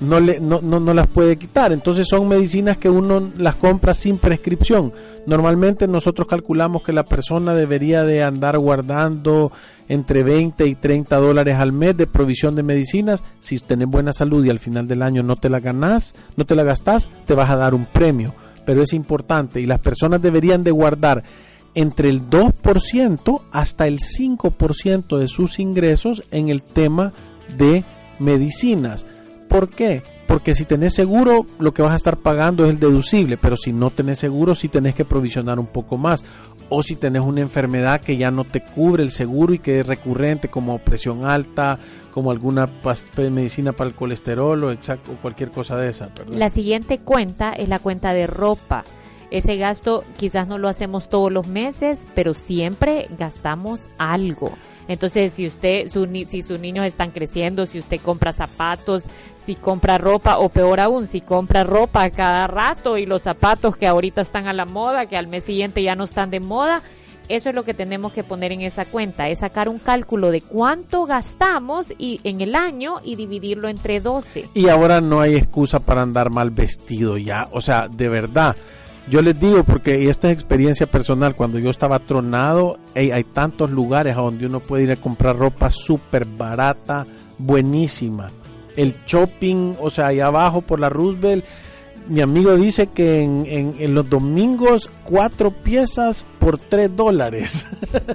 no, 0.00 0.18
le, 0.18 0.40
no, 0.40 0.60
no, 0.62 0.80
no, 0.80 0.94
las 0.94 1.06
puede 1.08 1.36
quitar. 1.36 1.72
Entonces 1.72 2.06
son 2.08 2.28
medicinas 2.28 2.78
que 2.78 2.88
uno 2.88 3.30
las 3.36 3.54
compra 3.56 3.94
sin 3.94 4.18
prescripción. 4.18 4.92
Normalmente 5.26 5.86
nosotros 5.86 6.26
calculamos 6.26 6.82
que 6.82 6.92
la 6.92 7.04
persona 7.04 7.54
debería 7.54 8.04
de 8.04 8.22
andar 8.22 8.58
guardando 8.58 9.52
entre 9.88 10.22
20 10.22 10.66
y 10.66 10.74
30 10.74 11.16
dólares 11.16 11.56
al 11.56 11.72
mes 11.72 11.96
de 11.96 12.06
provisión 12.06 12.54
de 12.54 12.62
medicinas. 12.62 13.22
Si 13.40 13.58
tenés 13.58 13.88
buena 13.88 14.12
salud 14.12 14.44
y 14.44 14.50
al 14.50 14.58
final 14.58 14.88
del 14.88 15.02
año 15.02 15.22
no 15.22 15.36
te 15.36 15.50
la 15.50 15.60
ganás, 15.60 16.14
no 16.36 16.44
te 16.44 16.54
la 16.54 16.64
gastás, 16.64 17.08
te 17.26 17.34
vas 17.34 17.50
a 17.50 17.56
dar 17.56 17.74
un 17.74 17.86
premio. 17.86 18.34
Pero 18.64 18.82
es 18.82 18.92
importante 18.92 19.60
y 19.60 19.66
las 19.66 19.80
personas 19.80 20.22
deberían 20.22 20.62
de 20.62 20.70
guardar 20.70 21.24
entre 21.74 22.08
el 22.08 22.28
2% 22.28 23.42
hasta 23.52 23.86
el 23.86 23.98
5% 23.98 25.18
de 25.18 25.28
sus 25.28 25.58
ingresos 25.58 26.22
en 26.30 26.48
el 26.48 26.62
tema 26.62 27.12
de 27.56 27.84
medicinas. 28.18 29.06
¿Por 29.50 29.68
qué? 29.68 30.04
Porque 30.28 30.54
si 30.54 30.64
tenés 30.64 30.94
seguro, 30.94 31.44
lo 31.58 31.74
que 31.74 31.82
vas 31.82 31.92
a 31.92 31.96
estar 31.96 32.16
pagando 32.16 32.64
es 32.64 32.70
el 32.70 32.78
deducible, 32.78 33.36
pero 33.36 33.56
si 33.56 33.72
no 33.72 33.90
tenés 33.90 34.20
seguro, 34.20 34.54
sí 34.54 34.68
tenés 34.68 34.94
que 34.94 35.04
provisionar 35.04 35.58
un 35.58 35.66
poco 35.66 35.98
más. 35.98 36.24
O 36.68 36.84
si 36.84 36.94
tenés 36.94 37.22
una 37.22 37.40
enfermedad 37.40 38.00
que 38.00 38.16
ya 38.16 38.30
no 38.30 38.44
te 38.44 38.62
cubre 38.62 39.02
el 39.02 39.10
seguro 39.10 39.52
y 39.52 39.58
que 39.58 39.80
es 39.80 39.86
recurrente, 39.88 40.48
como 40.48 40.78
presión 40.78 41.24
alta, 41.24 41.80
como 42.12 42.30
alguna 42.30 42.70
medicina 43.18 43.72
para 43.72 43.90
el 43.90 43.96
colesterol 43.96 44.62
o, 44.62 44.70
exacto, 44.70 45.16
cualquier 45.20 45.50
cosa 45.50 45.76
de 45.76 45.90
esa. 45.90 46.10
La 46.28 46.48
siguiente 46.48 46.98
cuenta 46.98 47.50
es 47.50 47.68
la 47.68 47.80
cuenta 47.80 48.14
de 48.14 48.28
ropa. 48.28 48.84
Ese 49.30 49.56
gasto 49.56 50.04
quizás 50.18 50.48
no 50.48 50.58
lo 50.58 50.68
hacemos 50.68 51.08
todos 51.08 51.30
los 51.30 51.46
meses, 51.46 52.06
pero 52.14 52.34
siempre 52.34 53.06
gastamos 53.16 53.86
algo. 53.96 54.52
Entonces, 54.88 55.32
si 55.32 55.46
usted, 55.46 55.86
si 55.88 56.42
sus 56.42 56.58
niños 56.58 56.84
están 56.84 57.12
creciendo, 57.12 57.66
si 57.66 57.78
usted 57.78 58.00
compra 58.00 58.32
zapatos, 58.32 59.04
si 59.46 59.54
compra 59.54 59.98
ropa 59.98 60.38
o 60.38 60.48
peor 60.48 60.80
aún, 60.80 61.06
si 61.06 61.20
compra 61.20 61.62
ropa 61.62 62.10
cada 62.10 62.48
rato 62.48 62.98
y 62.98 63.06
los 63.06 63.22
zapatos 63.22 63.76
que 63.76 63.86
ahorita 63.86 64.20
están 64.20 64.48
a 64.48 64.52
la 64.52 64.64
moda, 64.64 65.06
que 65.06 65.16
al 65.16 65.28
mes 65.28 65.44
siguiente 65.44 65.82
ya 65.82 65.94
no 65.94 66.04
están 66.04 66.30
de 66.30 66.40
moda, 66.40 66.82
eso 67.28 67.48
es 67.48 67.54
lo 67.54 67.64
que 67.64 67.74
tenemos 67.74 68.12
que 68.12 68.24
poner 68.24 68.50
en 68.50 68.62
esa 68.62 68.84
cuenta, 68.84 69.28
es 69.28 69.38
sacar 69.38 69.68
un 69.68 69.78
cálculo 69.78 70.32
de 70.32 70.40
cuánto 70.40 71.04
gastamos 71.04 71.92
y 71.96 72.20
en 72.24 72.40
el 72.40 72.56
año 72.56 72.96
y 73.04 73.14
dividirlo 73.14 73.68
entre 73.68 74.00
12. 74.00 74.48
Y 74.54 74.68
ahora 74.68 75.00
no 75.00 75.20
hay 75.20 75.36
excusa 75.36 75.78
para 75.78 76.02
andar 76.02 76.30
mal 76.30 76.50
vestido 76.50 77.16
ya, 77.16 77.46
o 77.52 77.60
sea, 77.60 77.86
de 77.86 78.08
verdad 78.08 78.56
yo 79.08 79.22
les 79.22 79.38
digo, 79.38 79.64
porque 79.64 80.08
esta 80.08 80.28
es 80.28 80.34
experiencia 80.34 80.86
personal, 80.86 81.34
cuando 81.34 81.58
yo 81.58 81.70
estaba 81.70 81.98
tronado, 81.98 82.78
hay 82.94 83.24
tantos 83.24 83.70
lugares 83.70 84.16
a 84.16 84.20
donde 84.20 84.46
uno 84.46 84.60
puede 84.60 84.84
ir 84.84 84.92
a 84.92 84.96
comprar 84.96 85.36
ropa 85.36 85.70
súper 85.70 86.24
barata, 86.24 87.06
buenísima. 87.38 88.30
El 88.76 88.94
shopping, 89.06 89.74
o 89.80 89.90
sea, 89.90 90.08
ahí 90.08 90.20
abajo 90.20 90.60
por 90.60 90.78
la 90.80 90.88
Roosevelt, 90.88 91.44
mi 92.08 92.22
amigo 92.22 92.56
dice 92.56 92.88
que 92.88 93.20
en, 93.20 93.44
en, 93.46 93.94
los 93.94 94.08
domingos 94.08 94.90
cuatro 95.04 95.50
piezas 95.50 96.24
por 96.38 96.58
tres 96.58 96.94
dólares. 96.94 97.66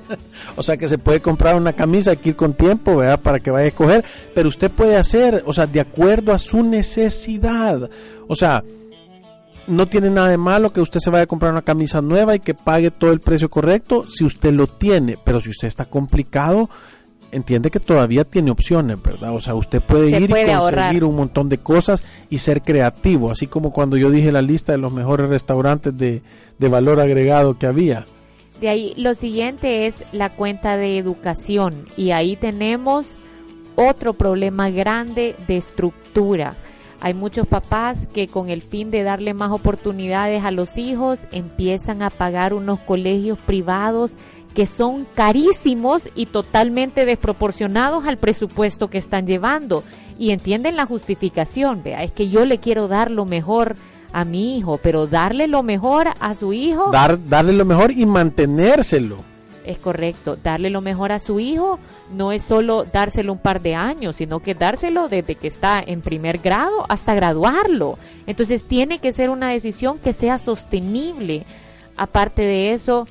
o 0.57 0.63
sea 0.63 0.75
que 0.75 0.89
se 0.89 0.97
puede 0.97 1.21
comprar 1.21 1.55
una 1.55 1.73
camisa, 1.73 2.11
hay 2.11 2.17
que 2.17 2.29
ir 2.29 2.35
con 2.35 2.53
tiempo, 2.53 2.97
¿verdad? 2.97 3.21
Para 3.21 3.39
que 3.39 3.51
vaya 3.51 3.65
a 3.65 3.69
escoger. 3.69 4.03
Pero 4.33 4.49
usted 4.49 4.69
puede 4.69 4.97
hacer, 4.97 5.43
o 5.45 5.53
sea, 5.53 5.65
de 5.65 5.79
acuerdo 5.79 6.33
a 6.33 6.39
su 6.39 6.61
necesidad. 6.63 7.89
O 8.27 8.35
sea, 8.35 8.63
no 9.67 9.87
tiene 9.87 10.09
nada 10.09 10.29
de 10.29 10.37
malo 10.37 10.71
que 10.71 10.81
usted 10.81 10.99
se 10.99 11.09
vaya 11.09 11.23
a 11.23 11.27
comprar 11.27 11.51
una 11.51 11.61
camisa 11.61 12.01
nueva 12.01 12.35
y 12.35 12.39
que 12.39 12.53
pague 12.53 12.91
todo 12.91 13.11
el 13.11 13.19
precio 13.19 13.49
correcto 13.49 14.05
si 14.09 14.23
usted 14.23 14.53
lo 14.53 14.67
tiene, 14.67 15.17
pero 15.23 15.41
si 15.41 15.49
usted 15.49 15.67
está 15.67 15.85
complicado, 15.85 16.69
entiende 17.31 17.71
que 17.71 17.79
todavía 17.79 18.23
tiene 18.23 18.51
opciones, 18.51 19.01
¿verdad? 19.01 19.33
O 19.33 19.41
sea, 19.41 19.55
usted 19.55 19.81
puede 19.81 20.09
ir 20.09 20.29
y 20.29 20.53
conseguir 20.57 21.03
un 21.03 21.15
montón 21.15 21.49
de 21.49 21.57
cosas 21.57 22.03
y 22.29 22.37
ser 22.37 22.61
creativo, 22.61 23.31
así 23.31 23.47
como 23.47 23.71
cuando 23.71 23.97
yo 23.97 24.09
dije 24.09 24.31
la 24.31 24.41
lista 24.41 24.71
de 24.71 24.77
los 24.77 24.93
mejores 24.93 25.29
restaurantes 25.29 25.97
de, 25.97 26.21
de 26.57 26.67
valor 26.69 26.99
agregado 26.99 27.57
que 27.57 27.67
había. 27.67 28.05
De 28.61 28.69
ahí, 28.69 28.93
lo 28.95 29.15
siguiente 29.15 29.85
es 29.85 30.03
la 30.13 30.29
cuenta 30.29 30.77
de 30.77 30.97
educación 30.97 31.85
y 31.97 32.11
ahí 32.11 32.37
tenemos 32.37 33.15
otro 33.75 34.13
problema 34.13 34.69
grande 34.69 35.35
de 35.47 35.57
estructura 35.57 36.55
hay 37.01 37.13
muchos 37.13 37.47
papás 37.47 38.07
que 38.07 38.27
con 38.27 38.49
el 38.49 38.61
fin 38.61 38.91
de 38.91 39.03
darle 39.03 39.33
más 39.33 39.51
oportunidades 39.51 40.43
a 40.43 40.51
los 40.51 40.77
hijos 40.77 41.21
empiezan 41.31 42.01
a 42.01 42.09
pagar 42.09 42.53
unos 42.53 42.79
colegios 42.79 43.39
privados 43.39 44.13
que 44.53 44.65
son 44.65 45.05
carísimos 45.13 46.03
y 46.15 46.27
totalmente 46.27 47.05
desproporcionados 47.05 48.05
al 48.05 48.17
presupuesto 48.17 48.89
que 48.89 48.97
están 48.97 49.27
llevando. 49.27 49.83
Y 50.17 50.31
entienden 50.31 50.77
la 50.77 50.85
justificación, 50.85 51.83
vea, 51.83 52.03
es 52.03 52.13
que 52.13 52.29
yo 52.29 52.45
le 52.45 52.59
quiero 52.59 52.87
dar 52.87 53.11
lo 53.11 53.25
mejor 53.25 53.75
a 54.13 54.23
mi 54.23 54.57
hijo, 54.57 54.79
pero 54.81 55.07
darle 55.07 55.47
lo 55.47 55.61
mejor 55.61 56.07
a 56.21 56.35
su 56.35 56.53
hijo. 56.53 56.89
Dar, 56.89 57.19
darle 57.27 57.51
lo 57.51 57.65
mejor 57.65 57.91
y 57.91 58.05
mantenérselo 58.05 59.34
es 59.65 59.77
correcto. 59.77 60.37
Darle 60.41 60.69
lo 60.69 60.81
mejor 60.81 61.11
a 61.11 61.19
su 61.19 61.39
hijo 61.39 61.79
no 62.13 62.31
es 62.31 62.43
solo 62.43 62.85
dárselo 62.85 63.33
un 63.33 63.39
par 63.39 63.61
de 63.61 63.75
años, 63.75 64.17
sino 64.17 64.39
que 64.39 64.55
dárselo 64.55 65.07
desde 65.07 65.35
que 65.35 65.47
está 65.47 65.83
en 65.85 66.01
primer 66.01 66.39
grado 66.39 66.85
hasta 66.89 67.15
graduarlo. 67.15 67.97
Entonces 68.27 68.63
tiene 68.63 68.99
que 68.99 69.13
ser 69.13 69.29
una 69.29 69.49
decisión 69.49 69.99
que 69.99 70.13
sea 70.13 70.37
sostenible. 70.37 71.43
Aparte 71.97 72.41
de 72.41 72.71
eso, 72.71 73.07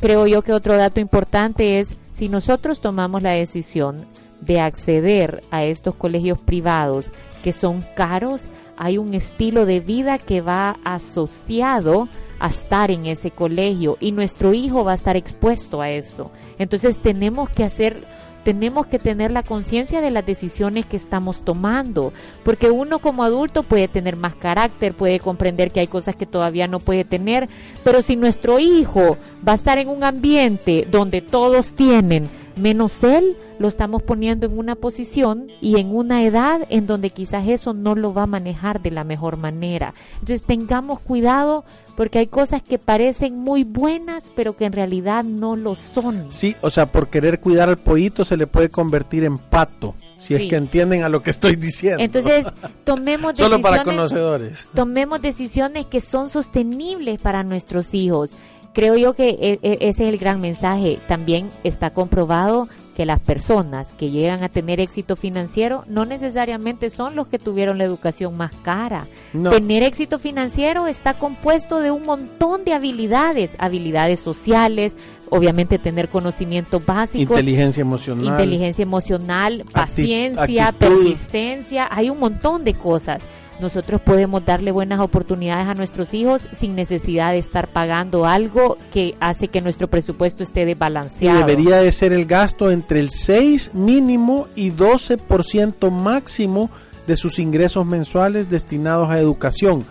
creo 0.00 0.26
yo 0.26 0.42
que 0.42 0.52
otro 0.52 0.76
dato 0.76 1.00
importante 1.00 1.80
es 1.80 1.96
si 2.12 2.28
nosotros 2.28 2.80
tomamos 2.80 3.22
la 3.22 3.30
decisión 3.30 4.06
de 4.40 4.60
acceder 4.60 5.42
a 5.50 5.64
estos 5.64 5.94
colegios 5.94 6.38
privados 6.38 7.10
que 7.42 7.52
son 7.52 7.84
caros, 7.94 8.42
hay 8.76 8.98
un 8.98 9.14
estilo 9.14 9.66
de 9.66 9.80
vida 9.80 10.18
que 10.18 10.40
va 10.40 10.76
asociado 10.84 12.08
a 12.38 12.48
estar 12.48 12.90
en 12.90 13.06
ese 13.06 13.30
colegio 13.30 13.96
y 14.00 14.12
nuestro 14.12 14.54
hijo 14.54 14.84
va 14.84 14.92
a 14.92 14.96
estar 14.96 15.16
expuesto 15.16 15.80
a 15.80 15.90
esto. 15.90 16.30
Entonces 16.58 17.00
tenemos 17.00 17.48
que 17.48 17.64
hacer 17.64 18.04
tenemos 18.44 18.86
que 18.86 18.98
tener 18.98 19.32
la 19.32 19.42
conciencia 19.42 20.02
de 20.02 20.10
las 20.10 20.24
decisiones 20.24 20.84
que 20.86 20.98
estamos 20.98 21.44
tomando, 21.44 22.12
porque 22.44 22.70
uno 22.70 22.98
como 22.98 23.24
adulto 23.24 23.62
puede 23.62 23.88
tener 23.88 24.16
más 24.16 24.36
carácter, 24.36 24.92
puede 24.92 25.18
comprender 25.18 25.72
que 25.72 25.80
hay 25.80 25.86
cosas 25.86 26.14
que 26.14 26.26
todavía 26.26 26.66
no 26.66 26.78
puede 26.78 27.04
tener, 27.04 27.48
pero 27.82 28.02
si 28.02 28.16
nuestro 28.16 28.58
hijo 28.58 29.16
va 29.46 29.52
a 29.52 29.56
estar 29.56 29.78
en 29.78 29.88
un 29.88 30.04
ambiente 30.04 30.86
donde 30.90 31.22
todos 31.22 31.72
tienen 31.72 32.28
menos 32.56 33.02
él, 33.02 33.36
lo 33.58 33.68
estamos 33.68 34.02
poniendo 34.02 34.46
en 34.46 34.58
una 34.58 34.74
posición 34.74 35.48
y 35.60 35.78
en 35.78 35.94
una 35.94 36.24
edad 36.24 36.66
en 36.70 36.86
donde 36.86 37.10
quizás 37.10 37.48
eso 37.48 37.72
no 37.72 37.94
lo 37.94 38.12
va 38.12 38.24
a 38.24 38.26
manejar 38.26 38.80
de 38.82 38.90
la 38.90 39.04
mejor 39.04 39.36
manera. 39.36 39.94
Entonces 40.14 40.42
tengamos 40.42 41.00
cuidado 41.00 41.64
porque 41.96 42.18
hay 42.18 42.26
cosas 42.26 42.62
que 42.62 42.78
parecen 42.78 43.38
muy 43.38 43.62
buenas 43.62 44.30
pero 44.34 44.56
que 44.56 44.64
en 44.64 44.72
realidad 44.72 45.24
no 45.24 45.56
lo 45.56 45.76
son. 45.76 46.26
Sí, 46.30 46.56
o 46.60 46.70
sea, 46.70 46.86
por 46.86 47.08
querer 47.08 47.40
cuidar 47.40 47.68
al 47.68 47.78
pollito 47.78 48.24
se 48.24 48.36
le 48.36 48.46
puede 48.46 48.70
convertir 48.70 49.24
en 49.24 49.38
pato. 49.38 49.94
Si 50.16 50.34
es 50.34 50.48
que 50.48 50.56
entienden 50.56 51.04
a 51.04 51.08
lo 51.08 51.22
que 51.22 51.30
estoy 51.30 51.56
diciendo. 51.56 52.02
Entonces, 52.02 52.46
tomemos 52.84 53.32
decisiones. 53.34 53.52
Solo 53.52 53.62
para 53.62 53.84
conocedores. 53.84 54.66
Tomemos 54.74 55.20
decisiones 55.20 55.86
que 55.86 56.00
son 56.00 56.30
sostenibles 56.30 57.20
para 57.20 57.42
nuestros 57.42 57.92
hijos 57.94 58.30
creo 58.74 58.96
yo 58.96 59.14
que 59.14 59.30
e, 59.30 59.58
e, 59.62 59.78
ese 59.80 60.06
es 60.06 60.12
el 60.12 60.18
gran 60.18 60.40
mensaje. 60.40 60.98
También 61.08 61.48
está 61.62 61.90
comprobado 61.90 62.68
que 62.94 63.06
las 63.06 63.20
personas 63.20 63.92
que 63.92 64.10
llegan 64.10 64.42
a 64.42 64.48
tener 64.48 64.80
éxito 64.80 65.16
financiero 65.16 65.84
no 65.88 66.04
necesariamente 66.04 66.90
son 66.90 67.16
los 67.16 67.26
que 67.28 67.38
tuvieron 67.38 67.78
la 67.78 67.84
educación 67.84 68.36
más 68.36 68.52
cara. 68.62 69.06
Tener 69.32 69.82
éxito 69.82 70.18
financiero 70.18 70.86
está 70.86 71.14
compuesto 71.14 71.80
de 71.80 71.90
un 71.90 72.04
montón 72.04 72.64
de 72.64 72.72
habilidades, 72.72 73.56
habilidades 73.58 74.20
sociales, 74.20 74.94
obviamente 75.28 75.78
tener 75.78 76.08
conocimiento 76.08 76.80
básico, 76.80 77.34
inteligencia 77.34 77.80
emocional, 77.80 78.26
inteligencia 78.26 78.82
emocional, 78.82 79.64
paciencia, 79.72 80.72
persistencia, 80.72 81.88
hay 81.90 82.10
un 82.10 82.20
montón 82.20 82.64
de 82.64 82.74
cosas 82.74 83.22
nosotros 83.60 84.00
podemos 84.00 84.44
darle 84.44 84.72
buenas 84.72 85.00
oportunidades 85.00 85.66
a 85.66 85.74
nuestros 85.74 86.12
hijos 86.14 86.42
sin 86.52 86.74
necesidad 86.74 87.32
de 87.32 87.38
estar 87.38 87.68
pagando 87.68 88.26
algo 88.26 88.76
que 88.92 89.14
hace 89.20 89.48
que 89.48 89.60
nuestro 89.60 89.88
presupuesto 89.88 90.42
esté 90.42 90.66
desbalanceado. 90.66 91.38
Y 91.38 91.42
debería 91.42 91.76
de 91.76 91.92
ser 91.92 92.12
el 92.12 92.26
gasto 92.26 92.70
entre 92.70 93.00
el 93.00 93.10
6 93.10 93.74
mínimo 93.74 94.48
y 94.56 94.72
12% 94.72 95.90
máximo 95.90 96.70
de 97.06 97.16
sus 97.16 97.38
ingresos 97.38 97.86
mensuales 97.86 98.50
destinados 98.50 99.10
a 99.10 99.18
educación. 99.18 99.84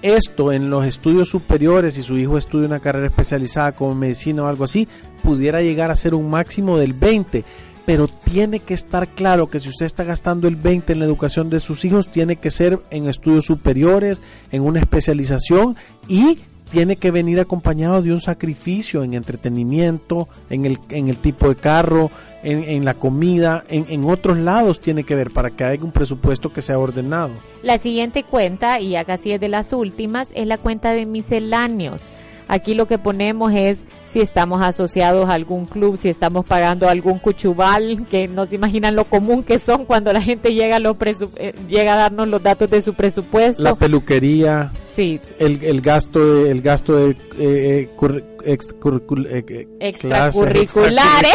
Esto 0.00 0.52
en 0.52 0.70
los 0.70 0.86
estudios 0.86 1.28
superiores, 1.28 1.94
si 1.94 2.02
su 2.02 2.16
hijo 2.18 2.38
estudia 2.38 2.66
una 2.66 2.78
carrera 2.78 3.08
especializada 3.08 3.72
como 3.72 3.96
medicina 3.96 4.44
o 4.44 4.46
algo 4.46 4.62
así, 4.62 4.86
pudiera 5.24 5.60
llegar 5.60 5.90
a 5.90 5.96
ser 5.96 6.14
un 6.14 6.30
máximo 6.30 6.78
del 6.78 6.92
20 6.92 7.44
pero 7.88 8.06
tiene 8.06 8.60
que 8.60 8.74
estar 8.74 9.08
claro 9.08 9.46
que 9.46 9.60
si 9.60 9.70
usted 9.70 9.86
está 9.86 10.04
gastando 10.04 10.46
el 10.46 10.56
20 10.56 10.92
en 10.92 10.98
la 10.98 11.06
educación 11.06 11.48
de 11.48 11.58
sus 11.58 11.86
hijos, 11.86 12.08
tiene 12.08 12.36
que 12.36 12.50
ser 12.50 12.80
en 12.90 13.08
estudios 13.08 13.46
superiores, 13.46 14.20
en 14.52 14.60
una 14.60 14.80
especialización 14.80 15.74
y 16.06 16.38
tiene 16.70 16.96
que 16.96 17.10
venir 17.10 17.40
acompañado 17.40 18.02
de 18.02 18.12
un 18.12 18.20
sacrificio 18.20 19.04
en 19.04 19.14
entretenimiento, 19.14 20.28
en 20.50 20.66
el, 20.66 20.78
en 20.90 21.08
el 21.08 21.16
tipo 21.16 21.48
de 21.48 21.56
carro, 21.56 22.10
en, 22.42 22.84
la 22.84 22.92
comida, 22.92 23.64
en, 23.70 24.04
otros 24.04 24.36
lados 24.36 24.80
tiene 24.80 25.04
que 25.04 25.14
ver 25.14 25.30
para 25.30 25.48
que 25.48 25.64
haya 25.64 25.82
un 25.82 25.90
presupuesto 25.90 26.52
que 26.52 26.60
sea 26.60 26.78
ordenado. 26.78 27.30
La 27.62 27.78
siguiente 27.78 28.22
cuenta, 28.22 28.80
y 28.80 28.90
ya 28.90 29.06
casi 29.06 29.32
es 29.32 29.40
de 29.40 29.48
las 29.48 29.72
últimas, 29.72 30.28
es 30.34 30.46
la 30.46 30.58
cuenta 30.58 30.92
de 30.92 31.06
misceláneos. 31.06 32.02
Aquí 32.48 32.74
lo 32.74 32.86
que 32.86 32.98
ponemos 32.98 33.52
es 33.54 33.84
si 34.06 34.20
estamos 34.20 34.62
asociados 34.62 35.28
a 35.28 35.34
algún 35.34 35.66
club, 35.66 35.98
si 35.98 36.08
estamos 36.08 36.46
pagando 36.46 36.88
algún 36.88 37.18
cuchubal, 37.18 38.06
que 38.10 38.26
no 38.26 38.46
se 38.46 38.54
imaginan 38.54 38.96
lo 38.96 39.04
común 39.04 39.42
que 39.42 39.58
son 39.58 39.84
cuando 39.84 40.10
la 40.14 40.22
gente 40.22 40.54
llega 40.54 40.76
a, 40.76 40.78
los 40.78 40.96
eh, 41.36 41.52
llega 41.68 41.92
a 41.92 41.96
darnos 41.96 42.26
los 42.28 42.42
datos 42.42 42.70
de 42.70 42.80
su 42.80 42.94
presupuesto. 42.94 43.62
La 43.62 43.74
peluquería. 43.74 44.72
Sí. 44.90 45.20
El, 45.38 45.62
el 45.62 45.82
gasto 45.82 46.18
de, 46.18 46.50
el 46.50 46.62
gasto 46.62 46.96
de 46.96 47.16
eh, 47.38 47.90
extracurriculares. 48.44 51.34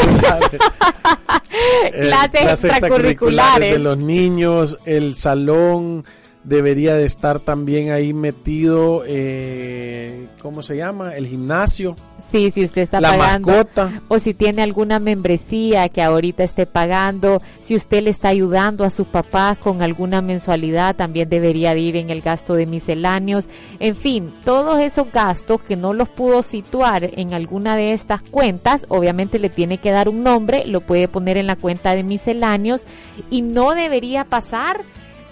clases 1.91 2.41
extracurriculares 2.63 3.73
de 3.73 3.79
los 3.79 3.99
niños, 3.99 4.79
el 4.85 5.15
salón 5.15 6.03
debería 6.43 6.95
de 6.95 7.05
estar 7.05 7.39
también 7.39 7.91
ahí 7.91 8.13
metido, 8.13 9.03
eh, 9.07 10.27
¿cómo 10.41 10.61
se 10.61 10.75
llama? 10.75 11.15
El 11.15 11.27
gimnasio. 11.27 11.95
Sí, 12.31 12.49
si 12.49 12.65
usted 12.65 12.81
está 12.81 12.99
la 12.99 13.09
pagando. 13.09 13.51
Mascota. 13.51 13.91
O 14.07 14.17
si 14.17 14.33
tiene 14.33 14.63
alguna 14.63 14.97
membresía 14.97 15.87
que 15.89 16.01
ahorita 16.01 16.43
esté 16.43 16.65
pagando, 16.65 17.43
si 17.63 17.75
usted 17.75 18.01
le 18.01 18.09
está 18.09 18.29
ayudando 18.29 18.83
a 18.83 18.89
sus 18.89 19.05
papás 19.05 19.59
con 19.59 19.83
alguna 19.83 20.23
mensualidad, 20.23 20.95
también 20.95 21.29
debería 21.29 21.77
ir 21.77 21.95
en 21.95 22.09
el 22.09 22.21
gasto 22.21 22.55
de 22.55 22.65
misceláneos. 22.65 23.45
En 23.79 23.95
fin, 23.95 24.33
todos 24.43 24.81
esos 24.81 25.11
gastos 25.11 25.61
que 25.61 25.75
no 25.75 25.93
los 25.93 26.09
pudo 26.09 26.41
situar 26.41 27.11
en 27.13 27.35
alguna 27.35 27.77
de 27.77 27.93
estas 27.93 28.23
cuentas, 28.23 28.87
obviamente 28.89 29.37
le 29.37 29.49
tiene 29.49 29.77
que 29.77 29.91
dar 29.91 30.09
un 30.09 30.23
nombre, 30.23 30.65
lo 30.65 30.81
puede 30.81 31.07
poner 31.07 31.37
en 31.37 31.45
la 31.45 31.55
cuenta 31.55 31.93
de 31.93 32.01
misceláneos 32.01 32.81
y 33.29 33.43
no 33.43 33.75
debería 33.75 34.25
pasar 34.25 34.81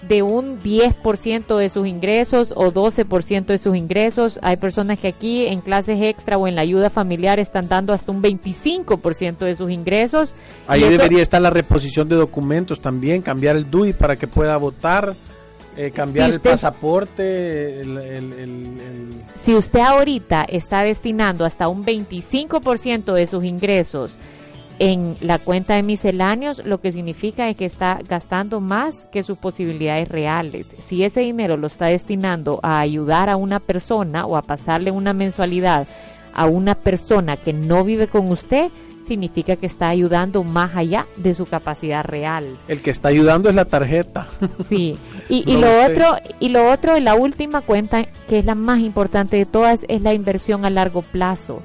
de 0.02 0.22
un 0.22 0.60
10% 0.60 1.56
de 1.56 1.68
sus 1.68 1.86
ingresos 1.86 2.52
o 2.56 2.72
12% 2.72 3.46
de 3.46 3.58
sus 3.58 3.76
ingresos. 3.76 4.38
Hay 4.42 4.56
personas 4.56 4.98
que 4.98 5.08
aquí 5.08 5.46
en 5.46 5.60
clases 5.60 6.02
extra 6.02 6.36
o 6.36 6.46
en 6.46 6.56
la 6.56 6.62
ayuda 6.62 6.90
familiar 6.90 7.38
están 7.38 7.68
dando 7.68 7.92
hasta 7.92 8.10
un 8.10 8.22
25% 8.22 9.38
de 9.38 9.56
sus 9.56 9.70
ingresos. 9.70 10.34
Ahí 10.66 10.82
debería 10.82 11.22
estar 11.22 11.40
la 11.40 11.50
reposición 11.50 12.08
de 12.08 12.16
documentos 12.16 12.80
también, 12.80 13.22
cambiar 13.22 13.56
el 13.56 13.70
DUI 13.70 13.92
para 13.92 14.16
que 14.16 14.26
pueda 14.26 14.56
votar. 14.56 15.14
Eh, 15.74 15.90
cambiar 15.90 16.30
el 16.30 16.38
pasaporte, 16.38 17.82
si 19.42 19.54
usted 19.54 19.80
ahorita 19.80 20.42
está 20.42 20.82
destinando 20.82 21.46
hasta 21.46 21.66
un 21.68 21.82
25% 21.82 23.14
de 23.14 23.26
sus 23.26 23.42
ingresos 23.42 24.18
en 24.82 25.14
la 25.20 25.38
cuenta 25.38 25.76
de 25.76 25.84
misceláneos, 25.84 26.66
lo 26.66 26.80
que 26.80 26.90
significa 26.90 27.48
es 27.48 27.54
que 27.54 27.66
está 27.66 28.00
gastando 28.08 28.60
más 28.60 29.06
que 29.12 29.22
sus 29.22 29.38
posibilidades 29.38 30.08
reales. 30.08 30.66
Si 30.88 31.04
ese 31.04 31.20
dinero 31.20 31.56
lo 31.56 31.68
está 31.68 31.86
destinando 31.86 32.58
a 32.64 32.80
ayudar 32.80 33.30
a 33.30 33.36
una 33.36 33.60
persona 33.60 34.24
o 34.24 34.36
a 34.36 34.42
pasarle 34.42 34.90
una 34.90 35.12
mensualidad 35.12 35.86
a 36.34 36.46
una 36.46 36.74
persona 36.74 37.36
que 37.36 37.52
no 37.52 37.84
vive 37.84 38.08
con 38.08 38.28
usted, 38.32 38.72
significa 39.06 39.54
que 39.54 39.66
está 39.66 39.88
ayudando 39.88 40.42
más 40.42 40.74
allá 40.74 41.06
de 41.16 41.36
su 41.36 41.46
capacidad 41.46 42.02
real. 42.02 42.44
El 42.66 42.82
que 42.82 42.90
está 42.90 43.10
ayudando 43.10 43.50
es 43.50 43.54
la 43.54 43.66
tarjeta. 43.66 44.26
Sí, 44.68 44.96
y, 45.28 45.44
y 45.48 45.58
lo 45.58 45.84
otro, 45.84 46.16
y 46.40 46.48
lo 46.48 46.68
otro, 46.68 46.98
la 46.98 47.14
última 47.14 47.60
cuenta, 47.60 48.08
que 48.28 48.40
es 48.40 48.44
la 48.44 48.56
más 48.56 48.80
importante 48.80 49.36
de 49.36 49.46
todas, 49.46 49.84
es 49.86 50.02
la 50.02 50.12
inversión 50.12 50.64
a 50.64 50.70
largo 50.70 51.02
plazo. 51.02 51.62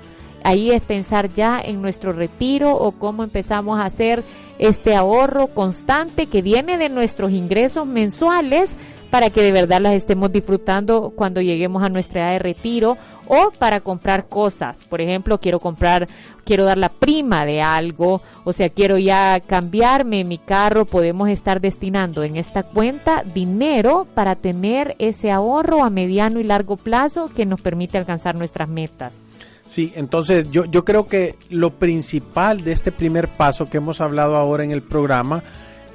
Ahí 0.47 0.71
es 0.71 0.81
pensar 0.81 1.27
ya 1.33 1.59
en 1.59 1.81
nuestro 1.81 2.13
retiro 2.13 2.73
o 2.73 2.93
cómo 2.93 3.25
empezamos 3.25 3.81
a 3.81 3.85
hacer 3.85 4.23
este 4.59 4.95
ahorro 4.95 5.47
constante 5.47 6.27
que 6.27 6.41
viene 6.41 6.77
de 6.77 6.87
nuestros 6.87 7.33
ingresos 7.33 7.85
mensuales 7.85 8.73
para 9.09 9.29
que 9.29 9.41
de 9.41 9.51
verdad 9.51 9.81
las 9.81 9.91
estemos 9.91 10.31
disfrutando 10.31 11.11
cuando 11.13 11.41
lleguemos 11.41 11.83
a 11.83 11.89
nuestra 11.89 12.21
edad 12.21 12.31
de 12.31 12.39
retiro 12.39 12.97
o 13.27 13.51
para 13.59 13.81
comprar 13.81 14.29
cosas. 14.29 14.85
Por 14.85 15.01
ejemplo, 15.01 15.37
quiero 15.37 15.59
comprar, 15.59 16.07
quiero 16.45 16.63
dar 16.63 16.77
la 16.77 16.87
prima 16.87 17.43
de 17.43 17.61
algo, 17.61 18.21
o 18.45 18.53
sea, 18.53 18.69
quiero 18.69 18.97
ya 18.97 19.41
cambiarme 19.45 20.23
mi 20.23 20.37
carro, 20.37 20.85
podemos 20.85 21.27
estar 21.27 21.59
destinando 21.59 22.23
en 22.23 22.37
esta 22.37 22.63
cuenta 22.63 23.21
dinero 23.33 24.07
para 24.13 24.35
tener 24.35 24.95
ese 24.97 25.29
ahorro 25.29 25.83
a 25.83 25.89
mediano 25.89 26.39
y 26.39 26.45
largo 26.45 26.77
plazo 26.77 27.29
que 27.35 27.45
nos 27.45 27.59
permite 27.59 27.97
alcanzar 27.97 28.35
nuestras 28.35 28.69
metas. 28.69 29.26
Sí, 29.67 29.91
entonces 29.95 30.49
yo, 30.49 30.65
yo 30.65 30.85
creo 30.85 31.07
que 31.07 31.35
lo 31.49 31.71
principal 31.71 32.61
de 32.61 32.71
este 32.71 32.91
primer 32.91 33.27
paso 33.27 33.69
que 33.69 33.77
hemos 33.77 33.99
hablado 33.99 34.37
ahora 34.37 34.63
en 34.63 34.71
el 34.71 34.81
programa 34.81 35.43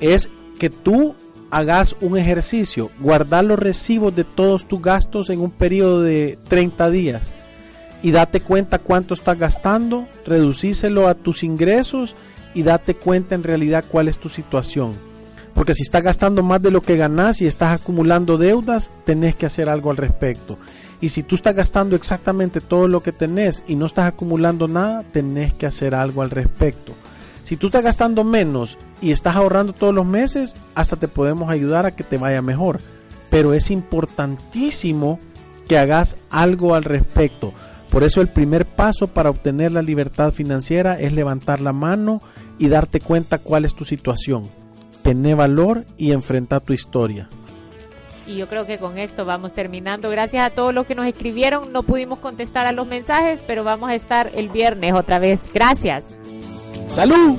es 0.00 0.28
que 0.58 0.68
tú 0.70 1.14
hagas 1.50 1.96
un 2.00 2.16
ejercicio, 2.16 2.90
guardar 3.00 3.44
los 3.44 3.58
recibos 3.58 4.14
de 4.14 4.24
todos 4.24 4.66
tus 4.66 4.80
gastos 4.80 5.30
en 5.30 5.40
un 5.40 5.50
periodo 5.50 6.02
de 6.02 6.38
30 6.48 6.90
días 6.90 7.32
y 8.02 8.10
date 8.10 8.40
cuenta 8.40 8.78
cuánto 8.78 9.14
estás 9.14 9.38
gastando, 9.38 10.06
reducíselo 10.26 11.08
a 11.08 11.14
tus 11.14 11.42
ingresos 11.42 12.16
y 12.54 12.62
date 12.62 12.94
cuenta 12.94 13.34
en 13.34 13.42
realidad 13.42 13.84
cuál 13.88 14.08
es 14.08 14.18
tu 14.18 14.28
situación. 14.28 15.11
Porque 15.54 15.74
si 15.74 15.82
estás 15.82 16.02
gastando 16.02 16.42
más 16.42 16.62
de 16.62 16.70
lo 16.70 16.80
que 16.80 16.96
ganas 16.96 17.40
y 17.40 17.46
estás 17.46 17.72
acumulando 17.72 18.38
deudas, 18.38 18.90
tenés 19.04 19.36
que 19.36 19.46
hacer 19.46 19.68
algo 19.68 19.90
al 19.90 19.96
respecto. 19.96 20.58
Y 21.00 21.08
si 21.08 21.22
tú 21.22 21.34
estás 21.34 21.54
gastando 21.54 21.96
exactamente 21.96 22.60
todo 22.60 22.88
lo 22.88 23.02
que 23.02 23.12
tenés 23.12 23.64
y 23.66 23.74
no 23.74 23.86
estás 23.86 24.06
acumulando 24.06 24.68
nada, 24.68 25.02
tenés 25.12 25.52
que 25.52 25.66
hacer 25.66 25.94
algo 25.94 26.22
al 26.22 26.30
respecto. 26.30 26.92
Si 27.44 27.56
tú 27.56 27.66
estás 27.66 27.82
gastando 27.82 28.22
menos 28.22 28.78
y 29.00 29.10
estás 29.10 29.34
ahorrando 29.34 29.72
todos 29.72 29.92
los 29.92 30.06
meses, 30.06 30.56
hasta 30.74 30.96
te 30.96 31.08
podemos 31.08 31.50
ayudar 31.50 31.86
a 31.86 31.96
que 31.96 32.04
te 32.04 32.18
vaya 32.18 32.40
mejor. 32.40 32.80
Pero 33.30 33.52
es 33.52 33.70
importantísimo 33.70 35.18
que 35.66 35.76
hagas 35.76 36.16
algo 36.30 36.74
al 36.74 36.84
respecto. 36.84 37.52
Por 37.90 38.04
eso 38.04 38.20
el 38.20 38.28
primer 38.28 38.64
paso 38.64 39.08
para 39.08 39.28
obtener 39.28 39.72
la 39.72 39.82
libertad 39.82 40.32
financiera 40.32 40.98
es 40.98 41.12
levantar 41.12 41.60
la 41.60 41.72
mano 41.72 42.22
y 42.58 42.68
darte 42.68 43.00
cuenta 43.00 43.38
cuál 43.38 43.64
es 43.64 43.74
tu 43.74 43.84
situación. 43.84 44.61
Tené 45.02 45.34
valor 45.34 45.84
y 45.96 46.12
enfrenta 46.12 46.60
tu 46.60 46.72
historia. 46.72 47.28
Y 48.26 48.36
yo 48.36 48.48
creo 48.48 48.66
que 48.66 48.78
con 48.78 48.98
esto 48.98 49.24
vamos 49.24 49.52
terminando. 49.52 50.08
Gracias 50.08 50.46
a 50.46 50.50
todos 50.50 50.72
los 50.72 50.86
que 50.86 50.94
nos 50.94 51.06
escribieron. 51.06 51.72
No 51.72 51.82
pudimos 51.82 52.20
contestar 52.20 52.66
a 52.66 52.72
los 52.72 52.86
mensajes, 52.86 53.40
pero 53.46 53.64
vamos 53.64 53.90
a 53.90 53.94
estar 53.94 54.30
el 54.34 54.48
viernes 54.48 54.94
otra 54.94 55.18
vez. 55.18 55.40
Gracias. 55.52 56.04
¡Salud! 56.86 57.38